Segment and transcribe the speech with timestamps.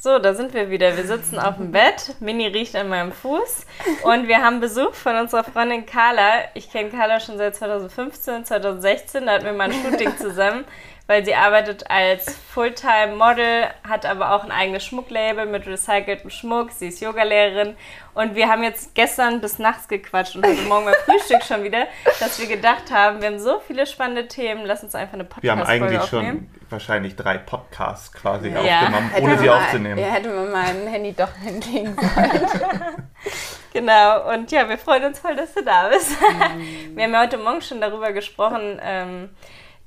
[0.00, 0.96] So, da sind wir wieder.
[0.96, 2.14] Wir sitzen auf dem Bett.
[2.20, 3.66] Mini riecht an meinem Fuß.
[4.04, 6.44] Und wir haben Besuch von unserer Freundin Carla.
[6.54, 9.26] Ich kenne Carla schon seit 2015, 2016.
[9.26, 10.64] Da hatten wir mal ein Shooting zusammen
[11.08, 16.70] weil sie arbeitet als Fulltime-Model, hat aber auch ein eigenes Schmucklabel mit recyceltem Schmuck.
[16.70, 17.76] Sie ist Yogalehrerin
[18.12, 21.86] und wir haben jetzt gestern bis nachts gequatscht und heute Morgen beim Frühstück schon wieder,
[22.20, 25.44] dass wir gedacht haben, wir haben so viele spannende Themen, lass uns einfach eine Podcast-Folge
[25.44, 26.50] Wir haben eigentlich aufnehmen.
[26.60, 28.58] schon wahrscheinlich drei Podcasts quasi ja.
[28.58, 29.98] aufgenommen, hätte ohne sie mal, aufzunehmen.
[29.98, 32.46] Ja, hätte man mein Handy doch hinlegen sollen.
[33.72, 36.20] genau, und ja, wir freuen uns voll, dass du da bist.
[36.20, 36.96] Mm.
[36.96, 39.30] Wir haben ja heute Morgen schon darüber gesprochen, ähm,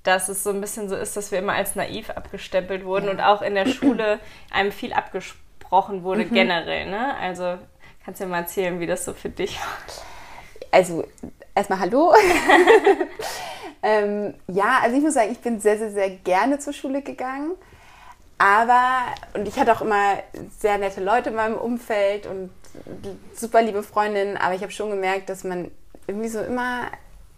[0.04, 3.12] dass es so ein bisschen so ist, dass wir immer als naiv abgestempelt wurden ja.
[3.12, 4.20] und auch in der Schule
[4.52, 6.34] einem viel abgesprochen wurde mhm.
[6.34, 6.90] generell.
[6.90, 7.16] Ne?
[7.18, 7.58] Also
[8.04, 9.78] kannst du mir mal erzählen, wie das so für dich war?
[10.72, 11.06] Also
[11.54, 12.14] erstmal Hallo.
[13.84, 17.52] ähm, ja, also ich muss sagen, ich bin sehr, sehr, sehr gerne zur Schule gegangen.
[18.38, 19.04] Aber,
[19.36, 20.18] und ich hatte auch immer
[20.58, 22.50] sehr nette Leute in meinem Umfeld und
[23.36, 25.70] super liebe Freundinnen, aber ich habe schon gemerkt, dass man
[26.08, 26.88] irgendwie so immer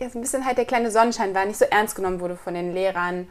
[0.04, 2.54] ja, so ein bisschen halt der kleine Sonnenschein war, nicht so ernst genommen wurde von
[2.54, 3.28] den Lehrern.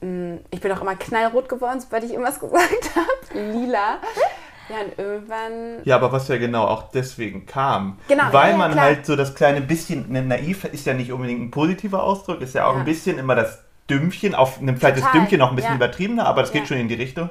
[0.00, 3.40] Mm, ich bin auch immer knallrot geworden, sobald ich irgendwas gesagt habe.
[3.40, 3.98] Lila.
[4.68, 5.80] Ja, und irgendwann.
[5.84, 7.98] Ja, aber was ja genau auch deswegen kam.
[8.06, 8.24] Genau.
[8.32, 8.84] Weil ja, man klar.
[8.84, 12.54] halt so das kleine bisschen, ne, naiv ist ja nicht unbedingt ein positiver Ausdruck, ist
[12.54, 12.80] ja auch ja.
[12.80, 16.42] ein bisschen immer das Dümmchen, auf einem vielleicht das Dümmchen noch ein bisschen übertriebener, aber
[16.42, 17.30] das geht schon in die Richtung.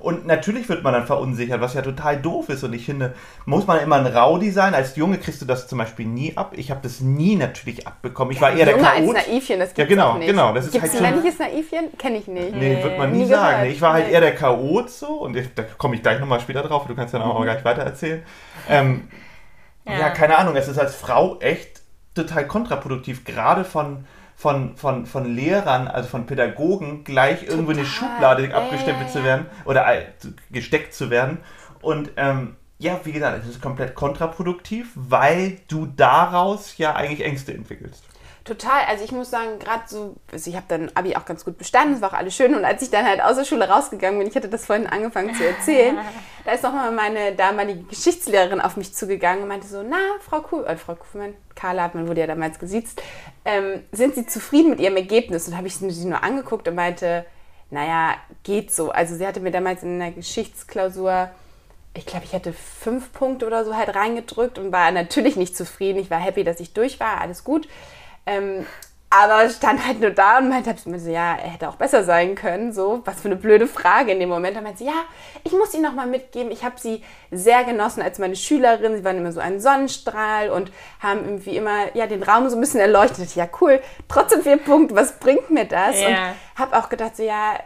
[0.00, 2.62] Und natürlich wird man dann verunsichert, was ja total doof ist.
[2.62, 3.14] Und ich finde,
[3.46, 4.74] muss man immer ein Rowdy sein.
[4.74, 6.52] Als Junge kriegst du das zum Beispiel nie ab.
[6.56, 8.32] Ich habe das nie natürlich abbekommen.
[8.32, 9.16] Ich war eher Junge der Chaot.
[9.16, 10.28] als Naivchen, das gibt's ja, genau, nicht.
[10.28, 10.52] genau.
[10.52, 11.98] Das ist gibt's halt ein männliches Naivchen?
[11.98, 12.54] Kenne ich nicht.
[12.54, 13.60] Nee, wird man nie, nie sagen.
[13.60, 13.74] Gehört.
[13.74, 15.06] Ich war halt eher der Chaot so.
[15.06, 16.86] Und ich, da komme ich gleich nochmal später drauf.
[16.86, 17.44] Du kannst ja noch mhm.
[17.44, 18.22] gleich weiter erzählen.
[18.68, 19.08] Ähm,
[19.84, 19.98] ja.
[19.98, 20.56] ja, keine Ahnung.
[20.56, 21.82] Es ist als Frau echt
[22.14, 23.24] total kontraproduktiv.
[23.24, 24.04] Gerade von
[24.38, 27.50] von, von, von Lehrern, also von Pädagogen, gleich Total.
[27.50, 30.04] irgendwo in eine Schublade abgestempelt zu werden oder äh,
[30.52, 31.38] gesteckt zu werden.
[31.82, 37.52] Und ähm, ja, wie gesagt, es ist komplett kontraproduktiv, weil du daraus ja eigentlich Ängste
[37.52, 38.04] entwickelst.
[38.44, 41.58] Total, also ich muss sagen, gerade so, also ich habe dann Abi auch ganz gut
[41.58, 44.18] bestanden, es war auch alles schön und als ich dann halt aus der Schule rausgegangen
[44.18, 45.98] bin, ich hatte das vorhin angefangen zu erzählen,
[46.46, 50.62] da ist nochmal meine damalige Geschichtslehrerin auf mich zugegangen und meinte so, na, Frau Kuh,
[50.62, 53.02] äh, Frau Kuhlmann, Carla hat man wurde ja damals gesiezt,
[53.44, 55.46] ähm, sind Sie zufrieden mit Ihrem Ergebnis?
[55.46, 57.26] Und habe ich sie nur angeguckt und meinte,
[57.70, 58.14] naja,
[58.44, 58.90] geht so.
[58.90, 61.28] Also sie hatte mir damals in einer Geschichtsklausur
[61.98, 65.98] ich glaube, ich hätte fünf Punkte oder so halt reingedrückt und war natürlich nicht zufrieden.
[65.98, 67.68] Ich war happy, dass ich durch war, alles gut.
[68.24, 68.64] Ähm,
[69.10, 72.72] aber stand halt nur da und meinte so, ja, er hätte auch besser sein können.
[72.74, 74.56] So, was für eine blöde Frage in dem Moment.
[74.56, 75.04] Und meinte sie, ja,
[75.44, 78.96] ich muss Ihnen noch mal mitgeben, ich habe Sie sehr genossen als meine Schülerin.
[78.96, 80.70] Sie waren immer so ein Sonnenstrahl und
[81.00, 83.34] haben irgendwie immer ja, den Raum so ein bisschen erleuchtet.
[83.34, 85.98] Ja, cool, trotzdem vier Punkte, was bringt mir das?
[86.00, 86.08] Ja.
[86.08, 86.16] Und
[86.56, 87.58] habe auch gedacht, so, ja,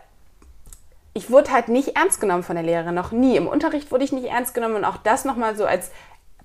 [1.15, 3.37] ich wurde halt nicht ernst genommen von der Lehrerin, noch nie.
[3.37, 5.91] Im Unterricht wurde ich nicht ernst genommen und auch das nochmal so als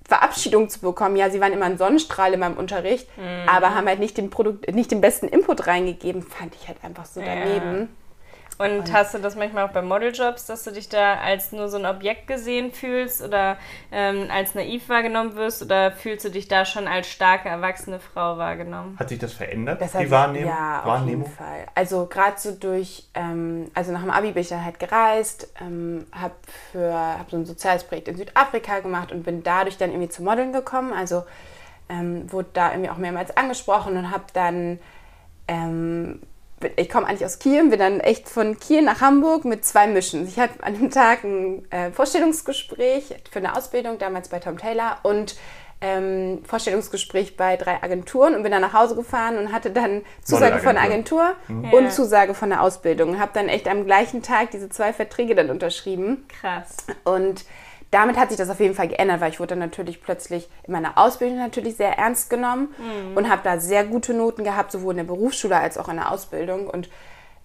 [0.08, 1.16] Verabschiedung zu bekommen.
[1.16, 3.50] Ja, sie waren immer ein Sonnenstrahl in meinem Unterricht, mhm.
[3.50, 7.06] aber haben halt nicht den, Produkt, nicht den besten Input reingegeben, fand ich halt einfach
[7.06, 7.82] so daneben.
[7.82, 7.88] Ja.
[8.58, 11.78] Und, hast du das manchmal auch bei Modeljobs, dass du dich da als nur so
[11.78, 13.58] ein Objekt gesehen fühlst oder
[13.92, 18.38] ähm, als naiv wahrgenommen wirst oder fühlst du dich da schon als starke erwachsene Frau
[18.38, 18.98] wahrgenommen?
[18.98, 20.50] Hat sich das verändert, das die Wahrnehmung?
[20.50, 21.26] Ja, Wahrnehmung?
[21.26, 21.68] auf jeden Fall.
[21.76, 26.08] Also gerade so durch, ähm, also nach dem Abi bin ich dann halt gereist, ähm,
[26.12, 26.34] habe
[26.74, 30.52] hab so ein soziales Projekt in Südafrika gemacht und bin dadurch dann irgendwie zu Modeln
[30.52, 30.94] gekommen.
[30.94, 31.24] Also
[31.90, 34.80] ähm, wurde da irgendwie auch mehrmals angesprochen und habe dann
[35.48, 36.22] ähm,
[36.76, 40.28] ich komme eigentlich aus Kiel, bin dann echt von Kiel nach Hamburg mit zwei Mischen.
[40.28, 44.98] Ich hatte an dem Tag ein äh, Vorstellungsgespräch für eine Ausbildung, damals bei Tom Taylor
[45.04, 45.36] und
[45.80, 50.58] ähm, Vorstellungsgespräch bei drei Agenturen und bin dann nach Hause gefahren und hatte dann Zusage
[50.58, 51.72] von der Agentur mhm.
[51.72, 53.10] und Zusage von der Ausbildung.
[53.10, 56.26] Und habe dann echt am gleichen Tag diese zwei Verträge dann unterschrieben.
[56.42, 56.78] Krass.
[57.04, 57.46] Und
[57.92, 60.74] damit hat sich das auf jeden Fall geändert, weil ich wurde dann natürlich plötzlich in
[60.74, 63.16] meiner Ausbildung natürlich sehr ernst genommen mhm.
[63.16, 66.12] und habe da sehr gute Noten gehabt, sowohl in der Berufsschule als auch in der
[66.12, 66.90] Ausbildung und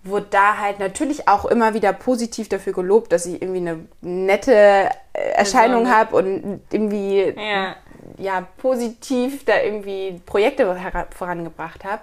[0.04, 4.52] wurde da halt natürlich auch immer wieder positiv dafür gelobt, dass ich irgendwie eine nette
[4.52, 4.88] äh,
[5.34, 7.76] Erscheinung habe und irgendwie ja.
[8.18, 8.46] ja.
[8.58, 10.76] positiv da irgendwie Projekte
[11.10, 12.02] vorangebracht habe.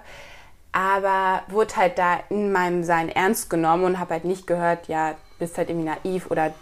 [0.72, 5.14] Aber wurde halt da in meinem Sein ernst genommen und habe halt nicht gehört, ja,
[5.38, 6.54] bist halt irgendwie naiv oder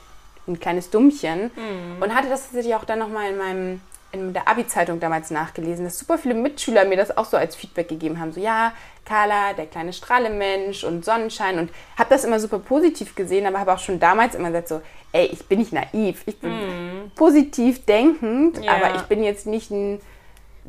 [0.48, 1.50] ein kleines Dummchen.
[1.54, 2.02] Mhm.
[2.02, 3.80] Und hatte das tatsächlich auch dann nochmal in meinem
[4.10, 7.88] in der Abi-Zeitung damals nachgelesen, dass super viele Mitschüler mir das auch so als Feedback
[7.88, 8.32] gegeben haben.
[8.32, 8.72] So, ja,
[9.04, 11.58] Carla, der kleine Strahlemensch und Sonnenschein.
[11.58, 14.80] Und habe das immer super positiv gesehen, aber habe auch schon damals immer gesagt so,
[15.12, 16.22] ey, ich bin nicht naiv.
[16.24, 17.10] Ich bin mm.
[17.16, 18.72] positiv denkend, ja.
[18.72, 20.00] aber ich bin jetzt nicht ein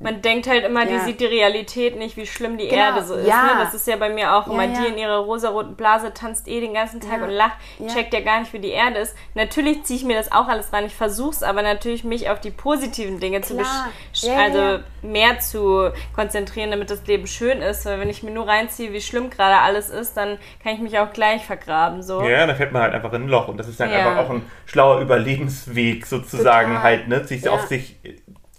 [0.02, 0.98] man denkt halt immer, ja.
[0.98, 2.82] die sieht die Realität nicht, wie schlimm die genau.
[2.82, 3.28] Erde so ist.
[3.28, 3.44] Ja.
[3.44, 3.50] Ne?
[3.60, 6.74] Das ist ja bei mir auch immer, die in ihrer rosaroten Blase tanzt eh den
[6.74, 7.58] ganzen Tag und lacht,
[7.88, 9.16] checkt ja gar nicht, wie die Erde ist.
[9.34, 10.86] Natürlich ziehe ich mir das auch alles rein.
[10.86, 13.90] Ich versuche es aber natürlich, mich auf die positiven Dinge Klar.
[14.14, 17.86] zu also mehr zu konzentrieren, damit das Leben schön ist.
[17.86, 20.98] Weil wenn ich mir nur reinziehe, wie schlimm gerade alles ist, dann kann ich mich
[21.00, 22.04] auch gleich vergraben.
[22.04, 22.22] So.
[22.22, 23.50] Ja, dann fällt man halt einfach in ein Loch.
[23.50, 26.84] Und das ist dann einfach auch ein schlauer Überlebensweg sozusagen Total.
[26.84, 27.26] halt, ne?
[27.26, 27.98] Sich auf sich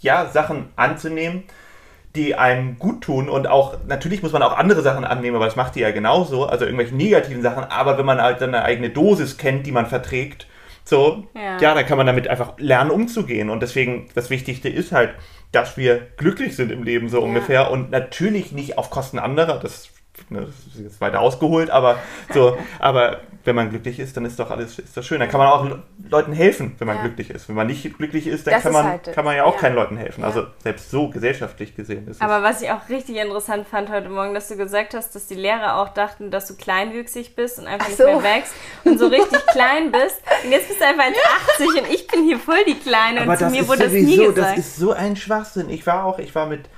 [0.01, 1.43] ja, Sachen anzunehmen,
[2.15, 3.29] die einem gut tun.
[3.29, 6.45] Und auch, natürlich muss man auch andere Sachen annehmen, aber das macht die ja genauso,
[6.45, 10.47] also irgendwelche negativen Sachen, aber wenn man halt eine eigene Dosis kennt, die man verträgt,
[10.83, 11.59] so, ja.
[11.59, 13.49] ja, dann kann man damit einfach lernen umzugehen.
[13.49, 15.13] Und deswegen, das Wichtigste ist halt,
[15.51, 17.23] dass wir glücklich sind im Leben so ja.
[17.23, 17.71] ungefähr.
[17.71, 19.89] Und natürlich nicht auf Kosten anderer, das
[20.29, 21.99] ne, das ist jetzt weiter ausgeholt, aber
[22.33, 25.19] so, aber wenn man glücklich ist, dann ist doch alles ist doch schön.
[25.19, 25.77] Dann kann man auch
[26.09, 27.03] Leuten helfen, wenn man ja.
[27.03, 27.49] glücklich ist.
[27.49, 29.59] Wenn man nicht glücklich ist, dann kann man, halt, kann man ja auch ja.
[29.59, 30.23] keinen Leuten helfen.
[30.23, 34.33] Also selbst so gesellschaftlich gesehen ist Aber was ich auch richtig interessant fand heute Morgen,
[34.33, 37.89] dass du gesagt hast, dass die Lehrer auch dachten, dass du kleinwüchsig bist und einfach
[37.89, 38.03] so.
[38.03, 38.53] nicht mehr wächst
[38.83, 40.21] und so richtig klein bist.
[40.43, 43.37] Und jetzt bist du einfach 1,80 und ich bin hier voll die Kleine Aber und
[43.37, 44.37] zu mir wurde das nie gesagt.
[44.37, 45.69] Das ist so ein Schwachsinn.
[45.69, 46.69] Ich war auch, ich war mit,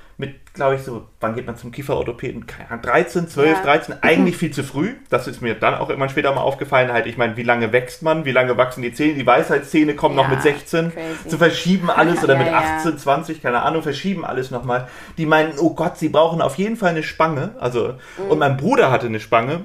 [0.54, 2.46] glaube ich, so, wann geht man zum Kieferorthopäden?
[2.82, 3.62] 13, 12, ja.
[3.62, 4.94] 13, eigentlich viel zu früh.
[5.10, 6.92] Das ist mir dann auch irgendwann später mal aufgefallen.
[6.92, 8.24] Halt, ich meine, wie lange wächst man?
[8.24, 9.14] Wie lange wachsen die Zähne?
[9.14, 10.92] Die Weisheitszähne kommen ja, noch mit 16.
[10.92, 11.28] Crazy.
[11.28, 14.86] Zu verschieben alles oder mit 18, 20, keine Ahnung, verschieben alles nochmal.
[15.18, 17.56] Die meinen, oh Gott, sie brauchen auf jeden Fall eine Spange.
[17.58, 18.30] Also, mhm.
[18.30, 19.62] und mein Bruder hatte eine Spange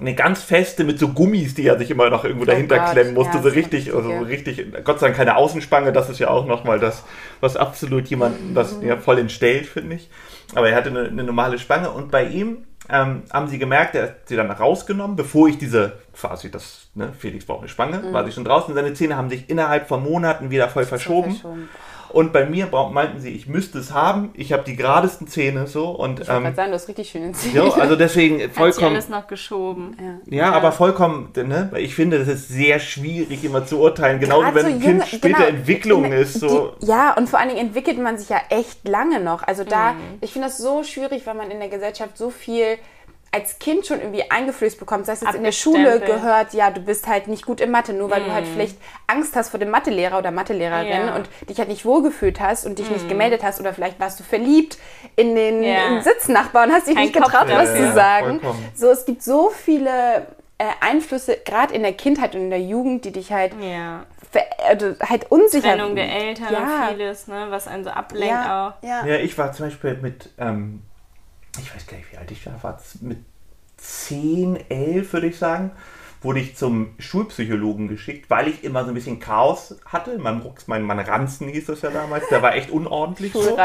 [0.00, 2.92] eine ganz feste mit so Gummis, die er sich immer noch irgendwo oh dahinter Gott,
[2.92, 6.18] klemmen musste, ja, so richtig, also so richtig, Gott sei Dank keine Außenspange, das ist
[6.18, 7.04] ja auch nochmal das,
[7.40, 10.08] was absolut jemanden, das ja voll entstellt, finde ich.
[10.54, 14.04] Aber er hatte eine, eine, normale Spange und bei ihm ähm, haben sie gemerkt, er
[14.04, 18.12] hat sie dann rausgenommen, bevor ich diese, quasi das, ne, Felix braucht eine Spange, mhm.
[18.12, 21.32] war sie schon draußen, seine Zähne haben sich innerhalb von Monaten wieder voll verschoben.
[21.32, 21.68] verschoben.
[22.12, 24.30] Und bei mir meinten sie, ich müsste es haben.
[24.34, 25.90] Ich habe die geradesten Zähne so.
[25.90, 27.54] Und, ich ähm, sagen, du hast richtig schöne Zähne.
[27.54, 28.66] Ja, also deswegen vollkommen.
[28.66, 29.96] Hat sich alles noch geschoben.
[30.26, 31.70] Ja, ja, aber vollkommen, ne?
[31.78, 34.20] Ich finde, das ist sehr schwierig immer zu urteilen.
[34.20, 36.34] Genau wie wenn so ein Kind später genau, Entwicklung ist.
[36.34, 36.74] So.
[36.80, 39.42] Die, ja, und vor allen Dingen entwickelt man sich ja echt lange noch.
[39.42, 39.98] Also da, mhm.
[40.20, 42.78] ich finde das so schwierig, weil man in der Gesellschaft so viel
[43.34, 47.06] als Kind schon irgendwie eingeflößt bekommst, das heißt, in der Schule gehört, ja, du bist
[47.06, 48.24] halt nicht gut in Mathe, nur weil mm.
[48.26, 48.52] du halt mhm.
[48.52, 48.76] vielleicht
[49.06, 51.16] Angst hast vor dem Mathelehrer oder Mathelehrerin ja.
[51.16, 52.92] und dich halt nicht wohlgefühlt hast und dich mm.
[52.92, 53.08] nicht mhm.
[53.08, 54.76] gemeldet hast oder vielleicht warst du verliebt
[55.16, 56.02] in den ja.
[56.02, 58.40] Sitznachbar und hast dich Kein nicht getraut, Kopf, was ja, zu sagen.
[58.74, 60.26] So, es gibt so viele
[60.58, 63.54] äh, Einflüsse, gerade in der Kindheit und in der Jugend, die dich halt
[64.68, 65.68] also halt unsicher.
[65.68, 66.60] Trennung der Eltern ja.
[66.60, 68.86] und vieles, ne, was einen so ablenkt ja, auch.
[68.86, 69.06] Ja.
[69.06, 70.82] ja, ich war zum Beispiel mit ähm,
[71.60, 73.18] ich weiß gar nicht, wie alt ich war, war mit
[73.76, 75.72] 10, 11 würde ich sagen,
[76.22, 80.18] wurde ich zum Schulpsychologen geschickt, weil ich immer so ein bisschen Chaos hatte.
[80.18, 83.58] Mein, Rucks, mein, mein Ranzen hieß das ja damals, der war echt unordentlich so.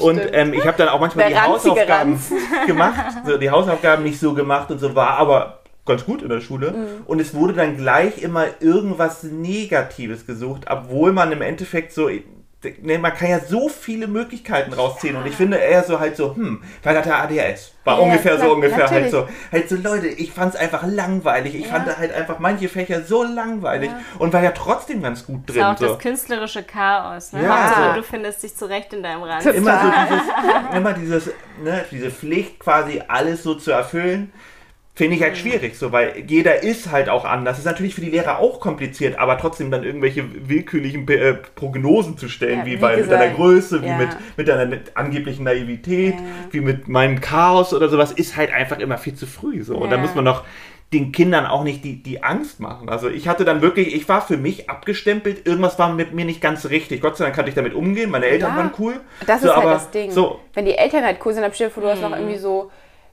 [0.00, 2.38] Und ähm, ich habe dann auch manchmal der die Hausaufgaben Ranzen.
[2.66, 6.40] gemacht, so, die Hausaufgaben nicht so gemacht und so war aber ganz gut in der
[6.40, 6.72] Schule.
[6.72, 7.06] Mhm.
[7.06, 12.08] Und es wurde dann gleich immer irgendwas Negatives gesucht, obwohl man im Endeffekt so
[12.82, 16.62] man kann ja so viele Möglichkeiten rausziehen und ich finde eher so halt so, hm,
[16.82, 17.72] weil hat er ADHS.
[17.84, 19.02] War ja, ungefähr klar, so ungefähr natürlich.
[19.02, 19.28] halt so.
[19.50, 21.56] Halt so, Leute, ich fand es einfach langweilig.
[21.56, 21.72] Ich ja.
[21.72, 24.00] fand halt einfach manche Fächer so langweilig ja.
[24.20, 25.56] und war ja trotzdem ganz gut drin.
[25.56, 25.86] Das ist auch so.
[25.94, 27.32] das künstlerische Chaos.
[27.32, 27.42] Ne?
[27.42, 27.54] Ja.
[27.54, 29.44] Also, du findest dich zurecht in deinem Rand.
[29.46, 31.26] Immer so dieses, immer dieses,
[31.62, 34.32] ne, diese Pflicht quasi alles so zu erfüllen
[34.94, 35.38] Finde ich halt mhm.
[35.38, 37.58] schwierig, so, weil jeder ist halt auch anders.
[37.58, 42.28] ist natürlich für die Lehrer auch kompliziert, aber trotzdem dann irgendwelche willkürlichen äh, Prognosen zu
[42.28, 43.82] stellen, ja, wie, wie bei gesagt, mit deiner Größe, ja.
[43.82, 46.20] wie mit, mit deiner angeblichen Naivität, ja.
[46.50, 49.62] wie mit meinem Chaos oder sowas, ist halt einfach immer viel zu früh.
[49.62, 49.78] So.
[49.78, 50.44] Und da muss man noch
[50.92, 52.90] den Kindern auch nicht die, die Angst machen.
[52.90, 56.42] Also ich hatte dann wirklich, ich war für mich abgestempelt, irgendwas war mit mir nicht
[56.42, 57.00] ganz richtig.
[57.00, 59.00] Gott sei Dank konnte ich damit umgehen, meine Eltern waren cool.
[59.26, 60.10] Das so, ist halt das Ding.
[60.10, 60.40] So.
[60.52, 62.16] Wenn die Eltern halt cool sind, dann stell du hast noch mhm.
[62.16, 62.70] irgendwie so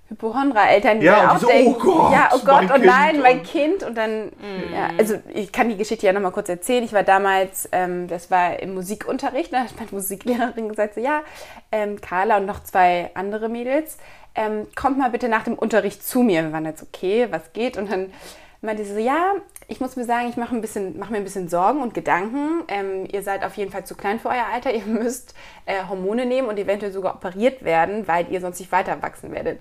[0.09, 3.83] Hypochondra-Eltern, die ja, auch so, denken, oh Gott, ja, oh Gott, und nein, mein Kind.
[3.83, 4.73] Und dann, mm.
[4.73, 6.83] ja, also ich kann die Geschichte ja nochmal kurz erzählen.
[6.83, 11.21] Ich war damals, ähm, das war im Musikunterricht, da hat meine Musiklehrerin gesagt, so, ja,
[11.71, 13.97] ähm, Carla und noch zwei andere Mädels,
[14.33, 16.43] ähm, kommt mal bitte nach dem Unterricht zu mir.
[16.43, 17.77] Wir waren jetzt, okay, was geht?
[17.77, 18.11] Und dann
[18.61, 19.35] meinte sie so, ja,
[19.67, 22.63] ich muss mir sagen, ich mache, mache mir ein bisschen Sorgen und Gedanken.
[22.67, 24.73] Ähm, ihr seid auf jeden Fall zu klein für euer Alter.
[24.73, 25.35] Ihr müsst
[25.67, 29.59] äh, Hormone nehmen und eventuell sogar operiert werden, weil ihr sonst nicht weiter wachsen werdet.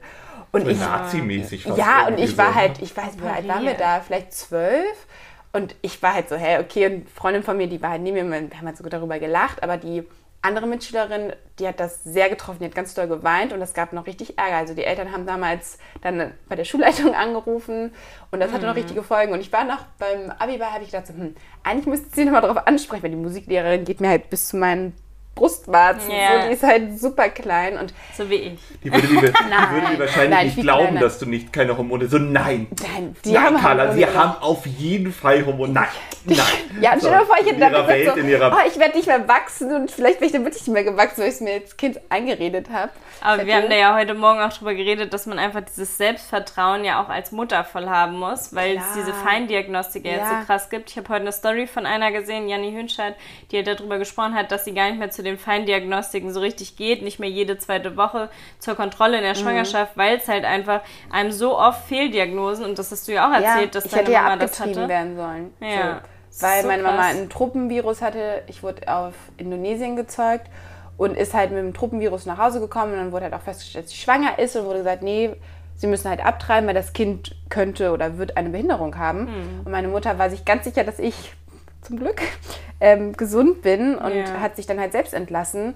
[0.53, 1.67] Und so ich, Nazi-mäßig.
[1.77, 2.55] Ja, und ich war so.
[2.55, 4.01] halt, ich weiß, wie alt waren wir da?
[4.01, 5.07] Vielleicht zwölf.
[5.53, 8.03] Und ich war halt so, hey, okay, und eine Freundin von mir, die war halt
[8.03, 10.05] neben mir, wir haben halt so darüber gelacht, aber die
[10.41, 13.93] andere Mitschülerin, die hat das sehr getroffen, die hat ganz doll geweint und es gab
[13.93, 14.57] noch richtig Ärger.
[14.57, 17.93] Also die Eltern haben damals dann bei der Schulleitung angerufen
[18.31, 18.69] und das hatte mhm.
[18.69, 19.33] noch richtige Folgen.
[19.33, 22.43] Und ich war noch beim Abiball, habe ich gedacht, so, hm, eigentlich müsste sie nochmal
[22.43, 24.95] darauf ansprechen, weil die Musiklehrerin geht mir halt bis zu meinen
[25.39, 26.11] Brustwarzen.
[26.11, 26.43] Yeah.
[26.43, 28.59] So, die ist halt super klein und so wie ich.
[28.83, 31.01] Die würde, die, die würde die wahrscheinlich nein, nicht glauben, kleiner.
[31.01, 32.09] dass du nicht keine Hormone.
[32.09, 32.67] So nein.
[32.83, 33.99] Nein, die nein, haben Carla, Hormone.
[33.99, 35.73] Sie haben auf jeden Fall Hormone.
[35.73, 35.89] Nein,
[36.25, 36.39] nein.
[36.81, 39.07] ja, und stell dir so, vor, ich hätte gesagt, Welt, so, oh, ich werde nicht
[39.07, 41.55] mehr wachsen und vielleicht bin ich dann wirklich nicht mehr gewachsen, weil ich es mir
[41.55, 42.91] als Kind eingeredet habe.
[43.21, 46.85] Aber wir haben da ja heute Morgen auch drüber geredet, dass man einfach dieses Selbstvertrauen
[46.85, 50.13] ja auch als Mutter voll haben muss, weil es diese Feindiagnostik ja.
[50.13, 50.91] jetzt so krass gibt.
[50.91, 53.15] Ich habe heute eine Story von einer gesehen, Janni Hünscheid,
[53.51, 56.77] die halt darüber gesprochen hat, dass sie gar nicht mehr zu den Feindiagnostiken so richtig
[56.77, 59.39] geht, nicht mehr jede zweite Woche zur Kontrolle in der mhm.
[59.39, 60.01] Schwangerschaft, mhm.
[60.01, 60.81] weil es halt einfach
[61.11, 64.31] einem so oft Fehldiagnosen, und das hast du ja auch erzählt, ja, dass deine Mama
[64.31, 64.89] ja das hatte.
[64.89, 65.53] werden sollen.
[65.61, 66.01] Ja.
[66.31, 68.43] So, weil so meine Mama ein Truppenvirus hatte.
[68.47, 70.47] Ich wurde auf Indonesien gezeugt
[70.97, 73.87] und ist halt mit dem Truppenvirus nach Hause gekommen und dann wurde halt auch festgestellt,
[73.87, 75.35] dass sie schwanger ist und wurde gesagt, nee,
[75.77, 79.21] sie müssen halt abtreiben, weil das Kind könnte oder wird eine Behinderung haben.
[79.21, 79.61] Mhm.
[79.65, 81.15] Und meine Mutter war sich ganz sicher, dass ich
[81.83, 82.21] zum Glück
[82.81, 84.41] ähm, gesund bin und ja.
[84.41, 85.75] hat sich dann halt selbst entlassen.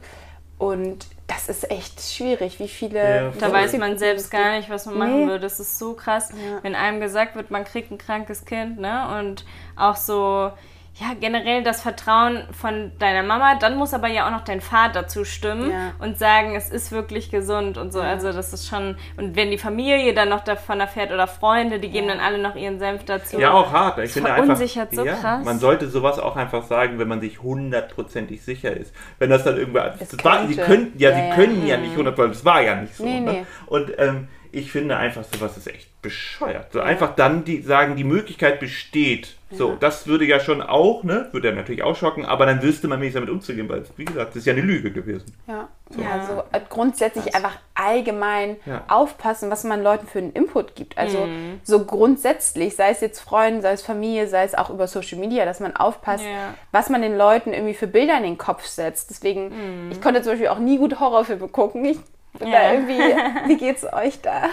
[0.59, 2.99] Und das ist echt schwierig, wie viele.
[2.99, 5.26] Ja, da weiß man selbst gar nicht, was man machen nee.
[5.26, 5.40] würde.
[5.40, 6.62] Das ist so krass, ja.
[6.62, 9.18] wenn einem gesagt wird, man kriegt ein krankes Kind, ne?
[9.18, 9.44] Und
[9.75, 10.52] auch so,
[10.96, 15.08] ja, generell das Vertrauen von deiner Mama, dann muss aber ja auch noch dein Vater
[15.08, 15.94] zustimmen ja.
[16.00, 18.00] und sagen, es ist wirklich gesund und so.
[18.00, 18.11] Ja.
[18.11, 21.88] Also das ist schon, und wenn die Familie dann noch davon erfährt oder Freunde, die
[21.88, 22.14] geben ja.
[22.14, 23.40] dann alle noch ihren Senf dazu.
[23.40, 23.99] Ja, auch hart.
[23.99, 25.44] Ich das finde einfach, so krass.
[25.44, 28.94] Man sollte sowas auch einfach sagen, wenn man sich hundertprozentig sicher ist.
[29.18, 32.44] Wenn das dann irgendwer, das war, die können, ja, sie können ja nicht hundertprozentig, das
[32.44, 33.04] war ja nicht so.
[33.04, 33.32] Nee, ne?
[33.32, 33.46] nee.
[33.66, 36.73] Und ähm, ich finde einfach, sowas ist echt bescheuert.
[36.73, 36.85] So ja.
[36.85, 39.37] einfach dann die sagen, die Möglichkeit besteht.
[39.50, 39.76] So, ja.
[39.80, 43.00] das würde ja schon auch, ne, würde er natürlich auch schocken, aber dann wüsste man
[43.00, 45.35] nicht damit umzugehen, weil, wie gesagt, das ist ja eine Lüge gewesen.
[45.47, 46.00] Ja, so.
[46.00, 47.35] ja also äh, grundsätzlich das.
[47.35, 48.85] einfach allgemein ja.
[48.88, 50.97] aufpassen, was man Leuten für einen Input gibt.
[50.99, 51.61] Also mhm.
[51.62, 55.44] so grundsätzlich, sei es jetzt Freunde, sei es Familie, sei es auch über Social Media,
[55.44, 56.25] dass man aufpasst,
[56.73, 59.11] was man den Leuten irgendwie für Bilder in den Kopf setzt.
[59.11, 59.90] Deswegen, mhm.
[59.92, 61.85] ich konnte zum Beispiel auch nie gut Horrorfilme gucken.
[61.85, 61.99] Ich
[62.38, 62.98] da irgendwie,
[63.46, 64.48] wie geht's euch da?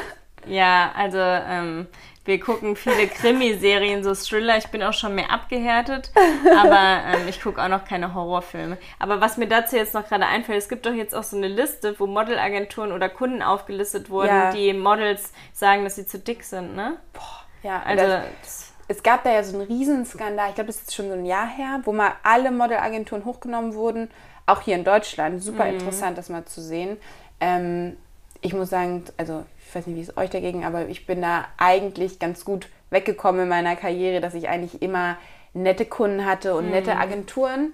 [0.45, 1.87] Ja, also ähm,
[2.25, 4.57] wir gucken viele Krimiserien, so Thriller.
[4.57, 6.11] Ich bin auch schon mehr abgehärtet,
[6.57, 8.77] aber ähm, ich gucke auch noch keine Horrorfilme.
[8.99, 11.47] Aber was mir dazu jetzt noch gerade einfällt, es gibt doch jetzt auch so eine
[11.47, 14.51] Liste, wo Modelagenturen oder Kunden aufgelistet wurden, ja.
[14.51, 16.97] die Models sagen, dass sie zu dick sind, ne?
[17.13, 18.05] Boah, ja, also.
[18.41, 21.25] Das, es gab da ja so einen Riesenskandal, ich glaube, das ist schon so ein
[21.25, 24.09] Jahr her, wo mal alle Modelagenturen hochgenommen wurden,
[24.47, 25.43] auch hier in Deutschland.
[25.43, 25.73] Super mhm.
[25.73, 26.97] interessant, das mal zu sehen.
[27.39, 27.97] Ähm,
[28.41, 31.45] ich muss sagen, also ich weiß nicht, wie es euch dagegen, aber ich bin da
[31.57, 35.17] eigentlich ganz gut weggekommen in meiner Karriere, dass ich eigentlich immer
[35.53, 37.01] nette Kunden hatte und nette mhm.
[37.01, 37.73] Agenturen.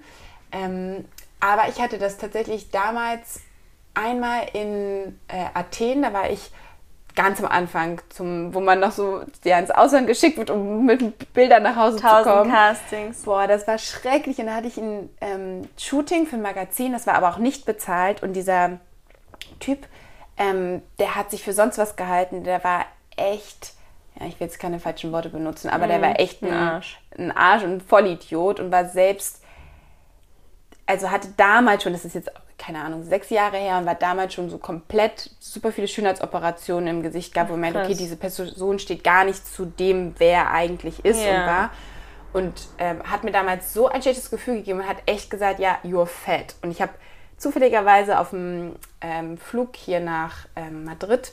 [0.52, 1.04] Ähm,
[1.40, 3.40] aber ich hatte das tatsächlich damals
[3.94, 6.50] einmal in äh, Athen, da war ich
[7.14, 11.32] ganz am Anfang, zum, wo man noch so ja, ins Ausland geschickt wird, um mit
[11.32, 12.50] Bildern nach Hause Tausend zu kommen.
[12.50, 13.22] Castings.
[13.22, 14.38] Boah, das war schrecklich.
[14.38, 17.64] Und da hatte ich ein ähm, Shooting für ein Magazin, das war aber auch nicht
[17.64, 18.22] bezahlt.
[18.22, 18.78] Und dieser
[19.58, 19.86] Typ,
[20.36, 22.44] ähm, der hat sich für sonst was gehalten.
[22.44, 22.84] Der war
[23.16, 23.72] echt,
[24.18, 26.16] ja, ich will jetzt keine falschen Worte benutzen, aber mm, der war mhm.
[26.16, 27.00] echt ein, ein Arsch.
[27.18, 29.42] ein Arsch und ein Vollidiot und war selbst,
[30.86, 34.34] also hatte damals schon, das ist jetzt keine Ahnung, sechs Jahre her und war damals
[34.34, 38.78] schon so komplett super viele Schönheitsoperationen im Gesicht gab, wo man merkt, okay, diese Person
[38.78, 41.40] steht gar nicht zu dem, wer eigentlich ist ja.
[41.40, 41.70] und war.
[42.32, 45.78] Und ähm, hat mir damals so ein schlechtes Gefühl gegeben und hat echt gesagt, ja,
[45.84, 46.54] you're fat.
[46.62, 46.92] Und ich habe
[47.36, 51.32] zufälligerweise auf dem ähm, Flug hier nach ähm, Madrid.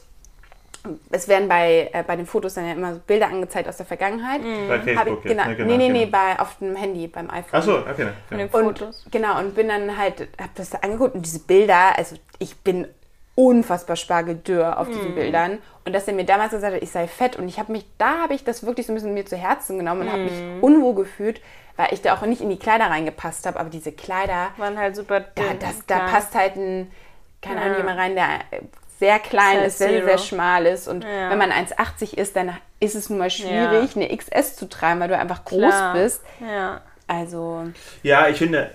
[1.12, 3.86] Es werden bei, äh, bei den Fotos dann ja immer so Bilder angezeigt aus der
[3.86, 4.42] Vergangenheit.
[4.42, 4.68] Mhm.
[4.68, 6.12] Bei Facebook ich, genau, ne, genau, Nee, nee, nee, genau.
[6.12, 7.52] bei, auf dem Handy, beim iPhone.
[7.54, 8.10] Ach so, okay.
[8.28, 9.04] Von den Fotos.
[9.06, 12.88] Und, genau, und bin dann halt, hab das angeguckt und diese Bilder, also ich bin
[13.36, 15.16] unfassbar spargeldürr auf diesen mm.
[15.16, 15.58] Bildern.
[15.86, 17.36] Und dass er mir damals gesagt hat, ich sei fett.
[17.36, 19.78] Und ich habe mich, da habe ich das wirklich so ein bisschen mir zu Herzen
[19.78, 20.12] genommen und mm.
[20.12, 21.42] habe mich unwohl gefühlt,
[21.76, 23.60] weil ich da auch nicht in die Kleider reingepasst habe.
[23.60, 25.60] Aber diese Kleider waren halt super dünn.
[25.60, 26.92] Da, das, da passt halt ein,
[27.42, 28.40] keine Ahnung, jemand rein, der
[29.00, 30.88] sehr klein ist, sehr, sehr, sehr schmal ist.
[30.88, 31.30] Und ja.
[31.30, 34.02] wenn man 1,80 ist, dann ist es nun mal schwierig, ja.
[34.02, 35.94] eine XS zu tragen, weil du einfach groß Klar.
[35.94, 36.22] bist.
[36.40, 36.82] Ja.
[37.08, 37.66] Also.
[38.02, 38.72] Ja, ich finde,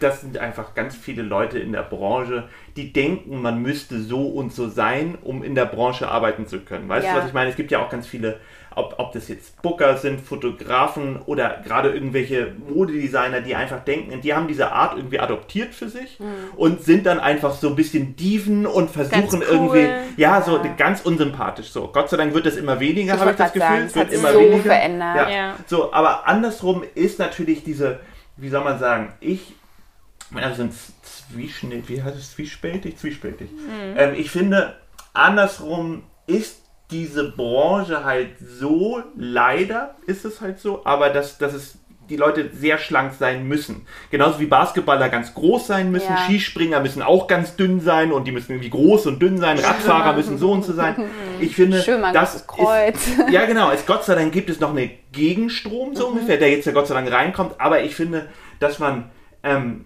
[0.00, 4.52] das sind einfach ganz viele Leute in der Branche, die denken, man müsste so und
[4.52, 6.88] so sein, um in der Branche arbeiten zu können.
[6.88, 7.14] Weißt ja.
[7.14, 7.50] du, was ich meine?
[7.50, 8.40] Es gibt ja auch ganz viele,
[8.76, 14.34] ob, ob das jetzt Booker sind, Fotografen oder gerade irgendwelche Modedesigner, die einfach denken, die
[14.34, 16.56] haben diese Art irgendwie adoptiert für sich mhm.
[16.56, 19.46] und sind dann einfach so ein bisschen Dieven und versuchen cool.
[19.48, 20.74] irgendwie, ja, so ja.
[20.76, 21.70] ganz unsympathisch.
[21.70, 23.68] So, Gott sei Dank wird das immer weniger, habe ich das Gefühl.
[23.68, 24.62] Sagen, es wird immer so weniger.
[24.62, 25.16] verändert.
[25.16, 25.28] Ja.
[25.28, 25.54] ja.
[25.66, 28.00] So, aber andersrum ist natürlich diese,
[28.36, 29.54] wie soll man sagen, ich
[30.34, 32.98] also sind Zwieschnitt, wie heißt es, zwiespältig?
[32.98, 33.50] Zwiespältig.
[33.52, 33.96] Mhm.
[33.96, 34.76] Ähm, ich finde,
[35.12, 41.78] andersrum ist diese Branche halt so, leider ist es halt so, aber dass, dass es
[42.10, 43.86] die Leute sehr schlank sein müssen.
[44.10, 46.24] Genauso wie Basketballer ganz groß sein müssen, ja.
[46.24, 50.12] Skispringer müssen auch ganz dünn sein und die müssen irgendwie groß und dünn sein, Radfahrer
[50.12, 50.96] müssen so und so sein.
[51.40, 53.08] Ich finde, Schön, das Kreuz.
[53.08, 56.14] Ist, ja genau, es Gott sei Dank gibt es noch einen Gegenstrom so mhm.
[56.14, 58.28] ungefähr, der jetzt ja Gott sei Dank reinkommt, aber ich finde,
[58.60, 59.10] dass man
[59.42, 59.84] ähm,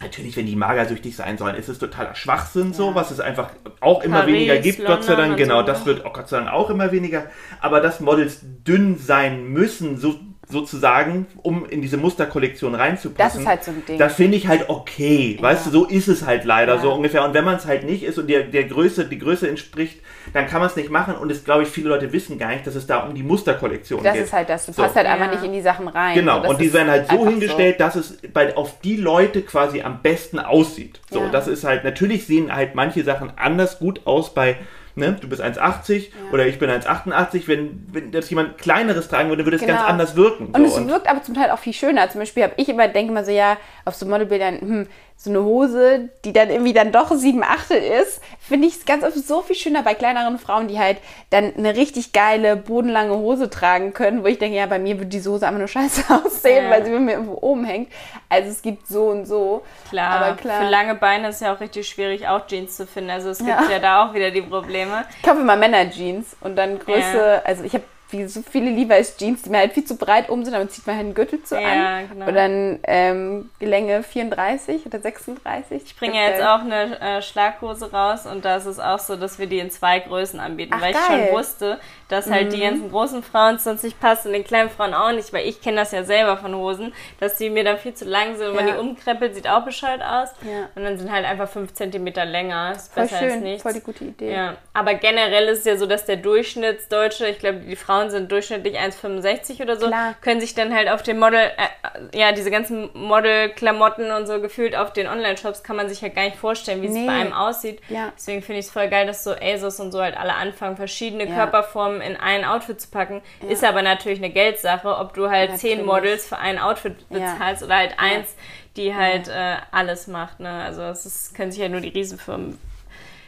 [0.00, 3.50] Natürlich, wenn die magersüchtig sein sollen, ist es totaler Schwachsinn so, was es einfach
[3.80, 5.36] auch immer Paris, weniger gibt, London Gott sei Dank.
[5.38, 5.66] Genau, so.
[5.66, 7.26] das wird auch Gott sei Dank auch immer weniger.
[7.60, 13.16] Aber dass Models dünn sein müssen, so sozusagen, um in diese Musterkollektion reinzupassen.
[13.16, 13.98] Das ist halt so ein Ding.
[13.98, 15.36] Das finde ich halt okay.
[15.36, 15.42] Ja.
[15.42, 16.80] Weißt du, so ist es halt leider ja.
[16.80, 17.24] so ungefähr.
[17.24, 20.00] Und wenn man es halt nicht ist und der, der Größe, die Größe entspricht,
[20.32, 21.16] dann kann man es nicht machen.
[21.16, 24.02] Und es glaube ich, viele Leute wissen gar nicht, dass es da um die Musterkollektion
[24.04, 24.22] das geht.
[24.22, 24.66] Das ist halt das.
[24.66, 24.82] Du so.
[24.82, 26.14] passt halt einfach nicht in die Sachen rein.
[26.14, 26.42] Genau.
[26.42, 27.84] So, und die werden halt so hingestellt, so.
[27.84, 31.00] dass es bei, auf die Leute quasi am besten aussieht.
[31.10, 34.56] So, das ist halt, natürlich sehen halt manche Sachen anders gut aus bei
[34.96, 35.16] ne?
[35.20, 36.06] du bist 1,80 ja.
[36.32, 37.46] oder ich bin 1,88.
[37.46, 39.74] Wenn, wenn das jemand Kleineres tragen würde, würde es genau.
[39.74, 40.46] ganz anders wirken.
[40.46, 40.80] Und so.
[40.80, 42.10] es wirkt aber zum Teil auch viel schöner.
[42.10, 44.86] Zum Beispiel habe ich immer, denke mal so, ja, auf so Modelbildern, hm,
[45.18, 49.02] so eine Hose, die dann irgendwie dann doch sieben Achtel ist, finde ich es ganz
[49.02, 50.98] oft so viel schöner bei kleineren Frauen, die halt
[51.30, 55.06] dann eine richtig geile, bodenlange Hose tragen können, wo ich denke, ja, bei mir würde
[55.06, 56.70] diese Hose einfach nur scheiße aussehen, ja.
[56.70, 57.90] weil sie mir irgendwo oben hängt.
[58.28, 59.62] Also es gibt so und so.
[59.88, 60.62] Klar, aber klar.
[60.62, 63.10] für lange Beine ist ja auch richtig schwierig, auch Jeans zu finden.
[63.10, 65.06] Also es gibt ja, ja da auch wieder die Probleme.
[65.16, 67.42] Ich kaufe immer Männer-Jeans und dann Größe, ja.
[67.44, 70.44] also ich habe wie so viele Levi's Jeans, die mir halt viel zu breit oben
[70.44, 72.08] sind, damit zieht man halt einen Gürtel zu ja, an.
[72.08, 72.26] Genau.
[72.26, 75.82] Und dann ähm, Länge 34 oder 36.
[75.84, 79.16] Ich bringe ja jetzt auch eine äh, Schlaghose raus und da ist es auch so,
[79.16, 81.02] dass wir die in zwei Größen anbieten, Ach, weil geil.
[81.02, 82.50] ich schon wusste, dass halt mhm.
[82.50, 85.60] die ganzen großen Frauen sonst nicht passen und den kleinen Frauen auch nicht, weil ich
[85.60, 88.54] kenne das ja selber von Hosen, dass die mir dann viel zu lang sind und
[88.54, 88.62] ja.
[88.62, 90.28] man die umkreppelt, sieht auch bescheuert aus.
[90.42, 90.68] Ja.
[90.76, 92.72] Und dann sind halt einfach 5 cm länger.
[92.76, 93.62] Ist voll besser schön, als nichts.
[93.62, 94.32] Voll die gute Idee.
[94.32, 94.56] Ja.
[94.74, 98.78] Aber generell ist es ja so, dass der Durchschnittsdeutsche, ich glaube, die Frauen sind durchschnittlich
[98.78, 100.14] 1,65 oder so, Klar.
[100.20, 104.76] können sich dann halt auf dem Model, äh, ja, diese ganzen Model-Klamotten und so gefühlt
[104.76, 107.00] auf den Online-Shops kann man sich halt gar nicht vorstellen, wie nee.
[107.00, 107.80] es bei einem aussieht.
[107.88, 108.12] Ja.
[108.16, 111.26] Deswegen finde ich es voll geil, dass so ASOS und so halt alle anfangen, verschiedene
[111.26, 113.22] Körperformen in ein Outfit zu packen.
[113.42, 113.50] Ja.
[113.50, 117.66] Ist aber natürlich eine Geldsache, ob du halt zehn Models für ein Outfit bezahlst ja.
[117.66, 118.34] oder halt eins,
[118.76, 120.40] die halt äh, alles macht.
[120.40, 120.50] Ne?
[120.50, 122.58] Also das können sich ja nur die Riesenfirmen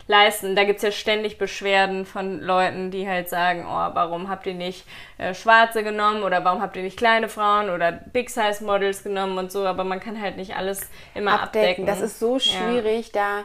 [0.09, 0.57] leisten.
[0.57, 4.55] Da gibt es ja ständig Beschwerden von Leuten, die halt sagen, oh, warum habt ihr
[4.55, 4.85] nicht
[5.19, 9.65] äh, Schwarze genommen oder warum habt ihr nicht kleine Frauen oder Big-Size-Models genommen und so,
[9.67, 11.85] aber man kann halt nicht alles immer abdecken.
[11.85, 11.87] abdecken.
[11.87, 13.45] Das ist so schwierig, ja.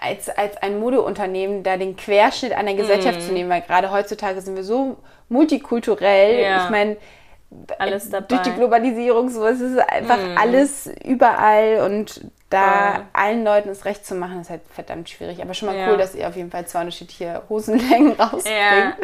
[0.00, 3.22] als, als ein Modeunternehmen da den Querschnitt einer Gesellschaft mm.
[3.22, 6.42] zu nehmen, weil gerade heutzutage sind wir so multikulturell.
[6.42, 6.64] Ja.
[6.64, 6.96] Ich meine,
[7.78, 8.26] alles dabei.
[8.28, 10.38] durch die Globalisierung so es ist einfach mm.
[10.38, 13.04] alles überall und da Voll.
[13.12, 15.40] allen Leuten es recht zu machen, ist halt verdammt schwierig.
[15.40, 15.90] Aber schon mal ja.
[15.90, 18.46] cool, dass ihr auf jeden Fall zwei unterschiedliche Hosenlängen rausbringt.
[18.46, 18.96] Ja.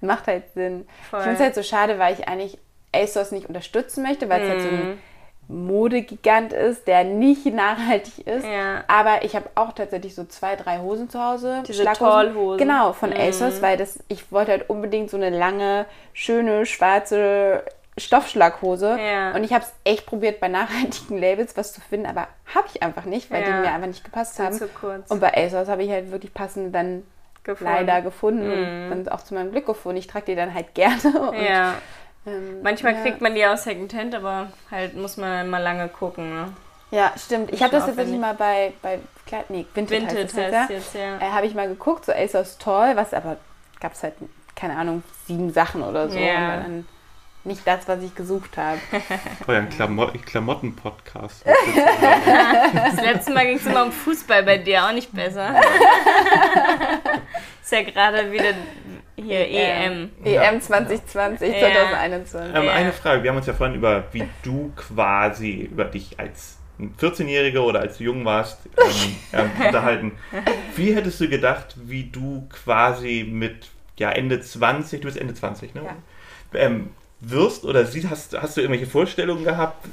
[0.00, 0.86] Macht halt Sinn.
[1.10, 1.20] Voll.
[1.20, 2.58] Ich finde es halt so schade, weil ich eigentlich
[2.94, 4.50] ASOS nicht unterstützen möchte, weil es mm.
[4.50, 4.98] halt so ein mm.
[5.46, 8.46] Modegigant ist, der nicht nachhaltig ist.
[8.46, 8.84] Ja.
[8.88, 11.62] Aber ich habe auch tatsächlich so zwei, drei Hosen zu Hause.
[11.66, 12.58] Diese Tollhosen.
[12.58, 13.16] Genau, von mhm.
[13.16, 17.62] ASOS, weil das, ich wollte halt unbedingt so eine lange, schöne, schwarze
[17.96, 18.98] Stoffschlaghose.
[18.98, 19.34] Ja.
[19.34, 22.82] Und ich habe es echt probiert, bei nachhaltigen Labels was zu finden, aber habe ich
[22.82, 23.46] einfach nicht, weil ja.
[23.46, 24.56] die mir einfach nicht gepasst haben.
[24.56, 25.10] Zu kurz.
[25.10, 27.04] Und bei ASOS habe ich halt wirklich passende dann
[27.44, 27.72] gefunden.
[27.72, 28.92] leider gefunden mhm.
[28.92, 29.98] und dann auch zu meinem Glück gefunden.
[29.98, 31.20] Ich trage die dann halt gerne.
[31.30, 31.74] Und ja.
[32.26, 33.02] Ähm, Manchmal ja.
[33.02, 36.34] kriegt man die aus Secondhand, aber halt muss man mal lange gucken.
[36.34, 36.52] Ne?
[36.90, 37.52] Ja, stimmt.
[37.52, 40.76] Ich habe das tatsächlich mal bei, bei Kleid, nee, Vinted, Vinted heißt, heißt ja.
[40.76, 41.18] jetzt, ja.
[41.18, 43.36] Äh, habe ich mal geguckt, so ASOS Toll, was aber
[43.80, 44.14] gab es halt,
[44.56, 46.18] keine Ahnung, sieben Sachen oder so.
[46.18, 46.54] Ja.
[46.54, 46.88] Und dann
[47.44, 48.78] nicht das, was ich gesucht habe.
[49.46, 51.44] Oh ja, ein Klamot Klamotten-Podcast.
[52.74, 55.60] das letzte Mal ging es immer um Fußball bei dir, auch nicht besser.
[57.62, 58.54] Ist ja gerade wieder
[59.16, 60.10] hier EM.
[60.24, 61.60] EM 2020, ja.
[61.60, 62.56] 2021.
[62.56, 66.58] Ähm, eine Frage, wir haben uns ja vorhin über, wie du quasi, über dich als
[66.78, 70.12] 14-Jährige oder als du jung warst, ähm, ähm, unterhalten.
[70.76, 75.74] Wie hättest du gedacht, wie du quasi mit ja, Ende 20, du bist Ende 20,
[75.74, 75.82] ne?
[75.84, 76.60] Ja.
[76.60, 76.90] Ähm,
[77.30, 79.86] wirst oder sie, hast, hast du irgendwelche Vorstellungen gehabt?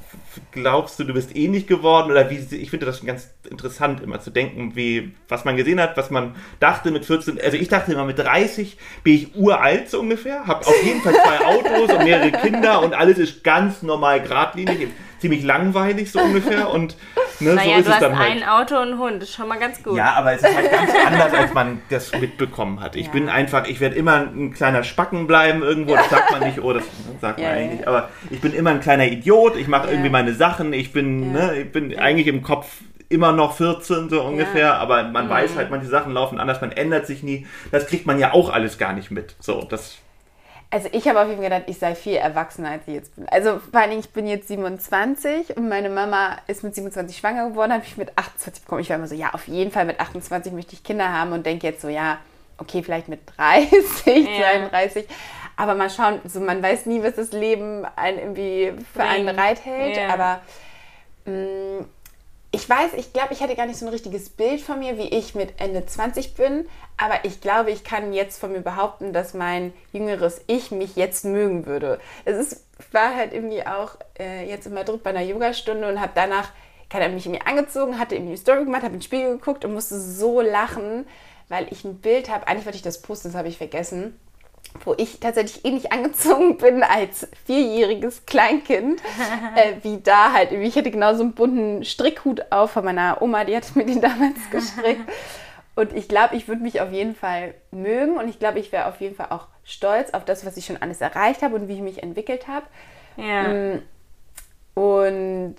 [0.52, 2.12] Glaubst du, du bist ähnlich geworden?
[2.12, 5.98] Oder wie, ich finde das ganz interessant, immer zu denken, wie, was man gesehen hat,
[5.98, 7.40] was man dachte mit 14.
[7.42, 11.14] Also ich dachte immer, mit 30 bin ich uralt so ungefähr, habe auf jeden Fall
[11.14, 14.90] zwei Autos und mehrere Kinder und alles ist ganz normal geradlinig
[15.22, 16.96] ziemlich langweilig so ungefähr und
[17.42, 18.32] ne, naja, so ist du hast halt.
[18.32, 19.98] ein Auto und einen Hund, das ist schon mal ganz gut.
[19.98, 22.96] Ja, aber es ist halt ganz anders, als man das mitbekommen hat.
[22.96, 23.12] Ich ja.
[23.12, 26.74] bin einfach, ich werde immer ein kleiner Spacken bleiben irgendwo, das sagt man nicht, oh,
[26.74, 26.84] das
[27.20, 30.10] sagt man ja, eigentlich nicht, aber ich bin immer ein kleiner Idiot, ich mache irgendwie
[30.10, 32.68] meine Sachen, ich bin, ne, ich bin eigentlich im Kopf
[33.12, 34.78] immer noch 14 so ungefähr, ja.
[34.78, 35.30] aber man mhm.
[35.30, 37.46] weiß halt, manche Sachen laufen anders, man ändert sich nie.
[37.72, 39.36] Das kriegt man ja auch alles gar nicht mit.
[39.40, 39.98] So, das
[40.74, 43.28] Also ich habe auf jeden Fall gedacht, ich sei viel erwachsener, als ich jetzt bin.
[43.28, 47.74] Also vor allem, ich bin jetzt 27 und meine Mama ist mit 27 schwanger geworden,
[47.74, 48.82] habe ich mit 28 bekommen.
[48.82, 51.46] Ich war immer so, ja, auf jeden Fall mit 28 möchte ich Kinder haben und
[51.46, 52.20] denke jetzt so, ja,
[52.58, 54.70] okay, vielleicht mit 30, ja.
[54.70, 55.08] 32.
[55.58, 59.98] Aber mal schauen, so man weiß nie, was das Leben einen irgendwie für einen bereithält.
[59.98, 60.08] Ja.
[60.14, 60.42] Aber
[61.26, 61.86] mh, mm,
[62.54, 65.08] ich weiß, ich glaube, ich hätte gar nicht so ein richtiges Bild von mir, wie
[65.08, 66.68] ich mit Ende 20 bin.
[66.98, 71.24] Aber ich glaube, ich kann jetzt von mir behaupten, dass mein jüngeres Ich mich jetzt
[71.24, 72.00] mögen würde.
[72.26, 76.12] Es ist, war halt irgendwie auch äh, jetzt in Madrid bei einer Yogastunde und habe
[76.14, 76.50] danach,
[76.90, 79.74] keine Ahnung, mich irgendwie angezogen, hatte irgendwie eine Story gemacht, habe ins Spiegel geguckt und
[79.74, 81.08] musste so lachen,
[81.48, 82.48] weil ich ein Bild habe.
[82.48, 84.20] Eigentlich wollte ich das posten, das habe ich vergessen
[84.84, 89.02] wo ich tatsächlich ähnlich angezogen bin als vierjähriges Kleinkind,
[89.56, 90.52] äh, wie da halt.
[90.52, 94.02] Ich hatte genau so einen bunten Strickhut auf von meiner Oma, die hat mir den
[94.02, 95.10] damals gestrickt.
[95.76, 98.88] Und ich glaube, ich würde mich auf jeden Fall mögen und ich glaube, ich wäre
[98.88, 101.76] auf jeden Fall auch stolz auf das, was ich schon alles erreicht habe und wie
[101.76, 102.66] ich mich entwickelt habe.
[103.16, 103.48] Ja.
[103.48, 103.82] Mm,
[104.74, 105.56] und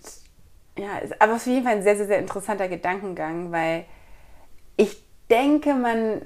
[0.78, 3.84] ja, ist aber auf jeden Fall ein sehr, sehr, sehr interessanter Gedankengang, weil
[4.76, 6.22] ich denke, man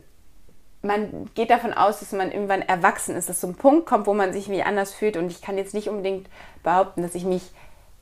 [0.86, 4.14] man geht davon aus, dass man irgendwann erwachsen ist, dass so ein Punkt kommt, wo
[4.14, 5.16] man sich wie anders fühlt.
[5.16, 6.28] Und ich kann jetzt nicht unbedingt
[6.62, 7.42] behaupten, dass ich mich,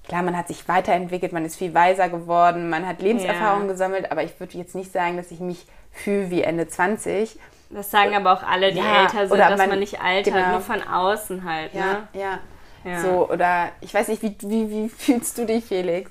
[0.07, 3.73] klar, man hat sich weiterentwickelt, man ist viel weiser geworden, man hat Lebenserfahrung ja.
[3.73, 7.38] gesammelt, aber ich würde jetzt nicht sagen, dass ich mich fühle wie Ende 20.
[7.70, 10.51] Das sagen aber auch alle, die ja, älter sind, dass man, man nicht altert, genau.
[10.53, 11.75] nur von außen halt.
[11.75, 12.09] Ja, ne?
[12.12, 12.38] ja.
[12.85, 13.01] ja.
[13.01, 16.11] So, oder ich weiß nicht, wie, wie, wie fühlst du dich, Felix?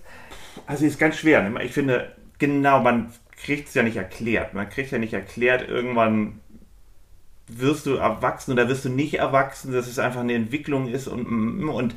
[0.68, 1.42] Also, ist ganz schwer.
[1.42, 1.64] Ne?
[1.64, 4.54] Ich finde, genau, man kriegt es ja nicht erklärt.
[4.54, 6.40] Man kriegt ja nicht erklärt, irgendwann
[7.48, 11.68] wirst du erwachsen oder wirst du nicht erwachsen, dass es einfach eine Entwicklung ist und,
[11.68, 11.96] und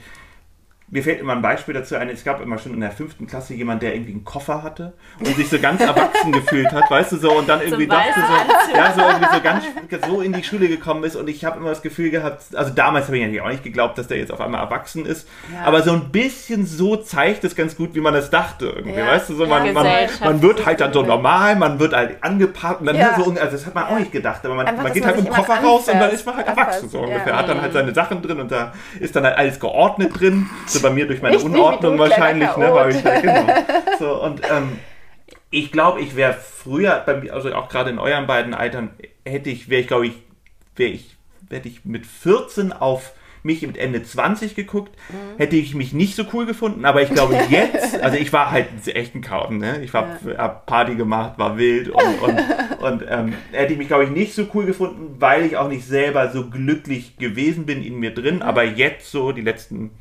[0.88, 3.54] mir fällt immer ein Beispiel dazu ein, es gab immer schon in der fünften Klasse
[3.54, 7.16] jemand, der irgendwie einen Koffer hatte und sich so ganz erwachsen gefühlt hat, weißt du
[7.16, 9.64] so, und dann irgendwie dachte so, ja, so irgendwie so ganz
[10.06, 13.06] so in die Schule gekommen ist und ich habe immer das Gefühl gehabt, also damals
[13.06, 15.64] habe ich natürlich auch nicht geglaubt, dass der jetzt auf einmal erwachsen ist, ja.
[15.64, 19.08] aber so ein bisschen so zeigt es ganz gut, wie man es dachte irgendwie, ja.
[19.08, 19.86] weißt du, so man, man,
[20.20, 23.16] man wird halt dann so normal, man wird halt angepackt und dann ja.
[23.16, 25.34] so, also das hat man auch nicht gedacht, aber man, man geht halt mit dem
[25.34, 28.22] Koffer raus und dann ist man halt erwachsen so ungefähr, hat dann halt seine Sachen
[28.22, 30.46] drin und da ist dann halt alles geordnet drin,
[30.76, 32.74] so bei mir durch meine Richtig Unordnung wahrscheinlich, ne?
[32.74, 33.46] Weil ich, genau.
[33.98, 34.78] So, und ähm,
[35.50, 38.90] ich glaube, ich wäre früher, bei, also auch gerade in euren beiden Altern,
[39.24, 40.14] hätte ich, wäre ich, glaube ich,
[40.76, 41.16] wäre ich,
[41.50, 43.12] hätte ich mit 14 auf
[43.46, 45.38] mich mit Ende 20 geguckt, mhm.
[45.38, 48.66] hätte ich mich nicht so cool gefunden, aber ich glaube jetzt, also ich war halt
[48.88, 49.80] echt ein Chaos, ne?
[49.82, 50.36] Ich war, ja.
[50.36, 54.34] hab Party gemacht, war wild und, und, und ähm, hätte ich mich, glaube ich, nicht
[54.34, 58.36] so cool gefunden, weil ich auch nicht selber so glücklich gewesen bin in mir drin,
[58.36, 58.42] mhm.
[58.42, 59.92] aber jetzt so die letzten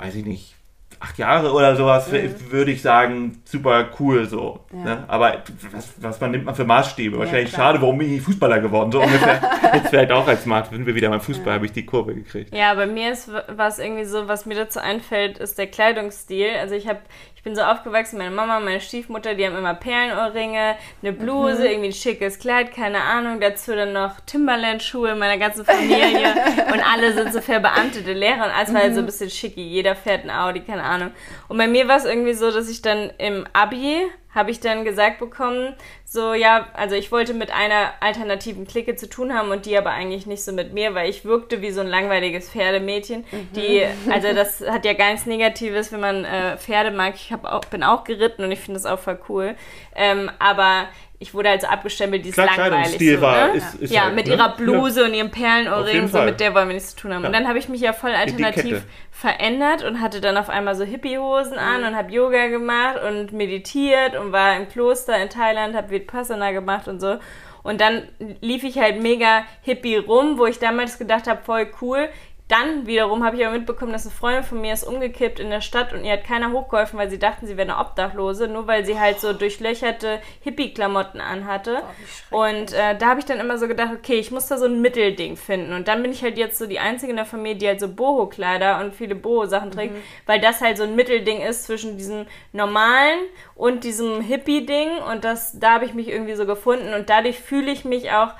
[0.00, 0.54] weiß ich nicht,
[0.98, 2.50] acht Jahre oder sowas, mhm.
[2.50, 4.60] würde ich sagen, super cool so.
[4.72, 4.78] Ja.
[4.78, 5.04] Ne?
[5.08, 7.16] Aber was, was man nimmt man für Maßstäbe?
[7.16, 7.68] Ja, Wahrscheinlich klar.
[7.68, 8.92] schade, warum bin ich Fußballer geworden?
[8.92, 9.40] So ungefähr.
[9.74, 11.52] Jetzt vielleicht auch als Smart, wenn wir wieder beim Fußball, ja.
[11.54, 12.54] habe ich die Kurve gekriegt.
[12.54, 16.50] Ja, bei mir ist was irgendwie so, was mir dazu einfällt, ist der Kleidungsstil.
[16.60, 17.00] Also ich habe
[17.40, 21.64] ich bin so aufgewachsen, meine Mama, meine Stiefmutter, die haben immer Perlenohrringe, eine Bluse, mhm.
[21.64, 26.34] irgendwie ein schickes Kleid, keine Ahnung, dazu dann noch Timberland-Schuhe, meiner ganzen Familie
[26.70, 29.06] und alle sind so verbeamtete Lehrer und alles war halt so ein mhm.
[29.06, 31.12] bisschen schicki, jeder fährt ein Audi, keine Ahnung.
[31.48, 34.02] Und bei mir war es irgendwie so, dass ich dann im Abi
[34.34, 35.74] habe ich dann gesagt bekommen,
[36.12, 39.90] so ja, also ich wollte mit einer alternativen Clique zu tun haben und die aber
[39.90, 43.48] eigentlich nicht so mit mir, weil ich wirkte wie so ein langweiliges Pferdemädchen, mhm.
[43.54, 47.14] die, also das hat ja ganz Negatives, wenn man äh, Pferde mag.
[47.14, 49.54] Ich hab auch, bin auch geritten und ich finde das auch voll cool.
[49.94, 50.88] Ähm, aber
[51.22, 52.98] ich wurde also abgestempelt, die ist langweilig.
[52.98, 53.58] So, war, ne?
[53.58, 54.32] ist, ist ja, halt, mit ne?
[54.32, 55.06] ihrer Bluse ja.
[55.06, 57.22] und ihrem Perlenohrring, so mit der wollen wir nichts zu tun haben.
[57.22, 57.28] Ja.
[57.28, 60.84] Und dann habe ich mich ja voll alternativ verändert und hatte dann auf einmal so
[60.84, 61.88] Hippiehosen an mhm.
[61.88, 66.88] und habe Yoga gemacht und meditiert und war im Kloster in Thailand, habe Vipassana gemacht
[66.88, 67.18] und so.
[67.62, 68.08] Und dann
[68.40, 72.08] lief ich halt mega hippie rum, wo ich damals gedacht habe, voll cool,
[72.50, 75.60] dann wiederum habe ich aber mitbekommen, dass eine Freundin von mir ist umgekippt in der
[75.60, 78.84] Stadt und ihr hat keiner hochgeholfen, weil sie dachten, sie wäre eine Obdachlose, nur weil
[78.84, 81.82] sie halt so durchlöcherte Hippie-Klamotten anhatte.
[82.30, 84.66] Oh, und äh, da habe ich dann immer so gedacht, okay, ich muss da so
[84.66, 85.72] ein Mittelding finden.
[85.72, 87.88] Und dann bin ich halt jetzt so die Einzige in der Familie, die halt so
[87.88, 90.02] Boho-Kleider und viele Boho-Sachen trägt, mhm.
[90.26, 93.20] weil das halt so ein Mittelding ist zwischen diesem normalen
[93.54, 94.98] und diesem Hippie-Ding.
[95.10, 96.94] Und das, da habe ich mich irgendwie so gefunden.
[96.94, 98.34] Und dadurch fühle ich mich auch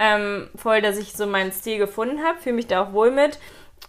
[0.00, 3.38] ähm, voll, dass ich so meinen Stil gefunden habe, fühle mich da auch wohl mit.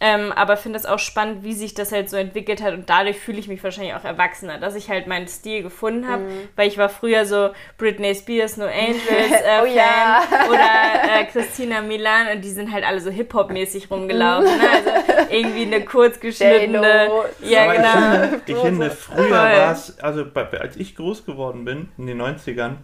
[0.04, 3.20] Ähm, aber finde es auch spannend, wie sich das halt so entwickelt hat und dadurch
[3.20, 6.50] fühle ich mich wahrscheinlich auch erwachsener, dass ich halt meinen Stil gefunden habe, mhm.
[6.56, 10.24] weil ich war früher so Britney Spears, No Angels äh, oh, Fan ja.
[10.50, 14.58] oder äh, Christina Milan und die sind halt alle so Hip-Hop-mäßig rumgelaufen.
[14.58, 14.70] Ne?
[14.74, 14.90] Also
[15.30, 17.12] irgendwie eine kurzgeschnittene.
[17.44, 18.24] Ja, aber genau.
[18.24, 22.20] Ich finde, ich finde früher war es, also als ich groß geworden bin, in den
[22.20, 22.78] 90ern,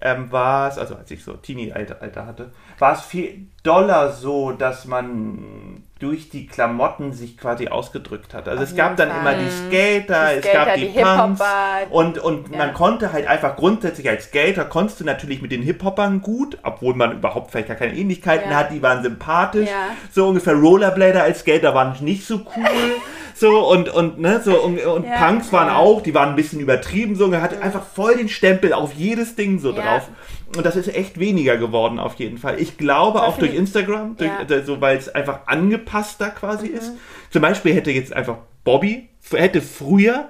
[0.00, 4.86] ähm, war es, also als ich so Teenie-Alter hatte, war es viel doller so, dass
[4.86, 8.48] man durch die Klamotten sich quasi ausgedrückt hat.
[8.48, 9.20] Also Auf es gab dann Fall.
[9.20, 11.40] immer die Skater, die es Skater, gab die, die Punks
[11.90, 12.58] und, und ja.
[12.58, 16.94] man konnte halt einfach grundsätzlich als Skater konntest du natürlich mit den Hip-Hoppern gut, obwohl
[16.94, 18.56] man überhaupt vielleicht gar keine Ähnlichkeiten ja.
[18.56, 19.68] hat, die waren sympathisch.
[19.68, 19.94] Ja.
[20.10, 22.64] So ungefähr Rollerblader als Skater waren nicht so cool.
[23.34, 27.14] so und, und, ne, so und, und Punks waren auch, die waren ein bisschen übertrieben,
[27.14, 30.08] so, und er hatte einfach voll den Stempel auf jedes Ding so drauf.
[30.56, 32.60] Und das ist echt weniger geworden auf jeden Fall.
[32.60, 34.62] Ich glaube auch durch Instagram, durch, ja.
[34.64, 36.74] so, weil es einfach angepasster quasi mhm.
[36.74, 36.92] ist.
[37.30, 40.28] Zum Beispiel hätte jetzt einfach Bobby, hätte früher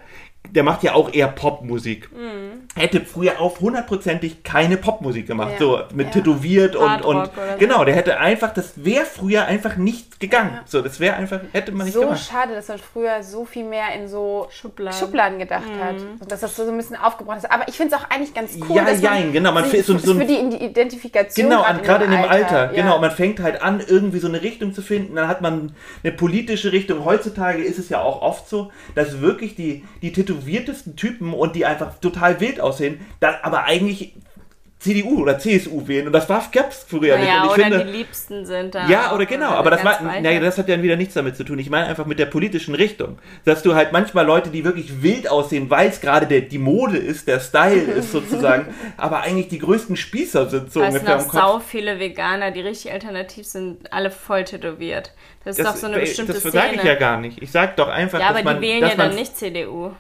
[0.48, 2.11] der macht ja auch eher Popmusik.
[2.12, 2.62] Mhm.
[2.76, 5.59] Hätte früher auch hundertprozentig keine Popmusik gemacht, ja.
[5.59, 6.12] so mit ja.
[6.12, 7.28] tätowiert und, und
[7.59, 10.52] genau, der hätte einfach, das wäre früher einfach nicht gegangen.
[10.54, 10.62] Ja.
[10.66, 12.18] So, das wäre einfach, hätte man nicht so gemacht.
[12.18, 15.83] So schade, dass man früher so viel mehr in so Schubladen, Schubladen gedacht mhm.
[15.83, 17.50] hat und dass das so ein bisschen aufgebracht ist.
[17.50, 19.98] Aber ich finde es auch eigentlich ganz cool, ja, dass man genau, man sich, so,
[19.98, 22.74] so für die Identifikation genau, gerade in, dem Alter, Alter.
[22.74, 25.16] genau, man fängt halt an, irgendwie so eine Richtung zu finden.
[25.16, 25.72] Dann hat man
[26.04, 27.04] eine politische Richtung.
[27.04, 31.66] Heutzutage ist es ja auch oft so, dass wirklich die die tätowiertesten Typen und die
[31.66, 34.14] einfach total wild aussehen, dann aber eigentlich
[34.80, 37.42] CDU oder CSU wählen und das gab es früher naja, nicht.
[37.42, 38.88] Und ich oder finde, die Liebsten sind da.
[38.88, 41.58] Ja, oder genau, aber das, war, naja, das hat ja wieder nichts damit zu tun.
[41.58, 43.18] Ich meine einfach mit der politischen Richtung.
[43.44, 47.28] Dass du halt manchmal Leute, die wirklich wild aussehen, weil es gerade die Mode ist,
[47.28, 51.30] der Style ist sozusagen, aber eigentlich die größten Spießer sind so es ungefähr noch im
[51.30, 51.40] Kopf.
[51.40, 55.12] sau viele Veganer, die richtig alternativ sind, alle voll tätowiert.
[55.44, 56.42] Das ist das, doch so eine bestimmte das.
[56.42, 57.42] Das sage ich ja gar nicht.
[57.42, 59.92] Ich sage doch einfach, ja, aber die man, wählen ja dann nicht CDU.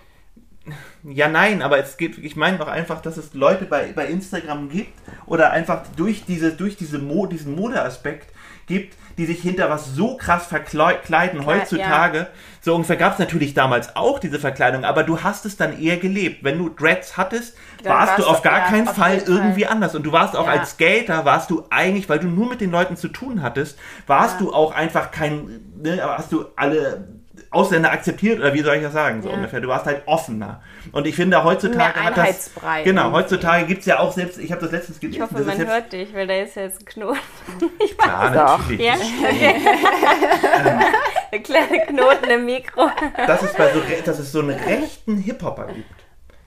[1.02, 4.68] Ja, nein, aber es geht, ich meine doch einfach, dass es Leute bei, bei Instagram
[4.68, 4.92] gibt
[5.26, 8.32] oder einfach durch, diese, durch diese Mo, diesen Modeaspekt
[8.66, 12.18] gibt, die sich hinter was so krass verkleiden heutzutage.
[12.18, 12.28] Ja.
[12.62, 15.98] So ungefähr gab es natürlich damals auch diese Verkleidung, aber du hast es dann eher
[15.98, 16.44] gelebt.
[16.44, 19.72] Wenn du Dreads hattest, dann warst, du auf gar ja, keinen Fall irgendwie Fall.
[19.72, 19.94] anders.
[19.94, 20.52] Und du warst auch ja.
[20.52, 24.40] als Skater, warst du eigentlich, weil du nur mit den Leuten zu tun hattest, warst
[24.40, 27.19] du auch einfach kein, ne, hast du alle
[27.52, 29.34] Ausländer akzeptiert oder wie soll ich das sagen, so ja.
[29.34, 29.60] ungefähr.
[29.60, 30.62] Du warst halt offener.
[30.92, 32.52] Und ich finde, heutzutage Mehr hat das.
[32.84, 35.16] Genau, heutzutage gibt es ja auch selbst, ich habe das letztens gelesen.
[35.16, 37.18] Ich hoffe, man hört dich, weil da ist ja jetzt ein Knoten.
[37.82, 38.80] Ich weiß Klar, natürlich.
[38.80, 38.94] Ja?
[41.32, 42.88] ein kleiner Knoten im Mikro.
[43.26, 46.00] Dass es, bei so, dass es so einen rechten Hip-Hopper gibt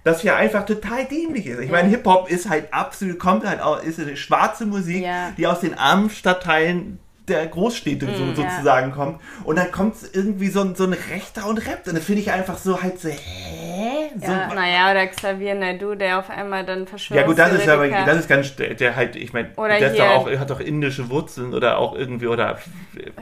[0.04, 1.60] das ja einfach total dämlich ist.
[1.60, 5.32] Ich meine, Hip-Hop ist halt absolut, kommt halt auch, ist eine schwarze Musik, ja.
[5.38, 8.96] die aus den armen Stadtteilen der Großstädte so, mm, sozusagen ja.
[8.96, 9.22] kommt.
[9.46, 11.88] Und dann kommt irgendwie so, so ein Rechter und rappt.
[11.88, 14.10] Und das finde ich einfach so halt so, hä?
[14.20, 17.22] So, ja, naja, oder Xavier Naidu, der auf einmal dann verschwört.
[17.22, 20.10] Ja gut, das ist aber, das ist ganz, der halt, ich meine, der ist doch
[20.10, 22.58] auch, hat doch indische Wurzeln oder auch irgendwie, oder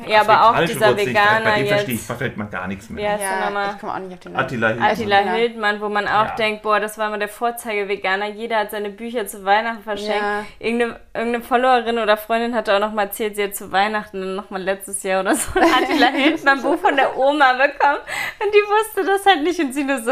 [0.07, 1.09] Ja, aber auch dieser Wurzeln.
[1.09, 3.03] Veganer Bei dem verstehe ich verfällt man gar nichts mehr.
[3.03, 4.45] Ja, ja ich komme auch nicht auf den Namen.
[4.45, 4.89] Attila Hildmann.
[4.89, 6.35] Attila Hildmann, wo man auch ja.
[6.35, 8.29] denkt, boah, das war mal der Vorzeige-Veganer.
[8.29, 10.21] Jeder hat seine Bücher zu Weihnachten verschenkt.
[10.21, 10.45] Ja.
[10.59, 13.90] Irgendeine, irgendeine Followerin oder Freundin hat auch noch mal erzählt, sie hat zu Weihnachten
[14.35, 17.99] noch mal letztes Jahr oder so ein Attila Hildmann Buch von der Oma bekommen
[18.39, 20.11] und die wusste das halt nicht und sie nur so,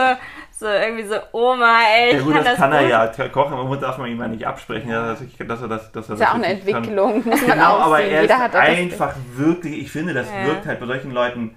[0.51, 2.15] so irgendwie so, Oma, ey.
[2.15, 3.07] Ja gut, das, das kann er ja.
[3.29, 6.15] Kochen man darf man ihm ja nicht absprechen, dass, ich, dass er das dass er
[6.15, 9.79] Das ist ja auch eine Entwicklung, muss man genau, aber er Jeder ist einfach wirklich,
[9.83, 10.45] ich finde, das ja.
[10.45, 11.55] wirkt halt bei solchen Leuten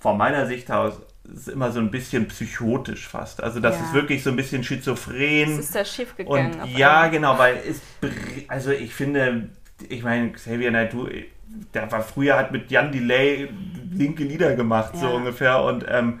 [0.00, 1.00] von meiner Sicht aus
[1.32, 3.42] ist immer so ein bisschen psychotisch fast.
[3.42, 3.84] Also das ja.
[3.84, 5.56] ist wirklich so ein bisschen schizophren.
[5.56, 6.60] Das ist da schief gegangen.
[6.60, 7.10] Und ja, einmal.
[7.10, 7.80] genau, weil es,
[8.48, 9.48] also ich finde,
[9.88, 11.08] ich meine, Xavier Naidoo,
[11.72, 13.48] der war früher hat mit Jan Delay
[13.92, 15.00] linke Lieder gemacht, ja.
[15.00, 15.62] so ungefähr.
[15.62, 16.20] Und ähm,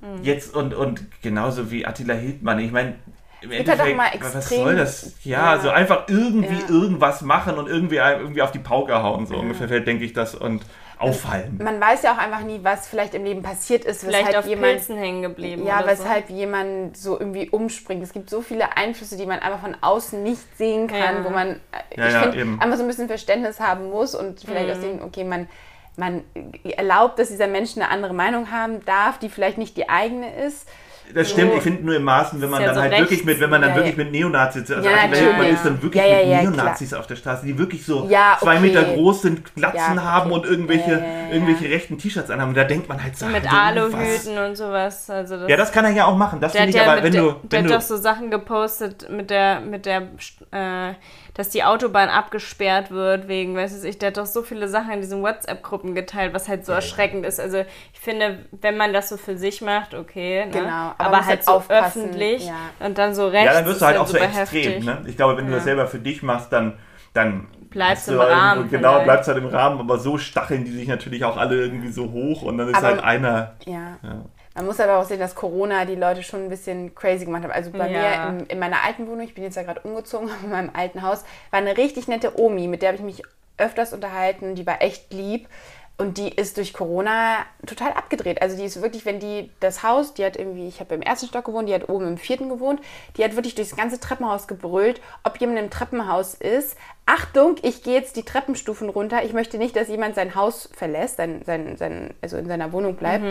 [0.00, 0.22] mhm.
[0.22, 2.58] jetzt und, und genauso wie Attila Hildmann.
[2.60, 2.94] Ich meine,
[3.40, 3.98] im Endeffekt,
[4.34, 5.16] was soll das?
[5.22, 5.60] Ja, ja.
[5.60, 6.68] so einfach irgendwie ja.
[6.68, 10.34] irgendwas machen und irgendwie, irgendwie auf die Pauke hauen, so ungefähr, denke ich das.
[10.34, 10.64] Und
[10.98, 11.58] auffallen.
[11.62, 14.48] Man weiß ja auch einfach nie, was vielleicht im Leben passiert ist, vielleicht weshalb auf
[14.48, 15.66] jemand Pilzen hängen geblieben.
[15.66, 16.34] Ja, weshalb so.
[16.34, 18.02] jemand so irgendwie umspringt.
[18.02, 21.24] Es gibt so viele Einflüsse, die man einfach von außen nicht sehen kann, ja.
[21.24, 24.40] wo man, äh, ja, ich ja, finde, einfach so ein bisschen Verständnis haben muss und
[24.40, 24.72] vielleicht mhm.
[24.72, 25.48] aus dem, okay, man
[25.96, 26.24] man
[26.64, 30.68] erlaubt, dass dieser Mensch eine andere Meinung haben darf, die vielleicht nicht die eigene ist.
[31.12, 33.02] Das stimmt, ich finde nur im Maßen, wenn man ja dann so halt rechts.
[33.02, 36.02] wirklich mit, wenn man dann ja, wirklich mit Neonazis, also ja, man ist dann wirklich
[36.02, 37.00] mit Neonazis klar.
[37.00, 38.08] auf der Straße, die wirklich so
[38.40, 40.00] zwei Meter groß sind, Glatzen okay.
[40.00, 42.50] haben und irgendwelche, irgendwelche rechten T-Shirts anhaben.
[42.50, 43.26] Und da denkt man halt so.
[43.26, 45.08] Mit Aluhüten und sowas.
[45.10, 46.40] Also das ja, das kann er ja auch machen.
[46.40, 47.36] Das finde ich aber, wenn du.
[47.44, 50.08] Der hat doch so Sachen gepostet mit der, mit der,
[50.50, 50.94] äh,
[51.34, 55.00] dass die Autobahn abgesperrt wird wegen, weiß ich, der hat doch so viele Sachen in
[55.00, 56.76] diesen WhatsApp-Gruppen geteilt, was halt so ja.
[56.76, 57.40] erschreckend ist.
[57.40, 60.50] Also ich finde, wenn man das so für sich macht, okay, ne?
[60.52, 62.04] genau, aber, aber halt so aufpassen.
[62.04, 62.54] öffentlich ja.
[62.78, 63.46] und dann so rechts.
[63.46, 64.84] Ja, dann wirst du halt auch so extrem.
[64.84, 65.02] Ne?
[65.06, 65.50] Ich glaube, wenn ja.
[65.50, 66.78] du das selber für dich machst, dann
[67.14, 68.68] dann bleibst im Rahmen.
[68.68, 72.10] Genau, bleibst halt im Rahmen, aber so stacheln die sich natürlich auch alle irgendwie so
[72.10, 73.54] hoch und dann ist aber, halt einer.
[73.64, 73.98] Ja.
[74.02, 74.24] ja.
[74.54, 77.50] Man muss aber auch sehen, dass Corona die Leute schon ein bisschen crazy gemacht hat.
[77.50, 78.26] Also bei Ja.
[78.26, 81.02] mir in, in meiner alten Wohnung, ich bin jetzt ja gerade umgezogen, in meinem alten
[81.02, 83.22] Haus, war eine richtig nette Omi, mit der habe ich mich
[83.58, 84.54] öfters unterhalten.
[84.54, 85.48] Die war echt lieb.
[85.96, 87.36] Und die ist durch Corona
[87.66, 88.42] total abgedreht.
[88.42, 91.28] Also die ist wirklich, wenn die das Haus, die hat irgendwie, ich habe im ersten
[91.28, 92.80] Stock gewohnt, die hat oben im vierten gewohnt,
[93.16, 96.76] die hat wirklich durchs ganze Treppenhaus gebrüllt, ob jemand im Treppenhaus ist.
[97.06, 99.22] Achtung, ich gehe jetzt die Treppenstufen runter.
[99.22, 102.96] Ich möchte nicht, dass jemand sein Haus verlässt, sein, sein, sein, also in seiner Wohnung
[102.96, 103.24] bleibt.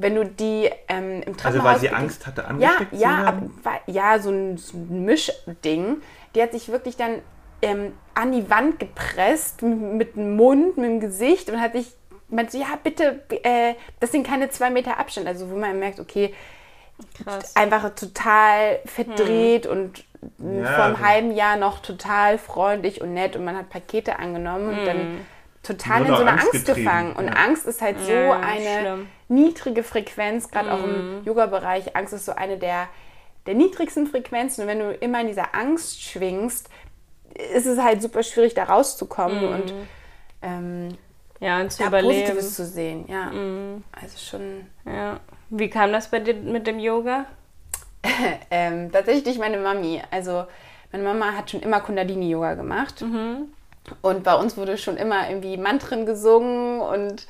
[0.00, 1.44] Wenn du die ähm, im Treppenhaus...
[1.46, 3.52] Also weil sie Angst hatte, ja, angesteckt zu ja, aber, werden?
[3.86, 5.96] ja, so ein, so ein Mischding.
[6.34, 7.20] Die hat sich wirklich dann
[7.62, 11.88] ähm, an die Wand gepresst, mit dem Mund, mit dem Gesicht und hat sich,
[12.28, 15.26] meinte so, ja, bitte, äh, das sind keine zwei Meter Abstand.
[15.26, 16.32] Also wo man merkt, okay,
[17.24, 17.56] Krass.
[17.56, 20.04] einfach total verdreht und
[20.38, 24.18] Ja, vor einem also- halben Jahr noch total freundlich und nett und man hat Pakete
[24.18, 25.20] angenommen und dann
[25.62, 27.12] total Nur in so eine Angst Angst gefangen.
[27.16, 27.32] Und ja.
[27.32, 29.08] Angst ist halt so Ja, eine schlimm.
[29.28, 31.94] Niedrige Frequenz, gerade auch im Yoga-Bereich.
[31.96, 32.88] Angst ist so eine der,
[33.46, 34.62] der niedrigsten Frequenzen.
[34.62, 36.68] Und wenn du immer in dieser Angst schwingst,
[37.54, 39.74] ist es halt super schwierig, da rauszukommen und
[40.42, 40.88] ähm,
[41.40, 42.20] Ja, und zu da überleben.
[42.22, 43.04] Positives zu sehen.
[43.08, 43.30] Ja,
[43.92, 44.66] also schon.
[44.84, 45.20] Ja.
[45.50, 47.26] Wie kam das bei dir mit dem Yoga?
[48.50, 50.00] Ähm, tatsächlich meine Mami.
[50.10, 50.44] Also
[50.92, 53.04] meine Mama hat schon immer Kundalini-Yoga gemacht.
[54.02, 57.26] Und bei uns wurde schon immer irgendwie Mantren gesungen und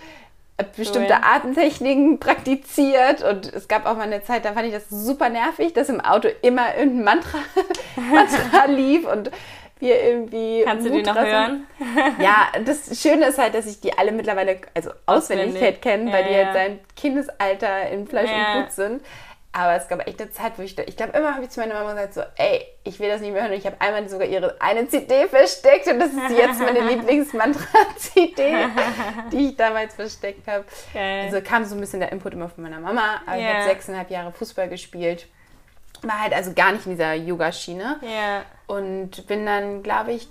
[0.76, 1.20] bestimmte Cool.
[1.22, 3.22] Atemtechniken praktiziert.
[3.22, 6.00] Und es gab auch mal eine Zeit, da fand ich das super nervig, dass im
[6.00, 7.38] Auto immer irgendein Mantra,
[7.96, 9.30] Mantra lief und
[9.80, 10.62] wir irgendwie.
[10.64, 11.66] Kannst du die noch Mudras- hören?
[12.20, 15.80] Ja, das Schöne ist halt, dass ich die alle mittlerweile, also Auswendigkeit Auswendig.
[15.80, 16.44] kenne, weil Ja, die ja.
[16.46, 18.54] halt sein Kindesalter in Fleisch Ja.
[18.54, 19.02] und Blut sind.
[19.50, 21.60] Aber es gab echt eine Zeit, wo ich, da- ich glaube, immer habe ich zu
[21.60, 23.52] meiner Mama gesagt, so, ey, ich will das nicht mehr hören.
[23.52, 28.66] Und ich habe einmal sogar ihre eine CD versteckt und das ist jetzt meine Lieblingsmantra-CD,
[29.32, 30.64] die ich damals versteckt habe.
[30.94, 33.20] Also kam so ein bisschen der Input immer von meiner Mama.
[33.26, 33.54] Aber ich Ja.
[33.54, 35.26] habe sechseinhalb Jahre Fußball gespielt.
[36.02, 37.98] War halt also gar nicht in dieser Yoga-Schiene.
[38.02, 38.42] Ja.
[38.66, 40.28] Und bin dann, glaube ich,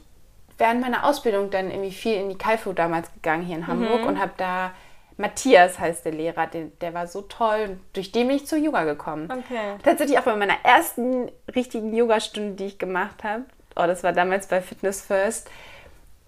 [0.58, 4.20] während meiner Ausbildung dann irgendwie viel in die Kaifu damals gegangen hier in Hamburg und
[4.20, 4.72] habe da,
[5.18, 8.58] Matthias heißt der Lehrer, der, der war so toll, und durch den bin ich zu
[8.58, 9.30] Yoga gekommen.
[9.32, 9.76] Okay.
[9.84, 13.44] Tatsächlich auch bei meiner ersten richtigen Yogastunde, die ich gemacht habe,
[13.76, 15.50] oh, das war damals bei Fitness First,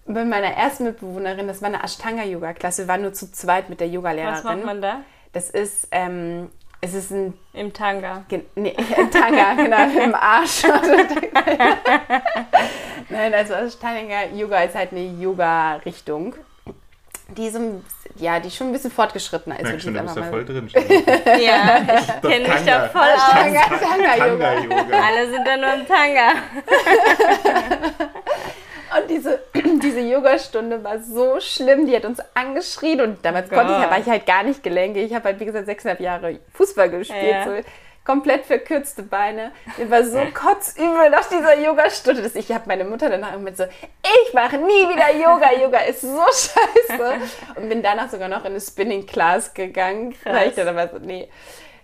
[0.06, 3.94] bei meiner ersten Mitbewohnerin, das war eine Ashtanga-Yoga-Klasse, waren nur zu zweit mit der Was
[3.94, 4.44] Yogalehrerin.
[4.44, 5.00] macht man da?
[5.32, 6.50] Das ist, ähm,
[6.80, 8.24] es ist ein Im Tanga.
[8.56, 8.74] Nee,
[9.12, 10.64] Tanga, genau, im Arsch.
[13.08, 16.34] Nein, also Ashtanga Yoga ist halt eine Yoga-Richtung,
[17.36, 17.82] die so,
[18.16, 19.64] ja, die schon ein bisschen fortgeschrittener ist.
[19.68, 20.68] Merk schon, du bist da einfach voll drin.
[20.74, 23.34] Ja, ich kenne mich da voll aus.
[23.34, 24.54] Ashtanga, Tanga-Yoga.
[24.54, 24.98] Tanga-Yoga.
[25.06, 26.32] Alle sind da nur im Tanga.
[28.98, 29.40] Und diese,
[29.82, 33.98] diese Yogastunde war so schlimm, die hat uns angeschrien und damals Oh konnte ich, war
[34.00, 35.04] ich halt gar nicht gelenkig.
[35.04, 37.44] Ich habe halt, wie gesagt, sechseinhalb Jahre Fußball gespielt, Ja.
[37.44, 37.52] so
[38.04, 39.52] komplett verkürzte Beine.
[39.76, 43.64] Mir war so kotzübel nach dieser Yogastunde, dass ich habe meine Mutter danach mit so,
[43.64, 47.14] ich mache nie wieder Yoga, Yoga ist so scheiße.
[47.56, 50.98] Und bin danach sogar noch in eine Spinning Class gegangen, weil ich dann aber so,
[51.04, 51.28] nee.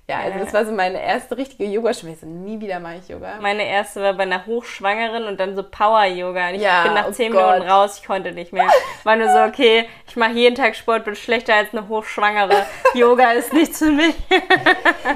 [0.08, 1.64] Ja, also das war so meine erste richtige.
[1.64, 3.38] Ich so, nie wieder mache ich Yoga.
[3.40, 6.50] Meine erste war bei einer Hochschwangeren und dann so Power-Yoga.
[6.52, 7.54] Ich Ja, bin nach oh zehn Gott.
[7.54, 8.68] Minuten raus, ich konnte nicht mehr.
[9.02, 12.66] War nur so, okay, ich mache jeden Tag Sport, bin schlechter als eine Hochschwangere.
[12.94, 14.14] Yoga ist nichts für mich.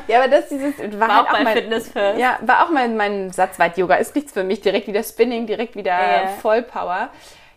[0.08, 2.18] Ja, aber das dieses war, War halt auch mein, Fitness First.
[2.18, 4.60] Ja, war auch mein, mein Satz weit Yoga ist nichts für mich.
[4.60, 6.26] Direkt wieder Spinning, direkt wieder Ja.
[6.42, 7.10] Vollpower.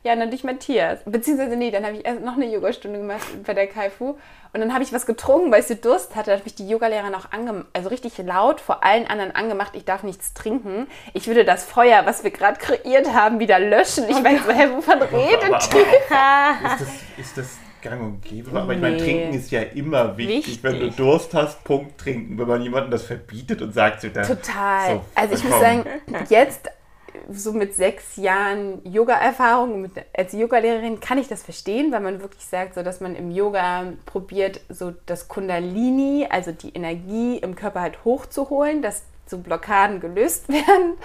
[0.04, 1.00] Ja, und dann durch Matthias.
[1.06, 4.18] Beziehungsweise, nee, dann habe ich erst noch eine Yogastunde gemacht bei der Kaifu.
[4.52, 6.30] Und dann habe ich was getrunken, weil ich so Durst hatte.
[6.32, 9.86] Da hat mich die Yogalehrerin auch ange also richtig laut vor allen anderen angemacht, ich
[9.86, 10.88] darf nichts trinken.
[11.14, 14.04] Ich würde das Feuer, was wir gerade kreiert haben, wieder löschen.
[14.10, 15.78] Ich weiß so, hä, wovon redet die?
[15.78, 18.52] Ist das, ist das gang und gäbe?
[18.60, 19.02] Aber ich meine, Nee.
[19.04, 20.36] trinken ist ja immer wichtig.
[20.48, 20.64] Wichtig.
[20.64, 22.38] Wenn du Durst hast, Punkt trinken.
[22.38, 24.96] Wenn man jemandem das verbietet und sagt, so, da, Total.
[24.96, 25.86] So, also ich muss sagen,
[26.30, 26.70] jetzt
[27.30, 32.76] so mit sechs Jahren Yoga-Erfahrung als Yogalehrerin kann ich das verstehen, weil man wirklich sagt,
[32.76, 38.04] so dass man im Yoga probiert, so das Kundalini, also die Energie im Körper halt
[38.06, 40.98] hochzuholen, dass so Blockaden gelöst werden.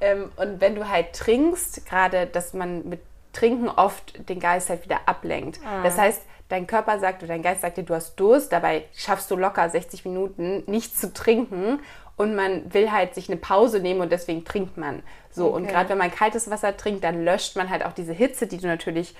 [0.00, 3.00] Ähm, und wenn du halt trinkst, gerade, dass man mit
[3.32, 5.58] Trinken oft den Geist halt wieder ablenkt.
[5.82, 6.20] Das heißt,
[6.52, 9.68] dein Körper sagt oder dein Geist sagt dir, du hast Durst, dabei schaffst du locker
[9.68, 11.80] 60 Minuten nichts zu trinken
[12.16, 15.02] und man will halt sich eine Pause nehmen und deswegen trinkt man.
[15.30, 15.72] So, und Okay.
[15.72, 18.66] gerade wenn man kaltes Wasser trinkt, dann löscht man halt auch diese Hitze, die du
[18.66, 19.14] natürlich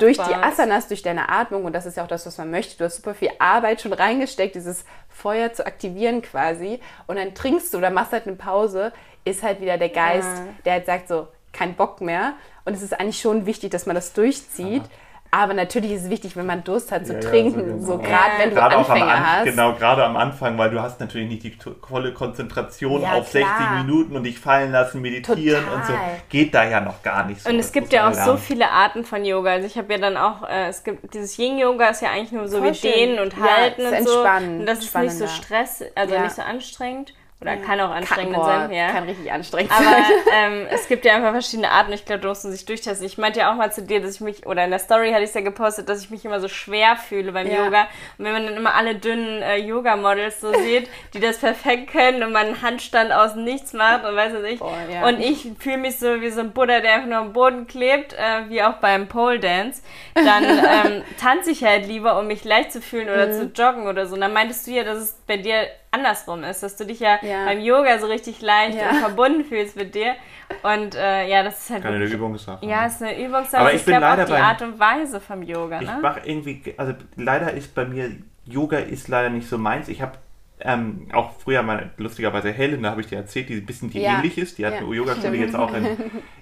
[0.00, 0.34] durch die.
[0.34, 2.96] Asanas, durch deine Atmung, und das ist ja auch das, was man möchte, du hast
[2.96, 7.90] super viel Arbeit schon reingesteckt, dieses Feuer zu aktivieren quasi, und dann trinkst du oder
[7.90, 8.92] machst halt eine Pause,
[9.24, 10.54] ist halt wieder der Geist, Ja.
[10.64, 12.34] der halt sagt so, kein Bock mehr.
[12.64, 14.82] Und es ist eigentlich schon wichtig, dass man das durchzieht.
[15.30, 17.60] Aber natürlich ist es wichtig, wenn man Durst hat, zu ja, trinken.
[17.60, 17.86] Ja, so, genau.
[17.86, 19.44] so gerade wenn du gerade Anfänger am hast.
[19.44, 21.56] Genau, gerade am Anfang, weil du hast natürlich nicht die
[21.86, 23.58] volle Konzentration ja, auf klar.
[23.58, 25.76] 60 Minuten und dich fallen lassen, meditieren Total.
[25.76, 25.92] und so.
[26.30, 27.50] Geht da ja noch gar nicht so.
[27.50, 28.26] Und es gibt ja auch lernen.
[28.26, 29.52] so viele Arten von Yoga.
[29.52, 32.48] Also ich habe ja dann auch, äh, es gibt dieses Yin-Yoga ist ja eigentlich nur
[32.48, 32.92] so Voll wie schön.
[32.92, 34.20] dehnen und halten und so.
[34.20, 37.12] Und das ist nicht so stress, also nicht so anstrengend.
[37.40, 38.72] Oder kann auch anstrengend kann, boah, sein.
[38.72, 38.90] Ja.
[38.90, 40.04] Kann richtig anstrengend Aber, sein.
[40.34, 41.92] ähm, es gibt ja einfach verschiedene Arten.
[41.92, 43.06] Ich glaube, du musst sich durchtesten.
[43.06, 45.22] Ich meinte ja auch mal zu dir, dass ich mich, oder in der Story hatte
[45.22, 47.64] ich es ja gepostet, dass ich mich immer so schwer fühle beim ja.
[47.64, 47.86] Yoga.
[48.18, 52.24] Und wenn man dann immer alle dünnen äh, Yoga-Models so sieht, die das perfekt können
[52.24, 54.58] und man einen Handstand aus nichts macht und weiß was ich.
[54.58, 55.06] Boah, ja.
[55.06, 58.14] Und ich fühle mich so wie so ein Buddha, der einfach nur am Boden klebt,
[58.14, 59.82] äh, wie auch beim Pole Dance.
[60.14, 63.32] Dann ähm, tanze ich halt lieber, um mich leicht zu fühlen oder mhm.
[63.32, 64.16] zu joggen oder so.
[64.16, 67.18] Und dann meintest du ja, dass es bei dir andersrum ist, dass du dich ja,
[67.22, 67.46] ja.
[67.46, 68.90] beim Yoga so richtig leicht ja.
[68.90, 70.14] und verbunden fühlst mit dir.
[70.62, 71.82] Und äh, ja, das ist halt.
[71.82, 72.64] Keine Übungssache.
[72.66, 73.60] Ja, es ist eine Übungssache.
[73.60, 75.80] Aber ich, ich bin leider auch die Art und Weise vom Yoga.
[75.80, 75.98] Ich ne?
[76.00, 78.10] mache irgendwie, also leider ist bei mir,
[78.44, 79.88] Yoga ist leider nicht so meins.
[79.88, 80.12] Ich habe
[80.60, 84.00] ähm, auch früher mal lustigerweise Helen, da habe ich dir erzählt, die ein bisschen die
[84.00, 84.16] ja.
[84.16, 84.58] ähnlich ist.
[84.58, 84.80] Die hat ja.
[84.80, 85.86] eine Yoga-Schule jetzt auch in,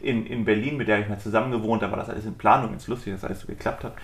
[0.01, 1.83] in, in Berlin, mit der ich mal zusammen gewohnt.
[1.83, 2.73] Da war das alles in Planung.
[2.73, 3.95] Jetzt lustig, dass alles so geklappt hat.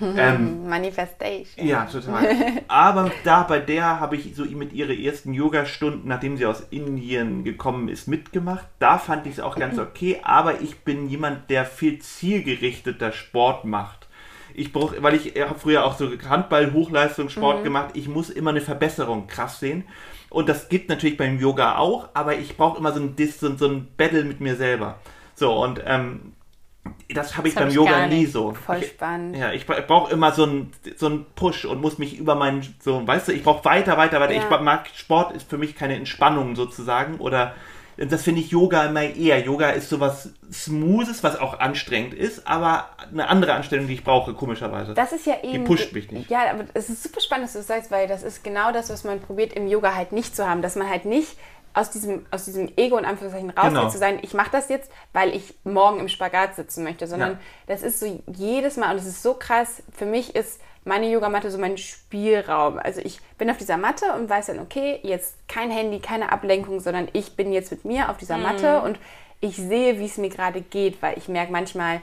[0.16, 1.66] Ähm, Manifestation.
[1.66, 2.26] Ja, total.
[2.68, 7.44] Aber da bei der habe ich so mit ihre ersten Yoga-Stunden, nachdem sie aus Indien
[7.44, 8.66] gekommen ist, mitgemacht.
[8.78, 10.20] Da fand ich es auch ganz okay.
[10.22, 14.08] Aber ich bin jemand, der viel zielgerichteter Sport macht.
[14.54, 17.64] Ich brauche, weil ich habe früher auch so Handball-Hochleistungssport mhm.
[17.64, 17.90] gemacht.
[17.94, 19.84] Ich muss immer eine Verbesserung krass sehen.
[20.30, 23.48] Und das gibt natürlich beim Yoga auch, aber ich brauche immer so ein, Dis, so
[23.48, 24.98] ein Battle mit mir selber.
[25.34, 26.32] So, und ähm,
[27.12, 28.52] das habe ich das beim hab ich Yoga nie so.
[28.52, 29.36] Voll spannend.
[29.36, 33.06] Ich, ja, ich brauche immer so einen so Push und muss mich über meinen, so,
[33.06, 34.34] weißt du, ich brauche weiter, weiter, weiter.
[34.34, 34.42] Ja.
[34.42, 37.54] Ich mag, Sport ist für mich keine Entspannung sozusagen oder
[38.06, 39.40] das finde ich Yoga immer eher.
[39.40, 44.34] Yoga ist sowas Smoothes, was auch anstrengend ist, aber eine andere Anstellung, die ich brauche,
[44.34, 44.94] komischerweise.
[44.94, 45.52] Das ist ja eben.
[45.52, 46.30] Die pusht mich nicht.
[46.30, 48.88] Ja, aber es ist super spannend, dass du das sagst, weil das ist genau das,
[48.90, 50.62] was man probiert im Yoga halt nicht zu haben.
[50.62, 51.36] Dass man halt nicht
[51.78, 53.88] aus diesem, aus diesem Ego und Anführungszeichen raus genau.
[53.88, 57.38] zu sein, ich mache das jetzt, weil ich morgen im Spagat sitzen möchte, sondern ja.
[57.66, 61.50] das ist so jedes Mal und es ist so krass, für mich ist meine Yogamatte
[61.50, 62.78] so mein Spielraum.
[62.78, 66.80] Also ich bin auf dieser Matte und weiß dann, okay, jetzt kein Handy, keine Ablenkung,
[66.80, 68.42] sondern ich bin jetzt mit mir auf dieser mhm.
[68.42, 68.98] Matte und
[69.40, 72.02] ich sehe, wie es mir gerade geht, weil ich merke, manchmal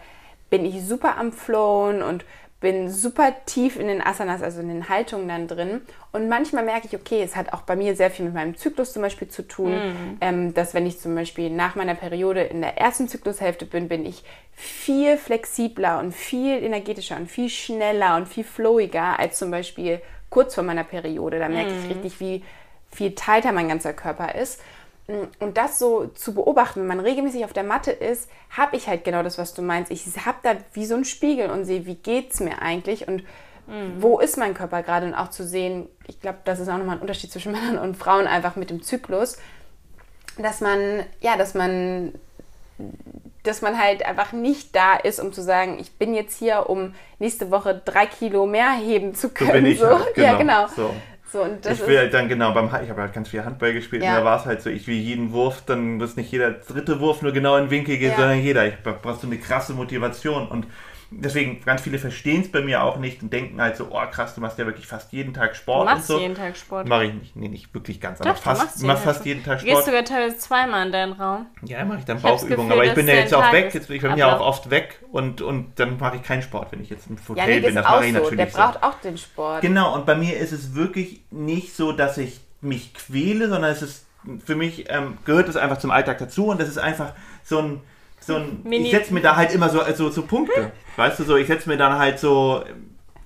[0.49, 2.23] bin ich super am Flowen und
[2.65, 5.81] bin super tief in den Asanas, also in den Haltungen dann drin.
[6.11, 8.91] Und manchmal merke ich, okay, es hat auch bei mir sehr viel mit meinem Zyklus
[8.91, 10.17] zum Beispiel zu tun, mhm.
[10.19, 14.03] ähm, dass wenn ich zum Beispiel nach meiner Periode in der ersten Zyklushälfte bin, bin
[14.03, 20.01] ich viel flexibler und viel energetischer und viel schneller und viel flowiger als zum Beispiel
[20.31, 21.37] kurz vor meiner Periode.
[21.37, 21.83] Da merke mhm.
[21.83, 22.43] ich richtig, wie
[22.89, 24.59] viel tighter mein ganzer Körper ist.
[25.07, 29.03] Und das so zu beobachten, wenn man regelmäßig auf der Matte ist, habe ich halt
[29.03, 29.91] genau das, was du meinst.
[29.91, 33.23] Ich habe da wie so einen Spiegel und sehe, wie geht es mir eigentlich und
[33.67, 34.01] mhm.
[34.01, 36.95] wo ist mein Körper gerade und auch zu sehen, ich glaube, das ist auch nochmal
[36.95, 39.37] ein Unterschied zwischen Männern und Frauen einfach mit dem Zyklus,
[40.39, 42.13] dass man, ja, dass man,
[43.43, 46.95] dass man halt einfach nicht da ist, um zu sagen, ich bin jetzt hier, um
[47.19, 49.49] nächste Woche drei Kilo mehr heben zu können.
[49.49, 49.87] So bin ich so.
[49.87, 50.27] Halt, genau.
[50.27, 50.67] Ja, genau.
[50.75, 50.89] So.
[51.35, 54.11] So, ich will halt dann genau beim ich habe halt ganz viel Handball gespielt ja.
[54.11, 57.01] und da war es halt so, ich will jeden Wurf, dann muss nicht jeder dritte
[57.01, 58.15] Wurf nur genau in den Winkel gehen, ja.
[58.15, 58.65] sondern jeder.
[58.65, 60.65] Ich brauche so eine krasse Motivation und
[61.21, 64.35] deswegen, ganz viele verstehen es bei mir auch nicht und denken halt so, oh krass,
[64.35, 65.87] du machst ja wirklich fast jeden Tag Sport.
[65.87, 66.19] Du machst so.
[66.19, 66.87] jeden Tag Sport.
[66.87, 69.59] Mache ich nicht, nee, nicht wirklich ganz, aber Doch, fast, jeden mach fast jeden Tag
[69.59, 69.73] Sport.
[69.75, 71.47] Gehst sogar teilweise zweimal in deinen Raum.
[71.63, 74.17] Ja, mache ich dann Bauchübungen, aber ich bin ja jetzt auch weg, jetzt, ich bin
[74.17, 77.17] ja auch oft weg und, und dann mache ich keinen Sport, wenn ich jetzt im
[77.27, 78.19] Hotel ja, bin, das mache ich so.
[78.19, 79.61] natürlich Der braucht auch den Sport.
[79.61, 83.81] Genau, und bei mir ist es wirklich nicht so, dass ich mich quäle, sondern es
[83.81, 84.05] ist,
[84.43, 87.13] für mich ähm, gehört es einfach zum Alltag dazu und das ist einfach
[87.43, 87.81] so ein
[88.25, 90.71] so ein, Mini ich setze mir da halt immer so, so, so Punkte.
[90.95, 92.63] Weißt du, so, ich setze mir dann halt so,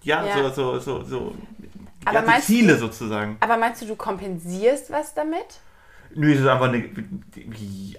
[0.01, 0.49] ja, ja.
[0.49, 1.35] so, so, so, so
[2.05, 3.37] aber ja, Ziele sozusagen.
[3.39, 5.59] Aber meinst du, du kompensierst was damit?
[6.15, 6.89] Nö, es ist einfach eine,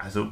[0.01, 0.27] also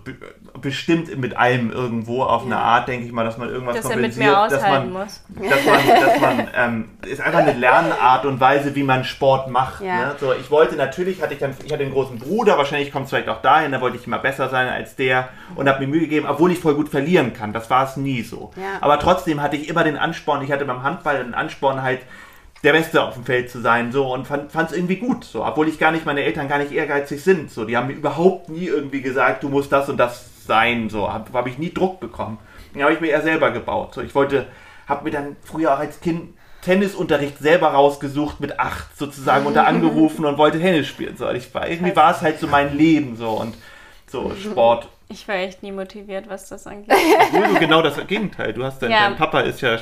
[0.61, 4.51] bestimmt mit allem irgendwo auf eine Art, denke ich mal, dass man irgendwas dass kompensiert,
[4.51, 5.25] dass man, muss.
[5.29, 9.83] dass man, dass man, ähm, ist einfach eine Lernart und Weise, wie man Sport macht.
[9.83, 10.09] Ja.
[10.09, 10.17] Ne?
[10.19, 13.11] So, ich wollte natürlich, hatte ich dann, ich hatte einen großen Bruder, wahrscheinlich kommt es
[13.11, 16.01] vielleicht auch dahin, da wollte ich immer besser sein als der und habe mir Mühe
[16.01, 17.53] gegeben, obwohl ich voll gut verlieren kann.
[17.53, 18.51] Das war es nie so.
[18.57, 18.79] Ja.
[18.81, 22.01] Aber trotzdem hatte ich immer den Ansporn, ich hatte beim Handball den Ansporn halt,
[22.65, 25.69] der Beste auf dem Feld zu sein, so und fand es irgendwie gut, so, obwohl
[25.69, 28.67] ich gar nicht, meine Eltern gar nicht ehrgeizig sind, so, die haben mir überhaupt nie
[28.67, 32.39] irgendwie gesagt, du musst das und das sein, so, habe hab ich nie Druck bekommen.
[32.75, 34.47] Den habe ich mir eher selber gebaut, so, ich wollte,
[34.89, 39.63] habe mir dann früher auch als Kind Tennisunterricht selber rausgesucht mit acht sozusagen und da
[39.65, 43.17] angerufen und wollte Tennis spielen, so, ich war, irgendwie war es halt so mein Leben,
[43.17, 43.55] so, und
[44.09, 46.95] so, Sport Ich war echt nie motiviert, was das angeht.
[47.33, 48.53] Obwohl genau das Gegenteil.
[48.53, 49.09] Du hast dein, Ja.
[49.09, 49.79] dein Papa ist ja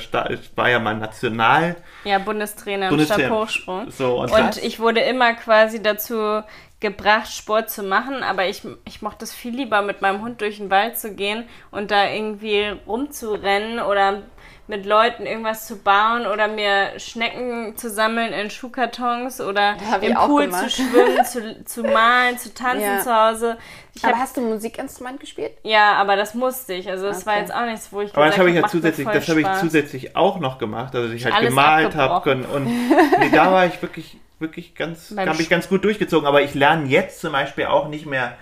[0.55, 1.77] war ja mal national.
[2.05, 3.25] Ja, Bundestrainer im Bundestrainer.
[3.29, 3.91] Stabhochsprung.
[3.91, 6.43] So, und Und ich wurde immer quasi dazu
[6.79, 10.59] gebracht, Sport zu machen, aber ich, ich mochte es viel lieber, mit meinem Hund durch
[10.59, 14.23] den Wald zu gehen und da irgendwie rumzurennen oder
[14.69, 20.15] mit Leuten irgendwas zu bauen oder mir Schnecken zu sammeln in Schuhkartons oder ich im
[20.15, 20.71] Pool gemacht.
[20.71, 22.99] zu schwimmen, zu, zu malen, zu tanzen Ja.
[23.01, 23.59] zu Hause.
[23.95, 25.53] Ich Aber hab, hast du ein Musikinstrument gespielt?
[25.63, 26.89] ja, aber das musste ich.
[26.91, 27.43] Also das war Okay.
[27.43, 29.15] jetzt auch nichts, wo ich Aber das gesagt habe ich ja macht mir zusätzlich, voll
[29.15, 32.65] das habe ich zusätzlich auch noch gemacht, also ich halt Alles gemalt habe können und
[32.67, 36.27] nee, da war ich wirklich, wirklich ganz, habe ich ganz gut durchgezogen.
[36.27, 38.37] Aber ich lerne jetzt zum Beispiel auch nicht mehr.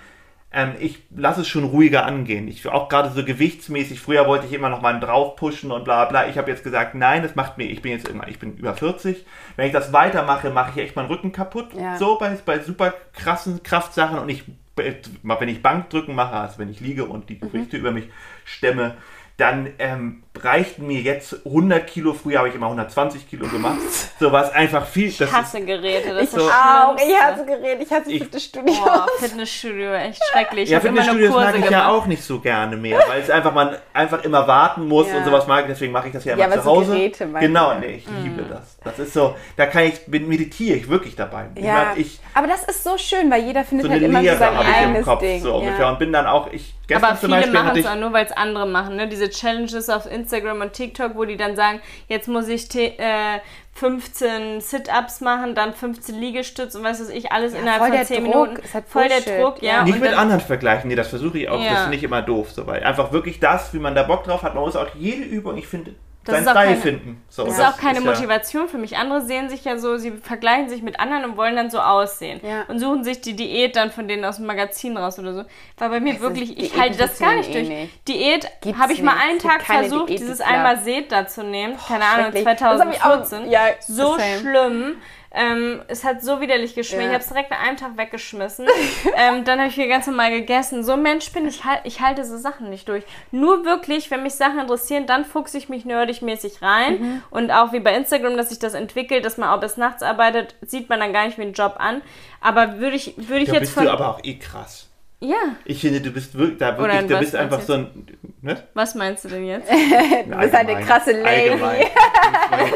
[0.54, 2.46] Ähm, ich lasse es schon ruhiger angehen.
[2.46, 4.00] Ich auch gerade so gewichtsmäßig.
[4.00, 6.28] Früher wollte ich immer noch mal drauf pushen und bla bla.
[6.28, 7.64] Ich habe jetzt gesagt, nein, das macht mir.
[7.64, 9.26] Ich bin jetzt immer, ich bin über 40.
[9.56, 11.74] Wenn ich das weitermache, mache ich echt meinen Rücken kaputt.
[11.74, 11.98] Ja.
[11.98, 14.44] So bei, bei super krassen Kraftsachen und ich
[14.76, 18.08] wenn ich Bankdrücken mache, also wenn ich liege und die Gewichte über mich
[18.44, 18.94] stemme,
[19.36, 22.12] dann ähm, reichten mir jetzt 100 Kilo.
[22.12, 23.78] Früher habe ich immer 120 Kilo gemacht.
[24.18, 25.08] So war es einfach viel.
[25.08, 26.96] Ich Das hasse Geräte, das Ich ist das auch.
[26.96, 28.74] Ich hatte geredet, ich hatte Ich- Fitnessstudio.
[28.74, 30.64] Boah, Fitnessstudio, echt schrecklich.
[30.64, 31.70] Ich ja, Fitnessstudios mag ich gemacht.
[31.70, 35.18] ja auch nicht so gerne mehr, weil es einfach man einfach immer warten muss Ja.
[35.18, 35.68] und sowas mag ich.
[35.68, 36.92] Deswegen mache ich das ja immer Ja, aber zu so Hause.
[36.92, 37.78] Geräte meinst genau, ja.
[37.78, 38.76] nee, ich liebe das.
[38.82, 41.46] Das ist so, da kann ich bin- meditiere ich wirklich dabei.
[41.54, 44.18] Ich, Ja, mag- ich aber das ist so schön, weil jeder findet so halt immer
[44.18, 45.40] so Lehre sein habe ich im eigenes Kopf Ding.
[45.42, 45.90] so ungefähr ja.
[45.90, 48.12] und bin dann auch ich gestern Aber zum viele Beispiel machen es ich auch nur,
[48.12, 48.96] weil es andere machen.
[48.96, 49.08] Ne?
[49.08, 50.23] Diese Challenges auf Instagram
[50.62, 53.40] und TikTok, wo die dann sagen, jetzt muss ich äh,
[53.74, 58.06] 15 Sit-Ups machen, dann 15 Liegestütz und was weiß ich, alles innerhalb voll von der
[58.06, 58.34] 10 Druck.
[58.34, 58.62] Minuten.
[58.62, 59.72] Ist halt voll der Bullshit, Druck, ja.
[59.72, 59.82] ja.
[59.84, 61.60] Nicht und mit dann- anderen vergleichen, nee, das versuche ich auch.
[61.60, 61.72] Ja.
[61.72, 62.52] Das finde ich immer doof.
[62.52, 65.24] So, weil einfach wirklich das, wie man da Bock drauf hat, man muss auch jede
[65.24, 65.94] Übung, ich finde,
[66.24, 67.24] Das seinen ist auch Style keine- finden.
[67.28, 68.96] So, Das das ist auch keine ja- Motivation für mich.
[68.96, 72.40] Andere sehen sich ja so, sie vergleichen sich mit anderen und wollen dann so aussehen.
[72.42, 72.62] Ja.
[72.68, 75.44] Und suchen sich die Diät dann von denen aus dem Magazin raus oder so.
[75.78, 77.68] Weil bei mir ist- wirklich, ich Diäten halte das gar nicht durch.
[77.68, 78.08] eh nicht.
[78.08, 78.48] Diät
[78.78, 81.76] habe ich mal einen Tag versucht, dieses einmal Seht da zu nehmen.
[81.88, 82.44] Keine Ahnung, schrecklich.
[82.44, 83.50] Das hab ich auch- 2014.
[83.50, 84.38] ja, so same.
[84.40, 84.96] schlimm.
[85.34, 87.02] Ähm, es hat so widerlich geschmeckt.
[87.02, 87.08] Ja.
[87.08, 88.66] Ich habe es direkt nach einem Tag weggeschmissen.
[89.16, 90.84] ähm, dann habe ich wieder ganz normal gegessen.
[90.84, 93.04] So ein Mensch bin ich, halt, ich halte so Sachen nicht durch.
[93.32, 97.00] Nur wirklich, wenn mich Sachen interessieren, dann fuchse ich mich nerdig mäßig rein.
[97.00, 97.22] Mhm.
[97.30, 100.54] Und auch wie bei Instagram, dass sich das entwickelt, dass man auch bis nachts arbeitet,
[100.62, 102.00] sieht man dann gar nicht wie einen Job an.
[102.40, 103.84] Aber würde ich, würde ich Da jetzt bist von.
[103.84, 104.88] du aber auch eh krass.
[105.20, 108.06] Ja, Ich finde, du bist wirklich, da wirklich, was bist einfach so ein,
[108.42, 108.62] ne?
[108.74, 109.70] was meinst du denn jetzt?
[110.26, 111.50] Du bist halt eine krasse Lady.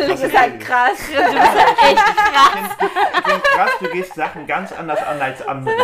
[0.07, 0.99] Du bist halt krass.
[1.01, 1.15] Ich
[3.25, 5.75] finde krass, du gehst Sachen ganz anders an als andere.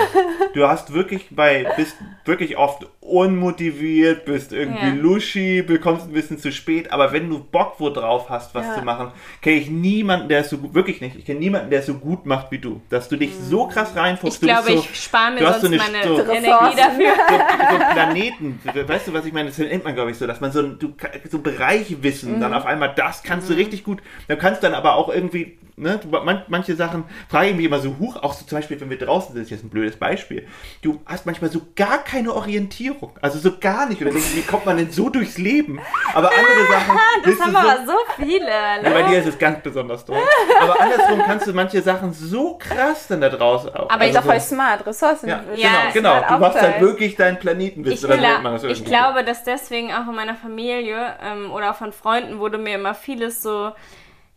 [0.54, 4.94] Du hast wirklich bei, bist wirklich oft unmotiviert, bist irgendwie Ja.
[4.94, 8.74] luschi, bekommst ein bisschen zu spät, aber wenn du Bock wo drauf hast, was Ja.
[8.76, 11.80] zu machen, kenne ich niemanden, der es so gut, wirklich nicht, ich kenne niemanden, der
[11.80, 12.80] es so gut macht wie du.
[12.88, 14.36] Dass du dich so krass reinfuchst.
[14.36, 16.22] Ich du bist glaube, so, ich spare mir du hast sonst so eine meine so-
[16.32, 16.76] Energie Ressourcen.
[16.76, 17.12] dafür.
[17.70, 19.48] so, so Planeten, weißt du, was ich meine?
[19.48, 20.94] Das nennt man, glaube ich, so, dass man so, ein- du,
[21.30, 24.02] so Bereiche wissen, dann auf einmal das kannst du richtig gut.
[24.28, 27.78] Du kannst dann aber auch irgendwie, ne, du, man, manche Sachen frage ich mich immer
[27.80, 29.96] so hoch, auch so zum Beispiel, wenn wir draußen sind, das ist jetzt ein blödes
[29.96, 30.46] Beispiel.
[30.82, 34.00] Du hast manchmal so gar keine Orientierung, also so gar nicht.
[34.00, 35.80] Oder denkst, wie kommt man denn so durchs Leben?
[36.14, 36.98] Aber andere Sachen.
[37.24, 38.48] Das haben so, aber so viele.
[38.48, 39.08] ja, bei Ne?
[39.08, 40.18] dir ist es ganz besonders toll.
[40.60, 43.90] Aber andersrum kannst du manche Sachen so krass dann da draußen auch.
[43.90, 44.86] Aber Ist ich- doch so- voll smart.
[44.86, 45.28] Ressourcen.
[45.28, 46.28] ja, Ja, genau, genau.
[46.34, 48.02] Du machst halt wirklich deinen Planetenwitz.
[48.02, 51.92] Ich, oder so ich glaube, dass deswegen auch in meiner Familie ähm, oder auch von
[51.92, 53.72] Freunden wurde mir immer vieles so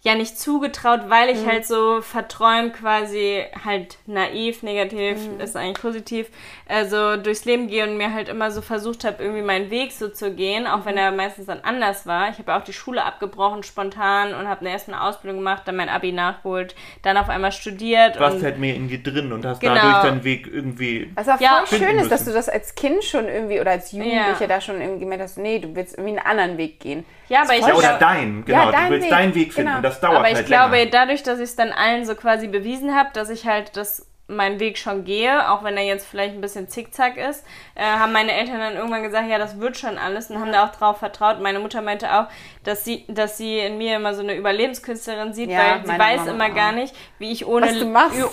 [0.08, 6.28] ja nicht zugetraut, weil ich halt so verträumt quasi halt naiv, negativ, ist eigentlich positiv,
[6.68, 10.08] also durchs Leben gehe und mir halt immer so versucht habe, irgendwie meinen Weg so
[10.10, 12.30] zu gehen, auch wenn er meistens dann anders war.
[12.30, 15.76] Ich habe ja auch die Schule abgebrochen spontan und habe erst eine Ausbildung gemacht, dann
[15.76, 19.46] mein Abi nachgeholt, dann auf einmal studiert Du warst halt mehr in dir drin und
[19.46, 19.76] hast Genau.
[19.76, 21.12] dadurch deinen Weg irgendwie.
[21.16, 21.64] Was auch Ja.
[21.66, 24.48] voll schön ist, dass du das als Kind schon irgendwie oder als Jugendlicher Ja.
[24.48, 27.06] da schon irgendwie gemerkt hast, nee, du willst irgendwie einen anderen Weg gehen.
[27.30, 28.58] ja, aber ich Ja, oder glaub- dein, genau.
[28.66, 29.70] Ja, dein du willst Weg, deinen Weg finden.
[29.70, 29.82] genau.
[30.00, 30.92] Das dauert Aber ich halt glaube, länger.
[30.92, 34.60] dadurch, dass ich es dann allen so quasi bewiesen habe, dass ich halt das meinen
[34.60, 37.46] Weg schon gehe, auch wenn er jetzt vielleicht ein bisschen zickzack ist,
[37.76, 40.66] äh, haben meine Eltern dann irgendwann gesagt, ja, das wird schon alles und haben da
[40.66, 41.40] auch drauf vertraut.
[41.40, 42.26] Meine Mutter meinte auch,
[42.66, 46.18] dass sie, dass sie in mir immer so eine Überlebenskünstlerin sieht, Ja, weil sie weiß
[46.26, 46.56] Mama immer auch.
[46.56, 47.68] gar nicht, wie ich ohne,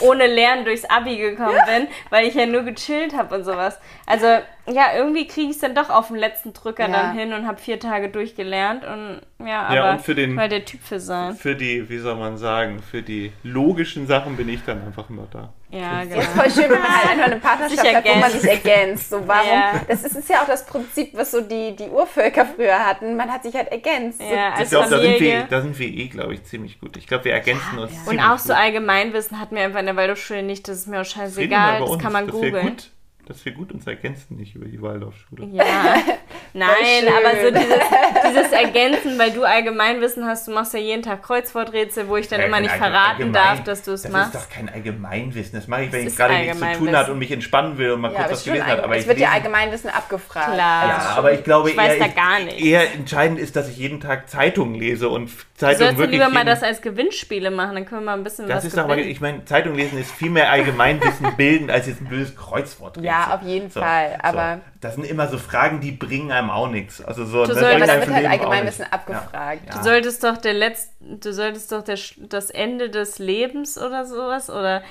[0.00, 3.78] ohne Lernen durchs Abi gekommen bin, weil ich ja nur gechillt habe und sowas.
[4.04, 4.26] Also
[4.66, 6.92] ja, irgendwie kriege ich es dann doch auf den letzten Drücker Ja.
[6.92, 10.48] dann hin und habe vier Tage durchgelernt und ja, aber Ja, und für den- weil
[10.48, 11.34] der Typ für sein.
[11.36, 15.26] Für die, wie soll man sagen, für die logischen Sachen bin ich dann einfach immer
[15.30, 15.52] da.
[15.70, 16.20] Ja, genau.
[16.20, 18.40] Ist voll schön, wenn man halt einfach eine Partnerschaft hat, wo man ergänzt.
[18.42, 19.10] sich ergänzt.
[19.10, 19.48] So, warum?
[19.48, 19.80] Ja.
[19.88, 23.16] Das ist, ist ja auch das Prinzip, was so die, die Urvölker früher hatten.
[23.16, 24.20] Man hat sich halt ergänzt.
[24.20, 26.78] So, Ja, Ich als glaube, da sind wir, da sind wir eh, glaube ich, ziemlich
[26.80, 26.96] gut.
[26.96, 27.92] Ich glaube, wir ergänzen uns.
[28.06, 28.62] Und auch so gut.
[28.62, 30.68] Allgemeinwissen hatten wir einfach in der Waldorfschule nicht.
[30.68, 31.80] Das ist mir auch scheißegal.
[31.80, 32.66] Das uns, kann man wir googeln.
[32.68, 32.90] gut
[33.26, 35.46] Das ist wir gut uns ergänzen nicht über die Waldorfschule.
[35.52, 35.64] Ja,
[36.52, 36.68] nein,
[37.08, 37.78] aber so dieses,
[38.28, 42.40] dieses Ergänzen, weil du Allgemeinwissen hast, du machst ja jeden Tag Kreuzworträtsel, wo ich dann
[42.40, 44.34] Ja, immer nicht Allgemein- verraten darf, dass du es Das machst.
[44.34, 45.52] ist doch kein Allgemeinwissen.
[45.58, 47.92] Das mache ich, wenn Das ich gerade nichts zu tun hat und mich entspannen will
[47.92, 48.78] und mal Ja, kurz was gelesen hat.
[48.78, 50.52] ein, Aber es ich wird ja Allgemeinwissen abgefragt.
[50.54, 50.88] Klar.
[50.88, 52.62] Ja, aber ich glaube Ich weiß eher, da gar nichts.
[52.62, 56.18] eher entscheidend ist, dass ich jeden Tag Zeitungen lese und Du Zeitungen wirklich.
[56.18, 58.76] lieber mal das als Gewinnspiele machen, dann können wir mal ein bisschen das was ist
[58.76, 59.10] doch mal, gewinnen.
[59.12, 62.98] ich meine, Zeitung lesen ist viel mehr Allgemeinwissen bilden als jetzt ein böses Kreuzwort.
[63.14, 67.02] Ja, auf jeden Fall, aber- das sind immer so Fragen, die bringen einem auch nichts.
[67.02, 68.92] Also so, Du ne, solltest- bringen aber da einem wird halt Allgemeinwissen nichts.
[68.92, 69.60] abgefragt.
[69.66, 69.76] Ja.
[69.78, 74.48] Du solltest doch der Letz du solltest doch der, das Ende des Lebens oder sowas
[74.50, 74.82] oder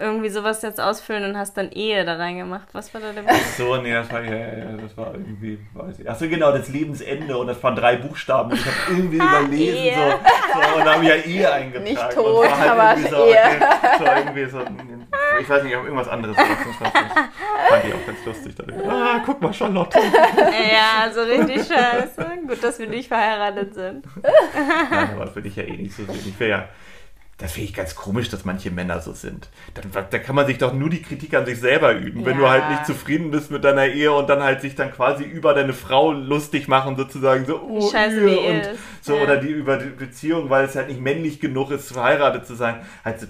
[0.00, 2.68] irgendwie sowas jetzt ausfüllen und hast dann Ehe da reingemacht.
[2.72, 3.22] Was war da der
[3.56, 6.08] So, nee, das war, ja, ja, das war irgendwie, weiß ich.
[6.10, 8.52] Achso, genau, das Lebensende und das waren drei Buchstaben.
[8.54, 9.94] Ich habe irgendwie überlesen, Ehe.
[9.94, 11.84] so, so, und habe ich ja Ehe eingetragen.
[11.84, 13.68] Nicht tot, halt aber irgendwie so, Ehe.
[13.98, 14.58] so irgendwie so,
[15.40, 16.36] ich weiß nicht, ich habe irgendwas anderes.
[16.36, 16.46] Das
[16.80, 18.54] war- fand ich auch ganz lustig.
[18.56, 19.98] Da ah, guck mal, Charlotte.
[20.72, 22.26] Ja, so richtig scheiße.
[22.46, 24.04] Gut, dass wir nicht verheiratet sind.
[24.22, 26.20] Nein, aber das würde ich ja eh nicht so sehen.
[26.26, 26.68] Ich wäre ja,
[27.40, 29.48] das finde ich ganz komisch, dass manche Männer so sind.
[29.74, 32.24] Dann, da kann man sich doch nur die Kritik an sich selber üben.
[32.26, 32.50] Wenn du Ja.
[32.50, 35.72] halt nicht zufrieden bist mit deiner Ehe und dann halt sich dann quasi über deine
[35.72, 38.80] Frau lustig machen, sozusagen so, oh, scheiße Ehe die und ist.
[39.02, 39.22] so, Ja.
[39.22, 42.76] oder die über die Beziehung, weil es halt nicht männlich genug ist, verheiratet zu sein.
[43.04, 43.26] Halt so,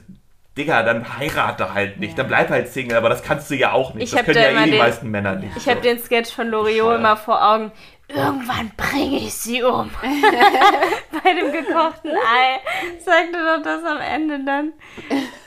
[0.59, 2.17] Digga, dann heirate halt nicht, Ja.
[2.19, 4.05] dann bleib halt Single, aber das kannst du ja auch nicht.
[4.05, 5.57] Ich das können da ja eh die den- meisten Männer nicht.
[5.57, 5.83] Ich habe so.
[5.85, 7.71] den Sketch von Loriot immer vor Augen.
[8.15, 9.91] Irgendwann bringe ich sie um.
[10.03, 12.59] Bei dem gekochten Ei
[12.99, 14.73] sagte doch das am Ende dann.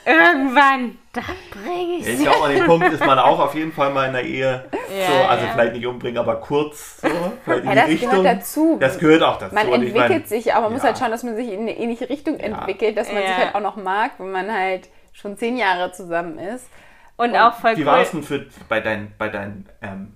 [0.06, 2.24] Irgendwann, da bringe ich Ich sie.
[2.24, 4.64] glaube, an dem Punkt ist man auch auf jeden Fall mal in der Ehe.
[4.98, 5.52] Ja, so, also ja.
[5.52, 7.08] vielleicht nicht umbringen, aber kurz so.
[7.44, 8.10] Vielleicht in Ja, die das Richtung.
[8.10, 8.76] gehört dazu.
[8.80, 9.54] Das gehört auch dazu.
[9.54, 11.60] Man Und ich entwickelt mein, sich, aber man muss halt schauen, dass man sich in
[11.60, 13.28] eine ähnliche Richtung entwickelt, dass man Ja.
[13.28, 16.68] sich halt auch noch mag, wenn man halt schon zehn Jahre zusammen ist.
[17.16, 18.02] Und auch voll Wie war cool.
[18.02, 20.14] es denn für, bei, dein, bei, dein, ähm,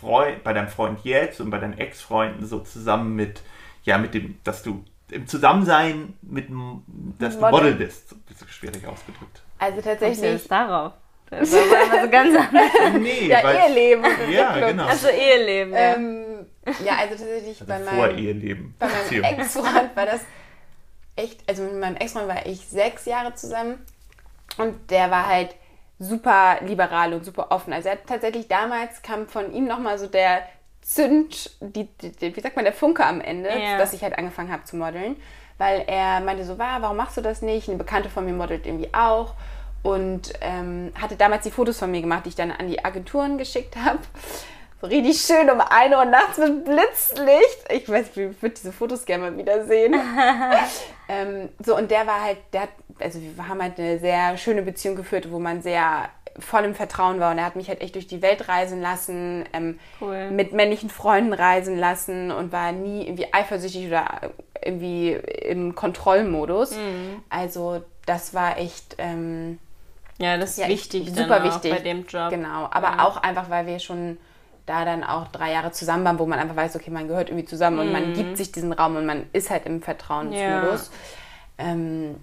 [0.00, 3.42] Freund, bei deinem Freund jetzt und bei deinen Ex-Freunden so zusammen mit,
[3.84, 6.82] ja, mit dem, dass du im Zusammensein mit, dem-
[7.18, 7.52] dass du Model.
[7.72, 8.14] Model bist.
[8.28, 9.42] Das ist schwierig ausgedrückt.
[9.58, 10.92] Also tatsächlich, jetzt darauf?
[11.28, 13.00] Das war so ganz anders.
[13.00, 14.04] Nee, ja, weil, Eheleben.
[14.30, 14.70] Ja, Entwicklung.
[14.70, 14.86] genau.
[14.86, 15.72] Also Eheleben.
[15.72, 15.94] Ja.
[15.94, 16.46] Ähm,
[16.84, 18.74] ja, also tatsächlich bei also meinem, Vor-Eheleben.
[18.78, 19.24] bei meinem.
[19.40, 20.20] Ex-Freund war das
[21.16, 23.78] echt, also mit meinem Ex-Freund war ich sechs Jahre zusammen
[24.58, 25.54] und der war halt
[26.00, 27.72] super liberal und super offen.
[27.72, 30.42] Also er hat tatsächlich damals kam von ihm nochmal so der
[30.82, 33.76] Zünd, die, die, wie sagt man, der Funke am Ende, Ja.
[33.78, 35.16] dass ich halt angefangen habe zu modeln,
[35.58, 37.68] weil er meinte so, war, warum machst du das nicht?
[37.68, 39.34] Eine Bekannte von mir modelt irgendwie auch
[39.82, 43.36] und ähm, hatte damals die Fotos von mir gemacht, die ich dann an die Agenturen
[43.36, 43.98] geschickt habe.
[44.80, 47.66] So richtig schön um 1 Uhr nachts mit Blitzlicht.
[47.70, 49.94] Ich weiß, ich würde diese Fotos gerne mal wiedersehen.
[51.08, 52.70] ähm, so, und der war halt, der hat,
[53.02, 57.20] also wir haben halt eine sehr schöne Beziehung geführt, wo man sehr voll im Vertrauen
[57.20, 57.32] war.
[57.32, 60.30] Und er hat mich halt echt durch die Welt reisen lassen, ähm, Cool.
[60.30, 64.06] mit männlichen Freunden reisen lassen und war nie irgendwie eifersüchtig oder
[64.64, 66.72] irgendwie im Kontrollmodus.
[66.76, 67.22] Mhm.
[67.28, 69.58] Also das war echt ähm,
[70.18, 71.14] ja, das ist ja, wichtig.
[71.14, 71.70] super wichtig.
[71.72, 72.30] Bei dem Job.
[72.30, 73.04] Genau, aber Ja.
[73.06, 74.18] auch einfach, weil wir schon
[74.66, 77.46] da dann auch drei Jahre zusammen waren, wo man einfach weiß, okay, man gehört irgendwie
[77.46, 77.92] zusammen und Mhm.
[77.92, 80.90] man gibt sich diesen Raum und man ist halt im Vertrauensmodus.
[81.58, 82.16] Ähm,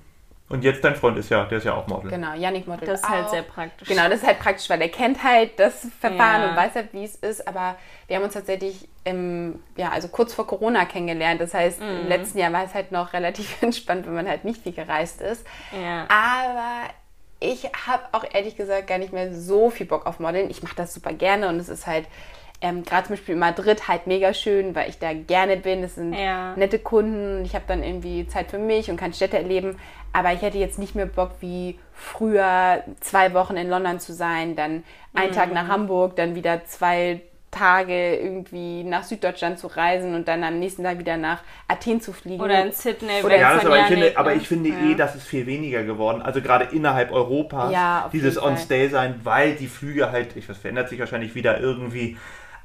[0.50, 2.10] Und jetzt dein Freund ist ja, der ist ja auch Model.
[2.10, 3.10] genau, Yannick modelt Das ist auch.
[3.10, 3.88] halt sehr praktisch.
[3.88, 6.50] Genau, das ist halt praktisch, weil der kennt halt das Verfahren Ja.
[6.52, 7.46] und weiß halt, wie es ist.
[7.48, 7.76] Aber
[8.08, 11.42] wir haben uns tatsächlich im, ja, also kurz vor Corona kennengelernt.
[11.42, 12.00] Das heißt, Mhm.
[12.04, 15.22] im letzten Jahr war es halt noch relativ entspannt, wenn man halt nicht viel gereist
[15.22, 15.46] ist.
[15.74, 16.04] Ja.
[16.08, 16.94] Aber
[17.42, 20.50] ich habe auch ehrlich gesagt gar nicht mehr so viel Bock auf Modeln.
[20.50, 22.06] Ich mache das super gerne und es ist halt
[22.60, 25.84] ähm, gerade zum Beispiel in Madrid halt mega schön, weil ich da gerne bin.
[25.84, 26.56] Es sind Ja.
[26.56, 27.46] nette Kunden.
[27.46, 29.78] Ich habe dann irgendwie Zeit für mich und kann Städte erleben.
[30.14, 34.56] Aber ich hätte jetzt nicht mehr Bock wie früher zwei Wochen in London zu sein,
[34.56, 34.84] dann
[35.14, 35.54] einen Tag Mhm.
[35.56, 40.84] nach Hamburg, dann wieder zwei Tage irgendwie nach Süddeutschland zu reisen und dann am nächsten
[40.84, 42.44] Tag wieder nach Athen zu fliegen.
[42.44, 43.24] Oder in Sydney.
[43.24, 44.76] Oder Ja, das von aber, ich finde, aber ich finde Ja.
[44.92, 46.22] eh, das ist viel weniger geworden.
[46.22, 48.42] Also gerade innerhalb Europas, Ja, dieses.
[48.42, 52.18] On-Stay-Sein, weil die Flüge halt, ich weiß, verändert sich wahrscheinlich wieder irgendwie,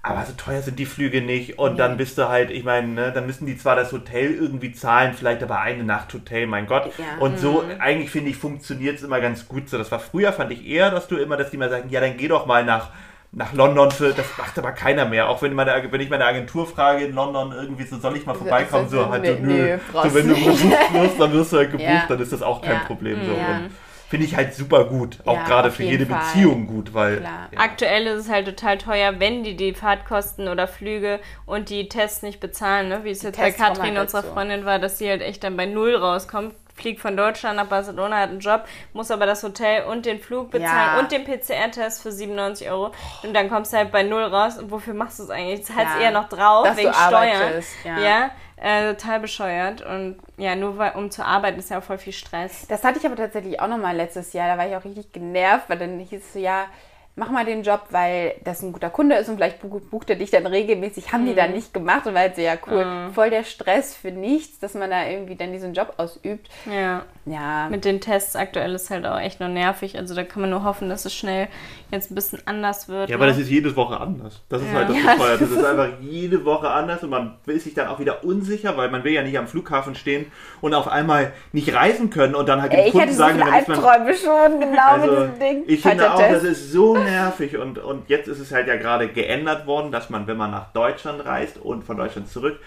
[0.03, 1.59] aber so teuer sind die Flüge nicht.
[1.61, 4.73] Und dann bist du halt, ich meine, ne, dann müssen die zwar das Hotel irgendwie
[4.73, 6.87] zahlen, vielleicht aber eine Nacht Hotel, mein Gott.
[6.99, 7.05] Ja.
[7.21, 7.81] Und so, Mhm.
[7.81, 9.79] eigentlich finde ich, funktioniert es immer ganz gut so.
[9.79, 12.17] Das war früher, fand ich eher, dass du immer, dass die mal sagen, ja, dann
[12.17, 12.91] geh doch mal nach
[13.35, 15.27] nach London für, das macht aber keiner mehr.
[15.31, 18.35] Auch wenn, meine, wenn ich meine Agentur frage in London irgendwie so, soll ich mal
[18.35, 18.91] vorbeikommen?
[18.91, 19.53] So, halt Nee, nö.
[19.75, 22.05] nee, So, wenn du gebucht wirst, dann wirst du halt gebucht, Ja.
[22.07, 22.79] dann ist das auch kein Ja.
[22.81, 23.25] Problem.
[23.25, 23.33] So.
[23.33, 23.57] Ja.
[23.57, 23.71] Und
[24.13, 25.21] Finde ich halt super gut.
[25.25, 26.19] Auch Ja, gerade für jede Fall.
[26.19, 27.21] Beziehung gut, weil.
[27.21, 27.49] Klar.
[27.51, 27.61] Ja.
[27.61, 32.21] Aktuell ist es halt total teuer, wenn die die Fahrtkosten oder Flüge und die Tests
[32.23, 33.05] nicht bezahlen, ne?
[33.05, 34.23] wie es jetzt bei Tests kommen Katrin, halt unserer.
[34.23, 38.17] Freundin, war, dass sie halt echt dann bei Null rauskommt fliegt von Deutschland nach Barcelona,
[38.19, 40.99] hat einen Job, muss aber das Hotel und den Flug bezahlen Ja.
[41.01, 42.93] und den PCR-Test für 97 Euro.
[43.23, 44.59] Und dann kommst du halt bei null raus.
[44.59, 45.61] Und wofür machst du es eigentlich?
[45.61, 46.01] Du zahlst Ja.
[46.05, 47.63] eher noch drauf, Dass du wegen Steuern.
[47.85, 48.31] ja.
[48.57, 49.83] Äh, total bescheuert.
[49.83, 52.67] Und ja, nur weil, um zu arbeiten ist ja auch voll viel Stress.
[52.69, 54.49] Das hatte ich aber tatsächlich auch nochmal letztes Jahr.
[54.49, 56.67] Da war ich auch richtig genervt, weil dann hieß es so, ja,
[57.15, 60.17] mach mal den Job, weil das ein guter Kunde ist und vielleicht bu- bucht er
[60.17, 61.13] dich dann regelmäßig.
[61.13, 61.37] Haben die Mhm.
[61.37, 64.73] dann nicht gemacht und war halt so, ja cool, voll der Stress für nichts, dass
[64.75, 66.49] man da irgendwie dann diesen Job ausübt.
[66.65, 67.03] Ja.
[67.25, 69.97] Ja, Mit den Tests aktuell ist halt auch echt nur nervig.
[69.97, 71.47] Also da kann man nur hoffen, dass es schnell
[71.93, 73.11] jetzt ein bisschen anders wird.
[73.11, 73.23] Ja, ne?
[73.23, 74.41] aber das ist jede Woche anders.
[74.49, 74.79] Das ist Ja.
[74.79, 75.45] halt das Ja, Bescheuerte.
[75.47, 78.91] Das ist einfach jede Woche anders und man ist sich dann auch wieder unsicher, weil
[78.91, 80.33] man will ja nicht am Flughafen stehen
[80.63, 83.19] und auf einmal nicht reisen können und dann halt dem Ey, ich Kunden hatte so
[83.19, 85.63] sagen, viele dann ist man Albträume schon, genau mit Also, diesem Ding.
[85.69, 89.09] ich finde auch, das ist so nervig und, und jetzt ist es halt ja gerade
[89.09, 92.59] geändert worden, dass man, wenn man nach Deutschland reist und von Deutschland zurück,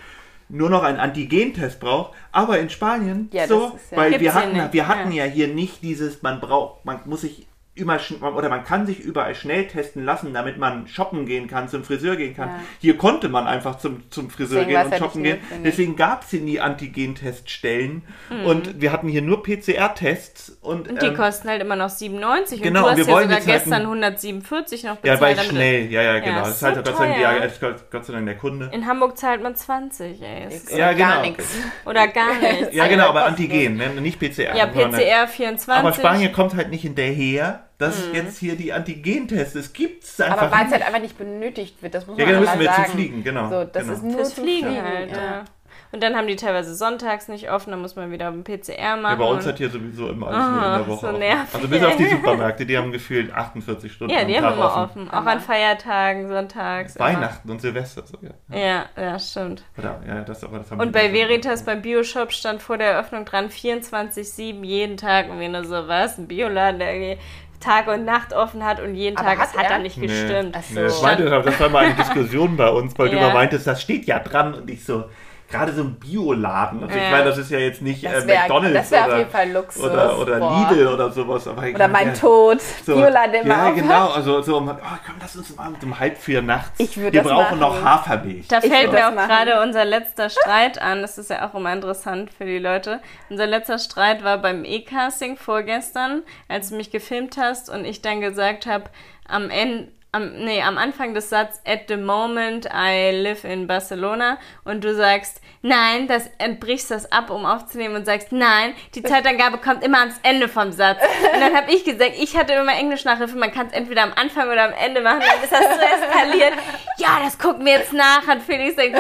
[0.48, 2.14] nur noch einen Antigentest braucht.
[2.32, 5.26] Aber in Spanien Ja, so, ja- weil wir hatten, wir hatten ja.
[5.26, 9.36] ja hier nicht dieses, man braucht, man muss sich immer oder man kann sich überall
[9.36, 12.48] schnell testen lassen, damit man shoppen gehen kann, zum Friseur gehen kann.
[12.48, 12.60] Ja.
[12.80, 15.38] Hier konnte man einfach zum, zum Friseur Deswegen gehen und ja shoppen gehen.
[15.64, 18.46] Deswegen gab es hier nie Antigenteststellen Mhm.
[18.46, 22.62] und wir hatten hier nur PCR-Tests und, Und die ähm, kosten halt immer noch 97.
[22.62, 24.96] Genau, und und du wir hast ja wollen sogar halt gestern ein- 147 noch Ja,
[25.02, 25.22] bezahlt.
[25.22, 26.32] weil ich damit- schnell, ja, ja, genau.
[26.38, 28.70] Ja, das halt so Gott sei Dank, ja, Gott, Gott sei Dank der Kunde.
[28.74, 30.48] In Hamburg zahlt man 20, ey.
[30.48, 31.22] Ist- Ja, Gar genau.
[31.30, 31.58] nichts.
[31.86, 32.74] Oder gar nichts.
[32.74, 33.26] Ja, genau, aber.
[33.26, 33.90] Antigen, ne?
[34.02, 34.56] nicht PCR.
[34.56, 35.74] Ja, PCR 24.
[35.74, 38.14] Aber Spanien kommt halt nicht hinterher, dass Mhm.
[38.16, 41.94] jetzt hier die Antigentests, es gibt's einfach Aber weil es halt einfach nicht benötigt wird,
[41.94, 42.86] das muss Ja, man genau, mal müssen wir sagen.
[42.86, 43.94] zum Fliegen, genau, So, das genau.
[43.94, 45.18] ist nur Fürs zum Fliegen halt, ja.
[45.18, 45.46] ja.
[45.92, 49.18] Und dann haben die teilweise sonntags nicht offen, dann muss man wieder ein PCR machen.
[49.20, 51.20] Ja, bei uns hat hier sowieso immer alles nur in Ah, der Woche so offen.
[51.20, 51.56] nervig.
[51.56, 54.54] Also bis auf die Supermärkte, die haben gefühlt 48 Stunden ja, am die Tag haben
[54.56, 55.08] immer offen.
[55.08, 55.12] offen.
[55.12, 56.96] Auch an Feiertagen, sonntags.
[56.98, 57.06] immer.
[57.06, 58.34] Weihnachten und Silvester sogar.
[58.52, 59.64] Ja, ja, stimmt.
[59.78, 61.14] Oder, ja, das, aber das haben Und die bei.
[61.14, 65.30] Veritas beim Bioshop stand vor der Eröffnung dran 24-7 jeden Tag.
[65.30, 66.18] Und wir nur so, was?
[66.18, 67.22] Ein Bioladen, der irgendwie
[67.66, 69.40] Tag und Nacht offen hat und jeden Aber Tag.
[69.40, 69.70] hat Das hat er?
[69.70, 70.08] da nicht Nee.
[70.08, 70.56] gestimmt.
[70.58, 70.76] Ach so.
[70.76, 73.26] Nee, das, meinte, das war mal eine Diskussion bei uns, weil du Ja.
[73.26, 75.06] immer meintest, das steht ja dran und ich so,
[75.50, 76.84] gerade so ein Bioladen.
[76.84, 79.08] Also ich meine, das ist ja jetzt nicht äh, Das wäre McDonalds das wär auf
[79.08, 79.84] oder, jeden Fall Luxus.
[79.84, 80.68] oder, oder Boah.
[80.70, 81.48] Lidl oder sowas.
[81.48, 82.62] Aber ich Oder mein ja, Tod.
[82.86, 83.76] so, Bioladen immer Ja, auf.
[83.76, 84.10] genau.
[84.10, 84.74] Also so, um, oh,
[85.06, 86.80] komm, lass uns mal um halb vier nachts.
[86.80, 87.86] Ich Wir das brauchen noch machen.
[87.86, 88.48] Hafermilch.
[88.48, 89.28] Da Ich fällt mir auch machen.
[89.30, 91.02] gerade unser letzter Streit an.
[91.02, 93.00] Das ist ja auch immer interessant für die Leute.
[93.30, 98.22] Unser letzter Streit war beim E-Casting vorgestern, als du mich gefilmt hast und ich dann
[98.22, 98.86] gesagt habe,
[99.28, 99.90] am Ende.
[100.16, 104.96] Am, nee, am Anfang des Satzes, at the moment I live in Barcelona und du
[104.96, 110.00] sagst, nein, das entbrichst das ab, um aufzunehmen und sagst, nein, die Zeitangabe kommt immer
[110.00, 111.00] ans Ende vom Satz.
[111.34, 114.48] Und dann habe ich gesagt, ich hatte immer Englisch-Nachhilfe, man kann es entweder am Anfang
[114.50, 116.54] oder am Ende machen, dann ist das so eskaliert.
[116.98, 118.96] Ja, das gucken wir jetzt nach, hat Felix gesagt,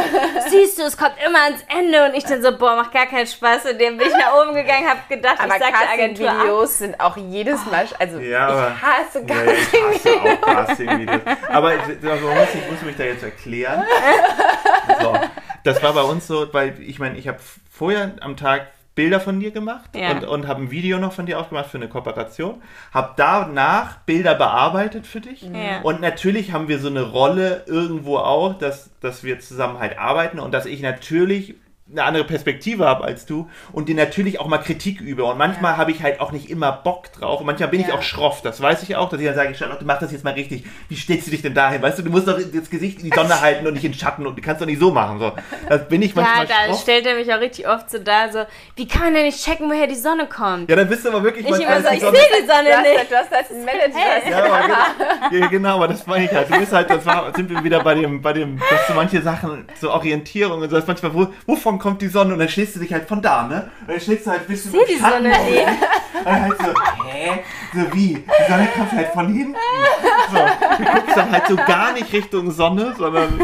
[0.49, 3.25] siehst du, es kommt immer ans Ende und ich dann so, boah, macht gar keinen
[3.25, 6.33] Spaß und dem bin ich nach oben gegangen, habe gedacht, Aber ich sag Agentur ab.
[6.35, 10.25] Casting-Videos sind auch jedes Mal, also Ja, aber- ich hasse ja, ich Casting-Videos.
[10.25, 11.21] hasse auch Casting-Videos.
[11.49, 13.85] Aber also, muss ich muss mich da jetzt erklären.
[15.01, 15.13] So,
[15.65, 17.39] das war bei uns so, weil ich meine, ich habe
[17.69, 20.11] vorher am Tag Bilder von dir gemacht Ja.
[20.11, 22.61] und, und habe ein Video noch von dir aufgemacht für eine Kooperation.
[22.93, 25.41] Habe danach Bilder bearbeitet für dich.
[25.41, 25.81] Ja.
[25.83, 30.39] Und natürlich haben wir so eine Rolle irgendwo auch, dass, dass wir zusammen halt arbeiten
[30.39, 31.55] und dass ich natürlich
[31.97, 35.23] eine andere Perspektive habe als du und dir natürlich auch mal Kritik übe.
[35.23, 37.39] Und manchmal habe ich halt auch nicht immer Bock drauf.
[37.39, 37.95] Und manchmal bin ich Ja.
[37.95, 38.41] auch schroff.
[38.41, 40.65] Das weiß ich auch, dass ich dann sage, Charlotte, mach das jetzt mal richtig.
[40.89, 41.81] Wie stellst du dich denn dahin?
[41.81, 43.97] Weißt du, du musst doch das Gesicht in die Sonne halten und nicht in den
[43.99, 45.19] Schatten und du kannst doch nicht so machen.
[45.19, 45.31] So.
[45.69, 46.81] Das bin ich Ja, manchmal da schroff.
[46.81, 48.43] stellt er mich auch richtig oft so da, so,
[48.75, 50.69] wie kann man denn nicht checken, woher die Sonne kommt?
[50.69, 52.69] Ja, dann bist du aber wirklich Ich immer so, die ich Sonne- sehe die Sonne
[52.75, 52.97] Du nicht.
[52.99, 54.29] halt- du hast halt einen Manager.
[54.29, 54.67] Ja, aber
[55.29, 56.49] genau, ja, genau, aber das meine ich halt.
[56.49, 59.21] Du bist halt, das war, sind wir wieder bei dem, bei dem, dass du manche
[59.21, 62.33] Sachen, so Orientierung und so, dass manchmal, wo, wovon kommt die Sonne?
[62.33, 63.69] Und dann stehst du dich halt von da, ne?
[63.81, 65.67] Und dann stehst du halt ein bisschen sehe die Sonne nicht.
[66.17, 66.73] Und dann halt so,
[67.05, 67.43] hä?
[67.75, 68.13] So wie?
[68.15, 69.55] Die Sonne kommt halt von hinten.
[70.31, 70.37] So,
[70.77, 73.39] du guckst dann halt so gar nicht Richtung Sonne, sondern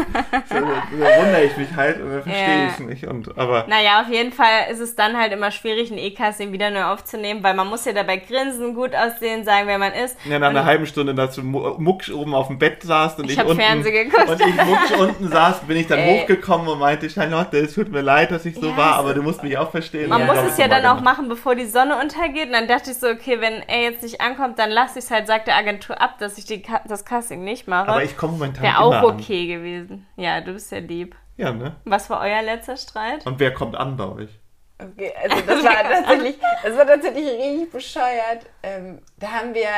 [0.48, 2.66] so, so wundere ich mich halt und dann verstehe Ja.
[2.66, 3.06] ich es nicht.
[3.06, 6.70] Und, aber Naja, auf jeden Fall ist es dann halt immer schwierig, ein E-Casting wieder
[6.70, 10.16] neu aufzunehmen, weil man muss ja dabei grinsen, gut aussehen, sagen, wer man ist.
[10.24, 13.26] Ja, nach einer halben Stunde, dass du mu- mucksch oben auf dem Bett saßt und
[13.30, 14.28] Ich ich, unten, Fernsehen geguckt.
[14.28, 16.20] und ich mucksch unten saß, bin ich dann Ey.
[16.20, 19.22] hochgekommen und meinte, Charlotte, es tut mir leid, dass ich so Ja, war, aber du
[19.22, 20.08] musst mich auch verstehen.
[20.08, 22.46] Man muss es ja dann auch machen, bevor die Sonne untergeht.
[22.46, 25.10] Und dann dachte ich so, okay, wenn er jetzt nicht ankommt, dann lasse ich es
[25.10, 27.88] halt, sagt der Agentur ab, dass ich die, das Casting nicht mache.
[27.88, 29.04] Aber ich komme momentan Wäre auch an.
[29.04, 30.06] okay gewesen.
[30.16, 31.16] Ja, du bist ja lieb.
[31.36, 31.76] Ja, ne?
[31.84, 33.26] Was war euer letzter Streit?
[33.26, 34.38] Und wer kommt an bei euch?
[34.78, 38.46] Okay, also das war tatsächlich, das war tatsächlich richtig bescheuert.
[38.62, 39.68] Ähm, da haben wir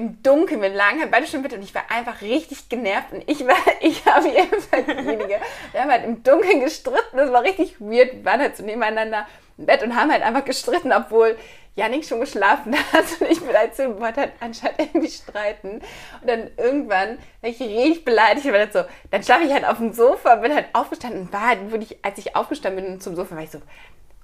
[0.00, 3.22] im Dunkeln, wir lagen halt beide schon mit und ich war einfach richtig genervt und
[3.26, 5.40] ich war, ich habe jedenfalls diejenige.
[5.72, 9.26] Wir haben halt im Dunkeln gestritten, das war richtig weird, wir waren halt so nebeneinander
[9.58, 11.36] im Bett und haben halt einfach gestritten, obwohl
[11.76, 15.80] Janik schon geschlafen hat und ich bin halt so, wollte halt anscheinend irgendwie streiten.
[16.20, 19.64] Und dann irgendwann war ich richtig beleidigt und war halt so, dann schlafe ich halt
[19.64, 23.14] auf dem Sofa, bin halt aufgestanden und war halt wirklich, als ich aufgestanden bin zum
[23.14, 23.60] Sofa, war ich so,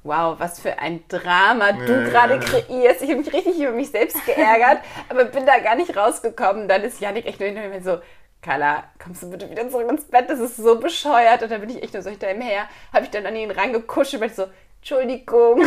[0.07, 3.03] wow, was für ein Drama du ja, gerade kreierst.
[3.03, 4.79] Ich habe mich richtig über mich selbst geärgert,
[5.09, 6.69] aber bin da gar nicht rausgekommen.
[6.69, 8.01] Dann ist Janik echt nur hinter so,
[8.41, 10.31] Carla, kommst du bitte wieder zurück ins Bett?
[10.31, 11.43] Das ist so bescheuert.
[11.43, 13.51] Und dann bin ich echt nur so hinter ihm her, habe ich dann an ihn
[13.51, 14.47] rangekuschelt und so,
[14.89, 15.67] Entschuldigung.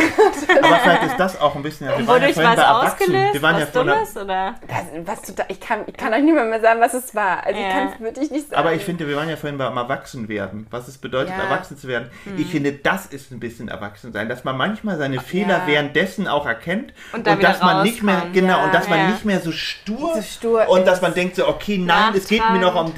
[0.62, 1.88] Aber vielleicht ist das auch ein bisschen.
[1.88, 3.34] Ja, wir waren Wodurch ja was ausgelöst?
[3.34, 4.54] Wir waren was ja Dummes, oder?
[4.66, 7.44] Das, was total, ich, kann, ich kann euch nicht mehr, mehr sagen, was es war.
[7.44, 7.66] Also ja.
[7.66, 8.58] ich kann es wirklich nicht sagen.
[8.58, 10.68] Aber ich finde, wir waren ja vorhin beim Erwachsenwerden.
[10.70, 11.44] Was es bedeutet, ja.
[11.44, 12.10] erwachsen zu werden.
[12.24, 12.38] Hm.
[12.38, 16.46] Ich finde, das ist ein bisschen erwachsen sein, dass man manchmal seine Fehler währenddessen auch
[16.46, 20.14] erkennt und, und dass man nicht mehr genau und dass man nicht mehr so stur,
[20.14, 20.86] so stur und ist.
[20.86, 22.94] dass man denkt so, okay, nein, es geht mir noch um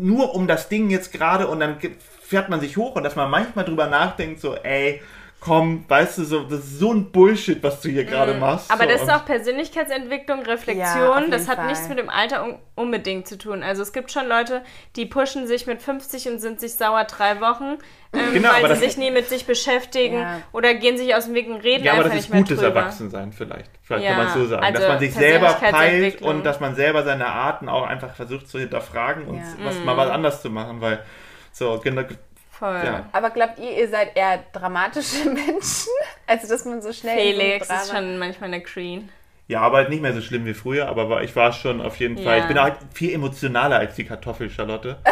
[0.00, 1.76] nur um das Ding jetzt gerade und dann
[2.22, 5.02] fährt man sich hoch und dass man manchmal drüber nachdenkt so, ey
[5.40, 8.08] komm, weißt du, so, das ist so ein Bullshit, was du hier mm.
[8.08, 8.70] gerade machst.
[8.70, 8.90] Aber so.
[8.90, 11.22] das ist auch Persönlichkeitsentwicklung, Reflexion.
[11.22, 11.66] Ja, das hat Fall.
[11.68, 13.64] nichts mit dem Alter un unbedingt zu tun.
[13.64, 14.62] Also es gibt schon Leute,
[14.94, 17.78] die pushen sich mit 50 und sind sich sauer drei Wochen,
[18.12, 20.42] ähm, genau, weil sie sich nie mit sich beschäftigen ja.
[20.52, 23.70] oder gehen sich aus dem Weg und reden ja, aber das ist gutes Erwachsensein vielleicht.
[23.82, 24.64] Vielleicht ja, kann man es so sagen.
[24.64, 28.48] Also dass man sich selber peilt und dass man selber seine Arten auch einfach versucht
[28.48, 31.02] zu hinterfragen und was, mal was anders zu machen, weil
[31.50, 32.02] so, genau,
[32.58, 32.82] Voll.
[32.84, 33.08] Ja.
[33.12, 35.92] Aber glaubt ihr, ihr seid eher dramatische Menschen?
[36.26, 37.16] Also, dass man so schnell.
[37.16, 39.08] Felix so ist schon manchmal eine Queen.
[39.46, 42.16] Ja, aber halt nicht mehr so schlimm wie früher, aber ich war schon auf jeden
[42.18, 42.36] Fall.
[42.36, 42.42] Ja.
[42.42, 44.98] Ich bin halt viel emotionaler als die Kartoffel, Charlotte.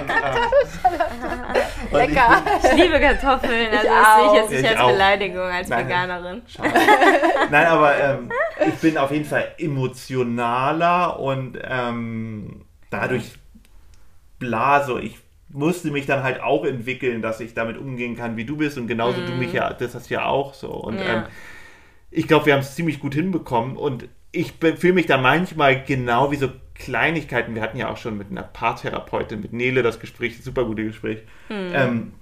[0.00, 2.42] und, äh, Lecker.
[2.58, 4.90] Ich, ich, liebe Kartoffeln, also ich das sehe ich jetzt nicht als auch.
[4.90, 6.42] Beleidigung als Nein, Veganerin.
[7.50, 8.32] Nein, aber ähm,
[8.66, 13.34] ich bin auf jeden Fall emotionaler und ähm, dadurch
[14.40, 15.18] bla, so ich
[15.50, 18.86] musste mich dann halt auch entwickeln, dass ich damit umgehen kann, wie du bist und
[18.86, 19.26] genauso mm.
[19.26, 19.56] du mich mhm.
[19.56, 20.68] ja, das hast ja auch so.
[20.68, 21.04] Und ja.
[21.04, 21.22] ähm,
[22.10, 26.30] ich glaube, wir haben es ziemlich gut hinbekommen und ich fühle mich da manchmal genau
[26.30, 27.54] wie so Kleinigkeiten.
[27.54, 31.22] Wir hatten ja auch schon mit einer Paartherapeutin, mit Nele das Gespräch, super gute Gespräch.
[31.48, 31.74] Mm.
[31.74, 32.12] Ähm,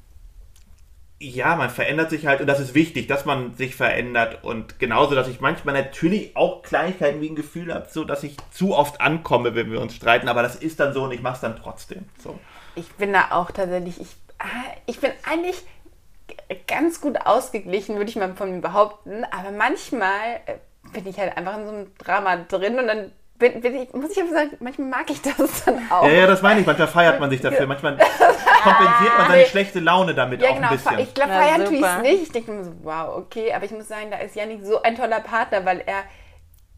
[1.19, 5.15] ja, man verändert sich halt und das ist wichtig, dass man sich verändert und genauso,
[5.15, 9.01] dass ich manchmal natürlich auch Kleinigkeiten wie ein Gefühl habe, so dass ich zu oft
[9.01, 11.57] ankomme, wenn wir uns streiten, aber das ist dann so und ich mache es dann
[11.57, 12.05] trotzdem.
[12.19, 12.39] So
[12.77, 14.47] ich bin da auch tatsächlich, ich, ah,
[14.87, 15.65] ich bin eigentlich
[16.67, 19.25] ganz gut ausgeglichen, würde ich mal von mir behaupten.
[19.25, 20.55] Aber manchmal äh,
[20.93, 24.11] bin ich halt einfach in so einem Drama drin und dann bin, bin ich, muss
[24.11, 26.05] ich aber sagen, manchmal mag ich das dann auch.
[26.05, 26.67] Ja, ja, das meine ich.
[26.67, 27.67] Manchmal feiert man sich dafür.
[27.67, 30.99] Manchmal kompensiert man seine schlechte Laune damit ja, auch genau, ein bisschen.
[30.99, 32.23] Ich glaube, feiern tue ich es nicht.
[32.23, 33.53] Ich denke mir so, wow, okay.
[33.53, 36.05] Aber ich muss sagen, da ist Janik so ein toller Partner, weil er,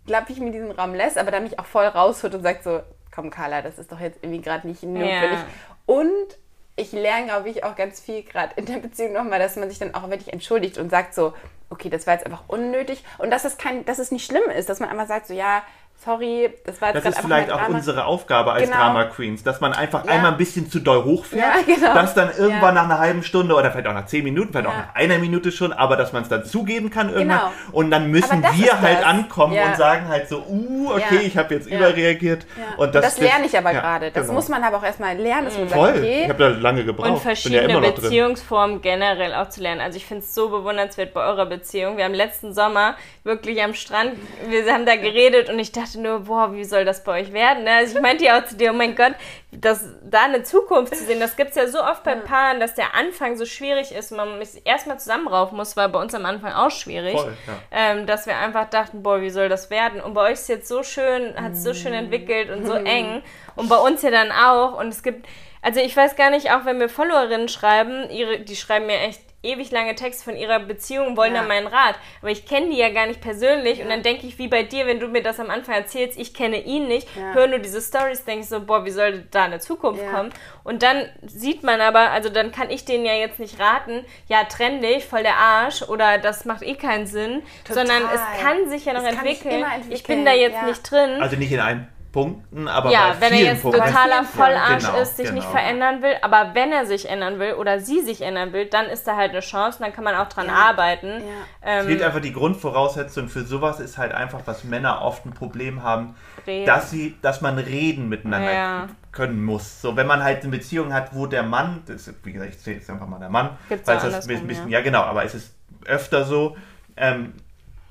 [0.07, 2.81] glaube ich, mir diesen Raum lässt, aber dann mich auch voll rausholt und sagt so,
[3.19, 5.39] komm Carla, das ist doch jetzt irgendwie gerade nicht notwendig.
[5.39, 5.47] Ja.
[5.89, 6.37] Und
[6.77, 9.79] ich lerne, glaube ich, auch ganz viel gerade in der Beziehung nochmal, dass man sich
[9.79, 11.33] dann auch wirklich entschuldigt und sagt so,
[11.71, 13.03] okay, das war jetzt einfach unnötig.
[13.17, 15.63] Und dass es kein, dass es nicht schlimm ist, dass man einfach sagt so, ja,
[16.09, 18.77] sorry, das war jetzt Das ist vielleicht auch unsere Aufgabe als genau.
[18.77, 20.13] Drama Queens, dass man einfach ja.
[20.13, 21.95] einmal ein bisschen zu doll hochfährt, ja, genau.
[21.95, 22.83] dass dann irgendwann ja.
[22.83, 25.53] nach einer halben Stunde oder vielleicht auch nach zehn Minuten, vielleicht auch nach einer Minute
[25.53, 27.53] schon, aber dass man es dann zugeben kann irgendwann genau.
[27.73, 31.67] und dann müssen wir halt ankommen und sagen halt so, uh, okay, ich habe jetzt
[31.67, 32.47] überreagiert.
[32.77, 34.11] Und das, das lerne ich aber gerade.
[34.11, 34.35] Das genau.
[34.35, 35.87] muss man aber auch erstmal lernen, dass man Voll.
[35.89, 36.23] sagt, okay.
[36.23, 37.11] Ich habe da lange gebraucht.
[37.11, 39.81] Und verschiedene Beziehungsformen generell auch zu lernen.
[39.81, 41.97] Also ich finde es so bewundernswert bei eurer Beziehung.
[41.97, 44.13] Wir haben letzten Sommer wirklich am Strand,
[44.49, 47.65] wir haben da geredet und ich dachte nur, boah, wie soll das bei euch werden?
[47.65, 47.71] Ne?
[47.73, 49.15] Also ich meinte ja auch zu dir, oh mein Gott,
[49.51, 52.75] das, da eine Zukunft zu sehen, das gibt es ja so oft bei Paaren, dass
[52.75, 56.53] der Anfang so schwierig ist, man sich erstmal zusammenraufen muss, war bei uns am Anfang
[56.53, 57.55] auch schwierig, Voll, ja.
[57.71, 60.01] ähm, dass wir einfach dachten, boah, wie soll das werden?
[60.01, 62.75] Und bei euch ist es jetzt so schön, hat es so schön entwickelt und so
[62.75, 63.23] eng
[63.57, 65.27] und bei uns ja dann auch und es gibt,
[65.63, 69.28] also ich weiß gar nicht, auch wenn mir Followerinnen schreiben, ihre, die schreiben mir echt
[69.43, 71.41] ewig lange Texte von ihrer Beziehung, wollen ja.
[71.41, 71.95] dann meinen Rat.
[72.21, 73.79] Aber ich kenne die ja gar nicht persönlich.
[73.79, 73.85] Ja.
[73.85, 76.35] Und dann denke ich, wie bei dir, wenn du mir das am Anfang erzählst, ich
[76.35, 77.35] kenne ihn nicht, ja.
[77.35, 80.31] höre nur diese Stories, denke ich so, boah, wie soll da eine Zukunft kommen?
[80.65, 84.45] Und dann sieht man aber, also dann kann ich denen ja jetzt nicht raten, ja,
[84.45, 87.87] trenn dich, voll der Arsch oder das macht eh keinen Sinn, Total.
[87.87, 89.63] sondern es kann sich ja noch entwickeln.
[89.63, 89.93] entwickeln.
[89.93, 91.23] Ich bin da jetzt nicht drin.
[91.23, 91.87] Also nicht in einem
[92.19, 93.81] Punkten, aber ja, bei wenn er jetzt Punkten.
[93.81, 95.37] totaler Vollarsch genau, ist, sich genau.
[95.37, 98.87] nicht verändern will, aber wenn er sich ändern will oder sie sich ändern will, dann
[98.87, 100.53] ist da halt eine Chance, dann kann man auch dran ja.
[100.53, 101.07] arbeiten.
[101.07, 101.21] Ja.
[101.63, 105.33] Ähm, es geht einfach die Grundvoraussetzung für sowas ist halt einfach, was Männer oft ein
[105.33, 106.17] Problem haben,
[106.67, 108.89] dass sie, dass man reden miteinander ja.
[109.13, 109.81] können muss.
[109.81, 112.59] So, wenn man halt eine Beziehung hat, wo der Mann, das ist, wie gesagt, ich
[112.59, 114.79] zähle jetzt einfach mal der Mann, Gibt's weil es das ein bisschen, ja.
[114.79, 115.55] ja genau, aber es ist
[115.87, 116.57] öfter so,
[116.97, 117.35] ähm,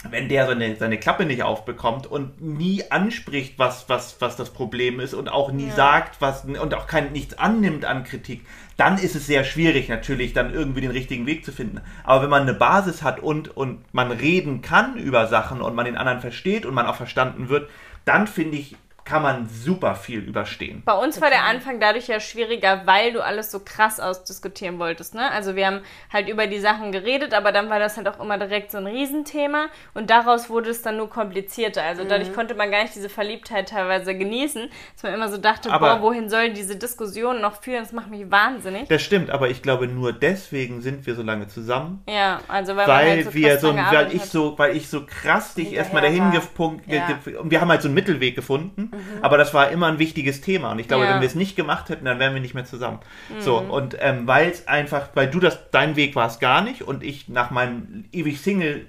[0.09, 4.99] wenn der seine, seine Klappe nicht aufbekommt und nie anspricht, was, was, was das Problem
[4.99, 5.73] ist und auch nie ja.
[5.73, 8.45] sagt, was und auch kein, nichts annimmt an Kritik,
[8.77, 11.81] dann ist es sehr schwierig, natürlich dann irgendwie den richtigen Weg zu finden.
[12.03, 15.85] Aber wenn man eine Basis hat und, und man reden kann über Sachen und man
[15.85, 17.67] den anderen versteht und man auch verstanden wird,
[18.05, 18.75] dann finde ich,
[19.07, 20.81] kann man super viel überstehen.
[20.83, 25.15] Bei uns war der Anfang dadurch ja schwieriger, weil du alles so krass ausdiskutieren wolltest.
[25.15, 25.31] Ne?
[25.31, 25.79] Also wir haben
[26.11, 28.85] halt über die Sachen geredet, aber dann war das halt auch immer direkt so ein
[28.85, 31.83] Riesenthema und daraus wurde es dann nur komplizierter.
[31.83, 32.09] Also mhm.
[32.09, 35.95] dadurch konnte man gar nicht diese Verliebtheit teilweise genießen, dass man immer so dachte, aber
[35.95, 37.83] boah, wohin sollen diese Diskussionen noch führen?
[37.83, 38.89] Das macht mich wahnsinnig.
[38.89, 42.03] Das stimmt, aber ich glaube, nur deswegen sind wir so lange zusammen.
[42.09, 45.53] Ja, also weil, weil halt so wir so, weil ich so, weil ich so krass
[45.53, 47.07] dich erstmal dahin gepunkt, ja.
[47.39, 48.91] und wir haben halt so einen Mittelweg gefunden.
[48.91, 48.96] Mhm.
[49.21, 50.71] Aber das war immer ein wichtiges Thema.
[50.71, 51.13] Und ich glaube, ja.
[51.13, 52.99] wenn wir es nicht gemacht hätten, dann wären wir nicht mehr zusammen.
[53.29, 53.41] Mhm.
[53.41, 56.81] So, und ähm, weil es einfach, weil du das, dein Weg war es gar nicht
[56.81, 58.87] und ich nach meinem ewig Single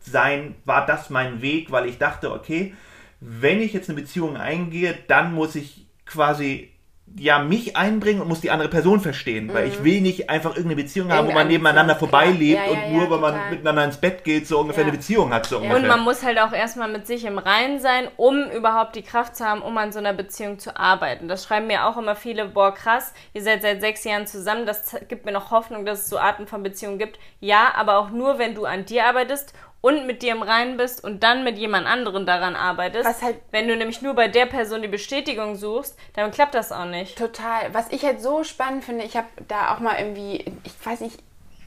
[0.00, 2.74] sein, war das mein Weg, weil ich dachte, okay,
[3.20, 6.72] wenn ich jetzt eine Beziehung eingehe, dann muss ich quasi
[7.16, 9.46] ja, mich einbringen und muss die andere Person verstehen.
[9.46, 9.54] Mhm.
[9.54, 9.84] Weil ich mhm.
[9.84, 13.10] will nicht einfach irgendeine Beziehung haben, wo man nebeneinander vorbeilebt ja, ja, und nur, ja,
[13.10, 15.46] weil man miteinander ins Bett geht, so ungefähr eine Beziehung hat.
[15.46, 19.02] So und man muss halt auch erstmal mit sich im Reinen sein, um überhaupt die
[19.02, 21.28] Kraft zu haben, um an so einer Beziehung zu arbeiten.
[21.28, 24.96] Das schreiben mir auch immer viele, boah, krass, ihr seid seit sechs Jahren zusammen, das
[25.08, 27.18] gibt mir noch Hoffnung, dass es so Arten von Beziehungen gibt.
[27.40, 31.02] Ja, aber auch nur, wenn du an dir arbeitest und mit dir im Reinen bist
[31.04, 33.08] und dann mit jemand anderen daran arbeitest.
[33.08, 36.72] Was halt Wenn du nämlich nur bei der Person die Bestätigung suchst, dann klappt das
[36.72, 37.16] auch nicht.
[37.16, 37.72] Total.
[37.72, 41.18] Was ich halt so spannend finde, ich habe da auch mal irgendwie, ich weiß nicht,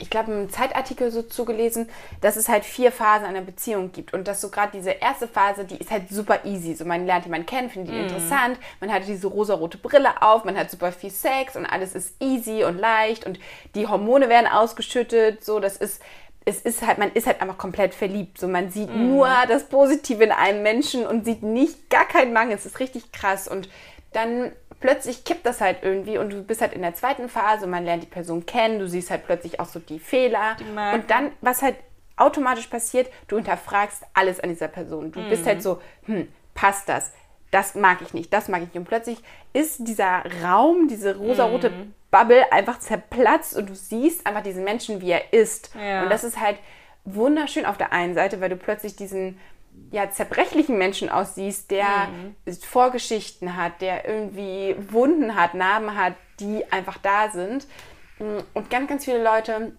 [0.02, 1.88] ich glaube, einen Zeitartikel so zugelesen,
[2.22, 4.14] dass es halt vier Phasen einer Beziehung gibt.
[4.14, 6.74] Und dass so gerade diese erste Phase, die ist halt super easy.
[6.74, 8.08] So man lernt jemanden kennen, findet ihn mm.
[8.08, 12.16] interessant, man hat diese rosarote Brille auf, man hat super viel Sex und alles ist
[12.20, 13.40] easy und leicht und
[13.76, 15.46] die Hormone werden ausgeschüttet.
[15.46, 16.02] So, das ist
[16.46, 18.40] es ist halt, man ist halt einfach komplett verliebt.
[18.40, 19.10] So, man sieht mhm.
[19.10, 22.56] nur das Positive in einem Menschen und sieht nicht gar keinen Mangel.
[22.56, 23.48] Es ist richtig krass.
[23.48, 23.70] Und
[24.12, 27.86] dann plötzlich kippt das halt irgendwie und du bist halt in der zweiten Phase, man
[27.86, 30.58] lernt die Person kennen, du siehst halt plötzlich auch so die Fehler.
[30.60, 31.76] Die und dann, was halt
[32.18, 35.12] automatisch passiert, du hinterfragst alles an dieser Person.
[35.12, 35.30] Du mhm.
[35.30, 37.12] bist halt so, hm, passt das?
[37.52, 38.78] Das mag ich nicht, das mag ich nicht.
[38.78, 39.20] Und plötzlich
[39.54, 41.94] ist dieser Raum, diese rosarote mhm.
[42.12, 45.72] Bubble einfach zerplatzt und du siehst einfach diesen Menschen, wie er ist.
[45.76, 46.04] Ja.
[46.04, 46.58] Und das ist halt
[47.06, 49.40] wunderschön auf der einen Seite, weil du plötzlich diesen
[49.92, 52.54] ja, zerbrechlichen Menschen aussiehst, der mhm.
[52.62, 57.66] Vorgeschichten hat, der irgendwie Wunden hat, Narben hat, die einfach da sind.
[58.20, 59.74] Und ganz, ganz viele Leute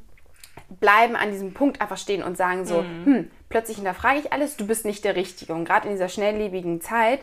[0.80, 3.05] bleiben an diesem Punkt einfach stehen und sagen so, mhm.
[3.05, 5.53] hm, plötzlich hinterfrage ich alles, du bist nicht der Richtige.
[5.53, 7.20] Und gerade in dieser schnelllebigen Zeit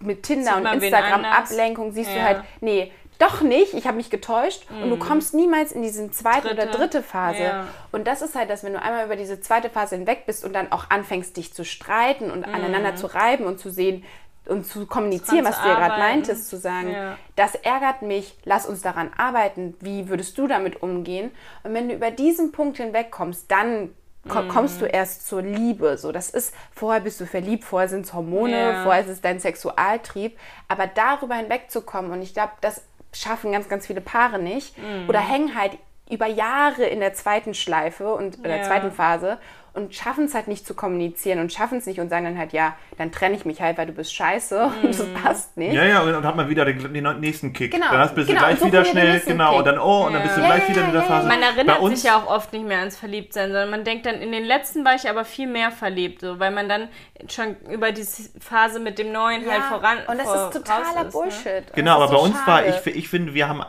[0.00, 2.16] mit Tinder und Instagram Ablenkung siehst ja.
[2.16, 2.92] du halt, nee,
[3.22, 4.82] doch nicht, ich habe mich getäuscht mm.
[4.82, 5.00] und du mhm.
[5.00, 6.62] kommst niemals in diese zweite dritte.
[6.62, 7.42] oder dritte Phase.
[7.42, 7.66] Ja.
[7.92, 10.52] Und das ist halt das, wenn du einmal über diese zweite Phase hinweg bist und
[10.52, 12.54] dann auch anfängst, dich zu streiten und mm.
[12.54, 14.04] aneinander zu reiben und zu sehen
[14.46, 17.16] und zu kommunizieren, was du ja gerade meintest, zu sagen, ja.
[17.36, 21.30] das ärgert mich, lass uns daran arbeiten, wie würdest du damit umgehen?
[21.62, 23.90] Und wenn du über diesen Punkt hinwegkommst, dann
[24.28, 24.90] kommst du mhm.
[24.92, 25.98] erst zur Liebe.
[25.98, 28.82] So, das ist, vorher bist du verliebt, vorher sind es Hormone, yeah.
[28.84, 30.38] vorher ist es dein Sexualtrieb.
[30.68, 32.82] Aber darüber hinwegzukommen, und ich glaube, das
[33.12, 35.08] schaffen ganz, ganz viele Paare nicht mhm.
[35.08, 35.78] oder hängen halt
[36.10, 39.38] über Jahre in der zweiten Schleife und in der zweiten Phase
[39.74, 42.52] und schaffen es halt nicht zu kommunizieren und schaffen es nicht und sagen dann halt,
[42.52, 44.84] ja, dann trenne ich mich halt, weil du bist scheiße mm.
[44.84, 45.14] und das mhm.
[45.14, 45.72] passt nicht.
[45.72, 47.72] Ja, ja, und dann hat man wieder den, den nächsten Kick.
[47.72, 47.90] Genau.
[47.90, 49.58] Dann bist du genau, gleich wieder schnell, genau, Kick.
[49.58, 51.26] und dann, oh, und dann bist du ja, gleich ja, wieder in der Phase.
[51.26, 54.30] Man erinnert sich ja auch oft nicht mehr ans Verliebtsein, sondern man denkt dann, in
[54.30, 56.88] den letzten war ich aber viel mehr verliebt, so, weil man dann
[57.28, 60.96] schon über diese Phase mit dem Neuen halt voran Und das vor, ist totaler ist,
[60.96, 61.10] ne?
[61.12, 61.44] Bullshit.
[61.44, 61.72] Ne?
[61.74, 62.68] Genau, aber so bei uns schade.
[62.68, 63.62] war, ich, ich finde, wir haben,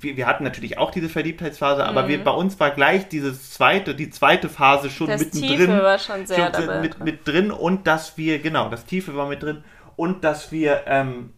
[0.00, 2.08] wir, wir hatten natürlich auch diese Verliebtheitsphase, aber mhm.
[2.08, 5.49] wir, bei uns war gleich diese zweite, die zweite Phase schon das mittendrin.
[5.58, 6.80] Tiefe war schon sehr dabei.
[6.80, 9.64] Mit, mit drin und dass wir, genau, das Tiefe war mit drin
[9.96, 11.32] und dass wir ähm,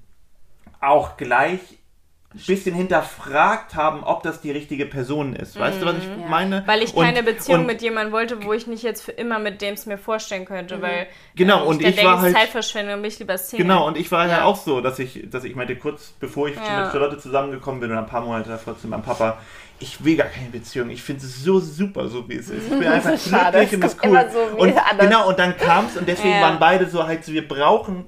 [0.80, 1.60] auch gleich
[2.34, 5.58] bisschen hinterfragt haben, ob das die richtige Person ist.
[5.58, 6.16] Weißt mm, du, was ich ja.
[6.16, 6.30] Mhm.
[6.30, 6.62] meine?
[6.66, 9.38] Weil ich keine und, Beziehung und, mit jemandem wollte, wo ich nicht jetzt für immer
[9.38, 10.82] mit dem es mir vorstellen könnte, mhm.
[10.82, 13.64] weil genau äh, und ich, ich war halt Zeitverschwendung, mich lieber Single.
[13.64, 14.38] Genau und ich war ja.
[14.38, 16.84] ja auch so, dass ich, dass ich meinte kurz bevor ich ja.
[16.84, 19.38] mit Charlotte zusammengekommen bin und ein paar Monate davor zu meinem Papa,
[19.82, 20.90] ich will gar keine Beziehung.
[20.90, 22.64] Ich finde es so super, so wie es ist.
[22.64, 24.30] Ich bin einfach glücklich und das ist cool.
[24.32, 26.42] So und genau, und dann kam es und deswegen ja.
[26.42, 28.06] waren beide so halt so, wir brauchen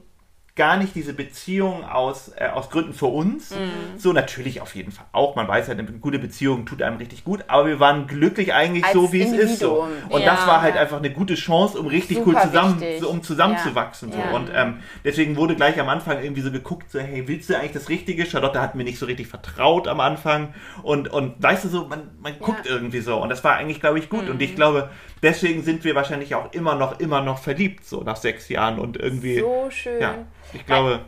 [0.57, 3.51] gar nicht diese Beziehung aus, äh, aus Gründen für uns.
[3.51, 3.99] Mhm.
[3.99, 5.35] So natürlich auf jeden Fall auch.
[5.35, 8.85] Man weiß ja, eine gute Beziehung tut einem richtig gut, aber wir waren glücklich eigentlich
[8.85, 9.47] Als so, wie Individuum.
[9.47, 9.61] es ist.
[9.61, 9.87] So.
[10.11, 10.33] Und ja.
[10.33, 14.11] das war halt einfach eine gute Chance, um richtig Super cool zusammen, so, um zusammenzuwachsen.
[14.11, 14.15] Ja.
[14.15, 14.21] So.
[14.21, 14.31] Ja.
[14.31, 17.73] Und ähm, deswegen wurde gleich am Anfang irgendwie so geguckt, so, hey, willst du eigentlich
[17.73, 18.25] das Richtige?
[18.25, 20.55] Charlotte hat mir nicht so richtig vertraut am Anfang.
[20.85, 23.21] Und, und weißt du so, man, man guckt irgendwie so.
[23.21, 24.27] Und das war eigentlich, glaube ich, gut.
[24.27, 24.31] Mhm.
[24.31, 24.91] Und ich glaube,
[25.21, 28.97] deswegen sind wir wahrscheinlich auch immer noch, immer noch verliebt, so nach sechs Jahren und
[28.97, 29.41] irgendwie.
[29.41, 30.01] So schön.
[30.01, 30.15] Ja.
[30.55, 31.01] Ich glaube.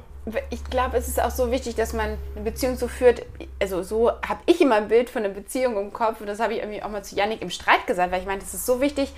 [0.50, 3.22] Ich glaube, es ist auch so wichtig, dass man eine Beziehung so führt.
[3.62, 6.20] Also, so habe ich immer ein Bild von einer Beziehung im Kopf.
[6.20, 8.42] Und das habe ich irgendwie auch mal zu Yannick im Streit gesagt, weil ich meine,
[8.42, 9.12] es ist so wichtig.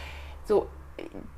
[0.45, 0.68] So,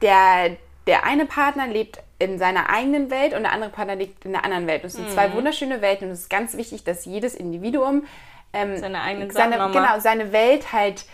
[0.02, 0.56] der,
[0.88, 4.44] der eine Partner lebt in seiner eigenen Welt und der andere Partner lebt in der
[4.44, 4.82] anderen Welt.
[4.82, 5.12] Und es sind mhm.
[5.12, 6.08] zwei wunderschöne Welten.
[6.08, 8.04] Und es ist ganz wichtig, dass jedes Individuum
[8.52, 11.04] ähm, seine eigene seine, genau, seine Welt halt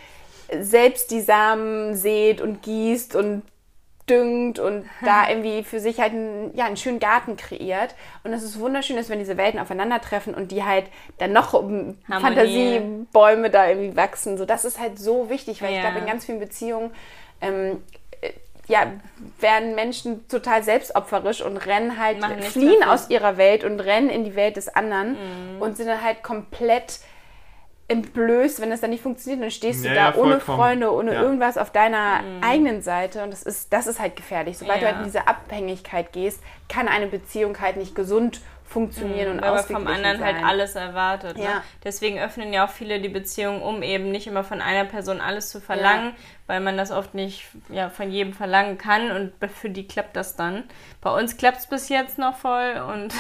[0.61, 3.43] selbst die Samen sät und gießt und
[4.09, 7.95] düngt und da irgendwie für sich halt einen, ja, einen schönen Garten kreiert.
[8.25, 10.87] Und es ist wunderschön, dass wenn diese Welten aufeinandertreffen und die halt
[11.19, 14.39] dann noch um Fantasiebäume da irgendwie wachsen.
[14.39, 15.77] So, das ist halt so wichtig, weil ja.
[15.77, 16.91] ich glaube, in ganz vielen Beziehungen
[17.41, 17.83] ähm,
[18.21, 18.31] äh,
[18.69, 18.93] ja,
[19.39, 24.35] werden Menschen total selbstopferisch und rennen halt, fliehen aus ihrer Welt und rennen in die
[24.35, 25.63] Welt des anderen mhm.
[25.63, 27.01] und sind dann halt komplett
[27.89, 31.15] entblößt, wenn das dann nicht funktioniert, dann stehst du ja, da ja, ohne Freunde, ohne
[31.15, 31.23] ja.
[31.23, 32.43] irgendwas auf deiner mhm.
[32.43, 34.59] eigenen Seite und das ist, das ist halt gefährlich.
[34.59, 39.39] Sobald du halt in diese Abhängigkeit gehst, kann eine Beziehung halt nicht gesund funktionieren mhm,
[39.39, 40.35] und aber vom anderen halt sein.
[40.37, 41.39] halt alles erwartet.
[41.39, 41.45] Ne?
[41.45, 41.63] Ja.
[41.85, 45.51] Deswegen öffnen ja auch viele die Beziehung, um eben nicht immer von einer Person alles
[45.51, 46.15] zu verlangen, ja.
[46.49, 50.35] weil man das oft nicht ja, von jedem verlangen kann und für die klappt das
[50.35, 50.65] dann.
[51.01, 53.15] Bei uns klappt es bis jetzt noch voll und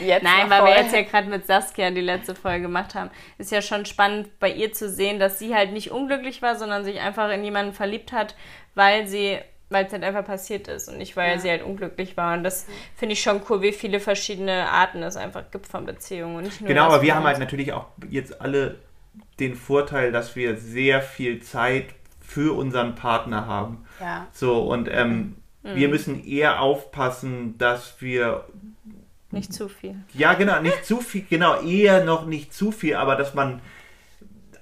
[0.00, 0.68] jetzt Nein, weil voll.
[0.68, 4.38] wir jetzt ja gerade mit Saskia die letzte Folge gemacht haben, ist ja schon spannend
[4.40, 7.72] bei ihr zu sehen, dass sie halt nicht unglücklich war, sondern sich einfach in jemanden
[7.72, 8.34] verliebt hat,
[8.74, 9.38] weil sie
[9.72, 11.38] weil es halt einfach passiert ist und nicht, weil ja.
[11.38, 12.36] sie halt unglücklich war.
[12.36, 12.66] Und das
[12.96, 16.36] finde ich schon cool, wie viele verschiedene Arten es einfach gibt von Beziehungen.
[16.36, 18.76] Und nicht nur genau, aber wir haben halt natürlich auch jetzt alle
[19.40, 21.86] den Vorteil, dass wir sehr viel Zeit
[22.20, 23.84] für unseren Partner haben.
[24.00, 24.26] Ja.
[24.32, 25.74] So, und ähm, mhm.
[25.74, 28.44] wir müssen eher aufpassen, dass wir
[29.30, 29.96] nicht zu viel.
[30.12, 33.60] Ja, genau, nicht zu viel, genau, eher noch nicht zu viel, aber dass man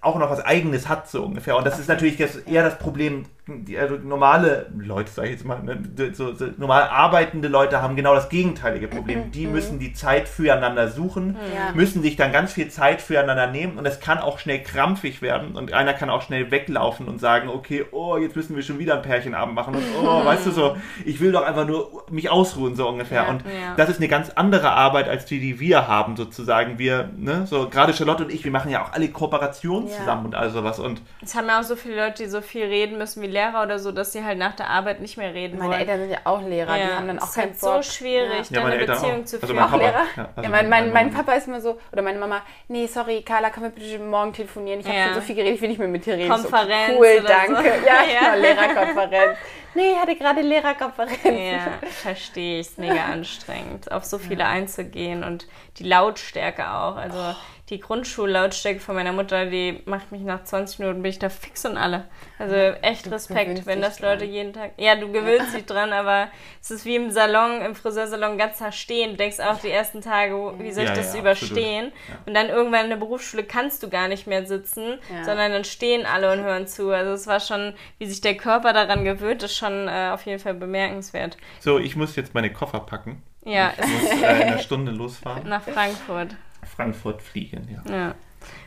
[0.01, 1.57] auch noch was Eigenes hat, so ungefähr.
[1.57, 3.27] Und das ist natürlich das, eher das Problem
[3.59, 5.81] die, also normale Leute, sage ich jetzt mal, ne,
[6.13, 9.27] so, so, normal arbeitende Leute haben genau das gegenteilige Problem.
[9.27, 9.31] Mhm.
[9.33, 9.53] Die mhm.
[9.53, 11.73] müssen die Zeit füreinander suchen, ja.
[11.75, 15.57] müssen sich dann ganz viel Zeit füreinander nehmen und es kann auch schnell krampfig werden
[15.57, 18.95] und einer kann auch schnell weglaufen und sagen, okay, oh, jetzt müssen wir schon wieder
[18.95, 22.77] ein Pärchenabend machen und oh, weißt du so, ich will doch einfach nur mich ausruhen,
[22.77, 23.25] so ungefähr.
[23.25, 23.31] Ja.
[23.31, 23.75] Und ja.
[23.77, 26.79] das ist eine ganz andere Arbeit als die, die wir haben, sozusagen.
[26.79, 30.34] Wir, ne, so gerade Charlotte und ich, wir machen ja auch alle Kooperationen zusammen und
[30.34, 30.78] all sowas.
[30.78, 33.62] Und es haben ja auch so viele Leute, die so viel reden müssen wie Lehrer
[33.62, 35.80] oder so, dass sie halt nach der Arbeit nicht mehr reden Meine wollen.
[35.80, 36.86] Eltern sind ja auch Lehrer, ja.
[36.86, 37.80] die haben dann auch keinen Bock.
[37.80, 38.64] Es ist so schwierig, ja.
[38.64, 39.24] eine Beziehung auch.
[39.24, 39.59] zu führen.
[39.59, 40.05] Also auch Lehrer?
[40.16, 43.22] Ja, also ja mein, mein, mein, Papa ist immer so, oder meine Mama, nee, sorry,
[43.22, 44.80] Carla, können wir bitte morgen telefonieren?
[44.80, 46.30] Ich habe schon so viel geredet, ich will nicht mehr mit dir reden.
[46.30, 47.62] Konferenz so, Cool, danke.
[47.62, 47.86] So.
[47.86, 48.34] Ja, ja.
[48.34, 49.38] Genau, Lehrerkonferenz.
[49.74, 51.20] Nee, ich hatte gerade Lehrerkonferenz.
[51.24, 52.68] Ja, verstehe ich.
[52.68, 55.47] Ist mega anstrengend, auf so viele einzugehen und
[55.78, 56.97] die Lautstärke auch.
[56.97, 57.36] Also
[57.71, 61.64] die Grundschullautstärke von meiner Mutter, die macht mich nach 20 Minuten, bin ich da fix
[61.64, 62.09] und alle.
[62.39, 64.33] Also echt du Respekt, wenn das Leute dran.
[64.33, 64.73] jeden Tag.
[64.77, 66.29] Ja, du gewöhnst dich dran, aber
[66.61, 69.12] es ist wie im Salon, im Friseursalon ganz Tag stehen.
[69.12, 71.93] Du denkst auch die ersten Tage, wie soll ich ja, das ja, überstehen?
[72.27, 76.07] Und dann irgendwann in der Berufsschule kannst du gar nicht mehr sitzen, sondern dann stehen
[76.07, 76.91] alle und hören zu.
[76.91, 80.41] Also es war schon, wie sich der Körper daran gewöhnt, ist schon äh, auf jeden
[80.41, 81.37] Fall bemerkenswert.
[81.61, 83.23] So, ich muss jetzt meine Koffer packen.
[83.45, 83.73] Ja.
[83.79, 85.49] Ich muss äh, in einer Stunde losfahren.
[85.49, 86.35] Nach Frankfurt.
[86.81, 87.95] Frankfurt fliegen, ja.
[87.95, 88.14] ja.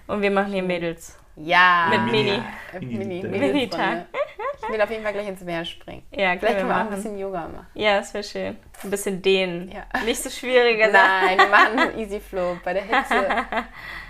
[0.06, 1.18] Und wir machen hier Mädels.
[1.36, 1.88] Ja.
[1.90, 2.40] Mit Mini.
[2.80, 3.24] Mini.
[3.24, 4.06] Mini-Tag.
[4.62, 6.04] Ich will auf jeden Fall gleich ins Meer springen.
[6.12, 7.68] Ja, Vielleicht können wir auch ein bisschen Yoga machen.
[7.74, 8.56] Ja, das wäre schön.
[8.84, 9.72] Ein bisschen dehnen.
[9.72, 10.00] Ja.
[10.06, 11.26] Nicht so schwierige Sachen.
[11.26, 13.26] Nein, wir machen Easy Flow bei der Hitze.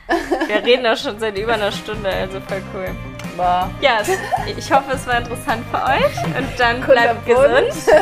[0.47, 2.89] wir reden auch schon seit über einer Stunde, also voll cool.
[3.37, 3.71] Boah.
[3.79, 4.01] Ja,
[4.45, 6.37] ich hoffe, es war interessant für euch.
[6.37, 7.95] Und dann bleibt gesund.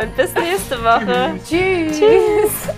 [0.00, 1.34] Und bis nächste Woche.
[1.44, 1.98] Tschüss.
[1.98, 2.68] Tschüss.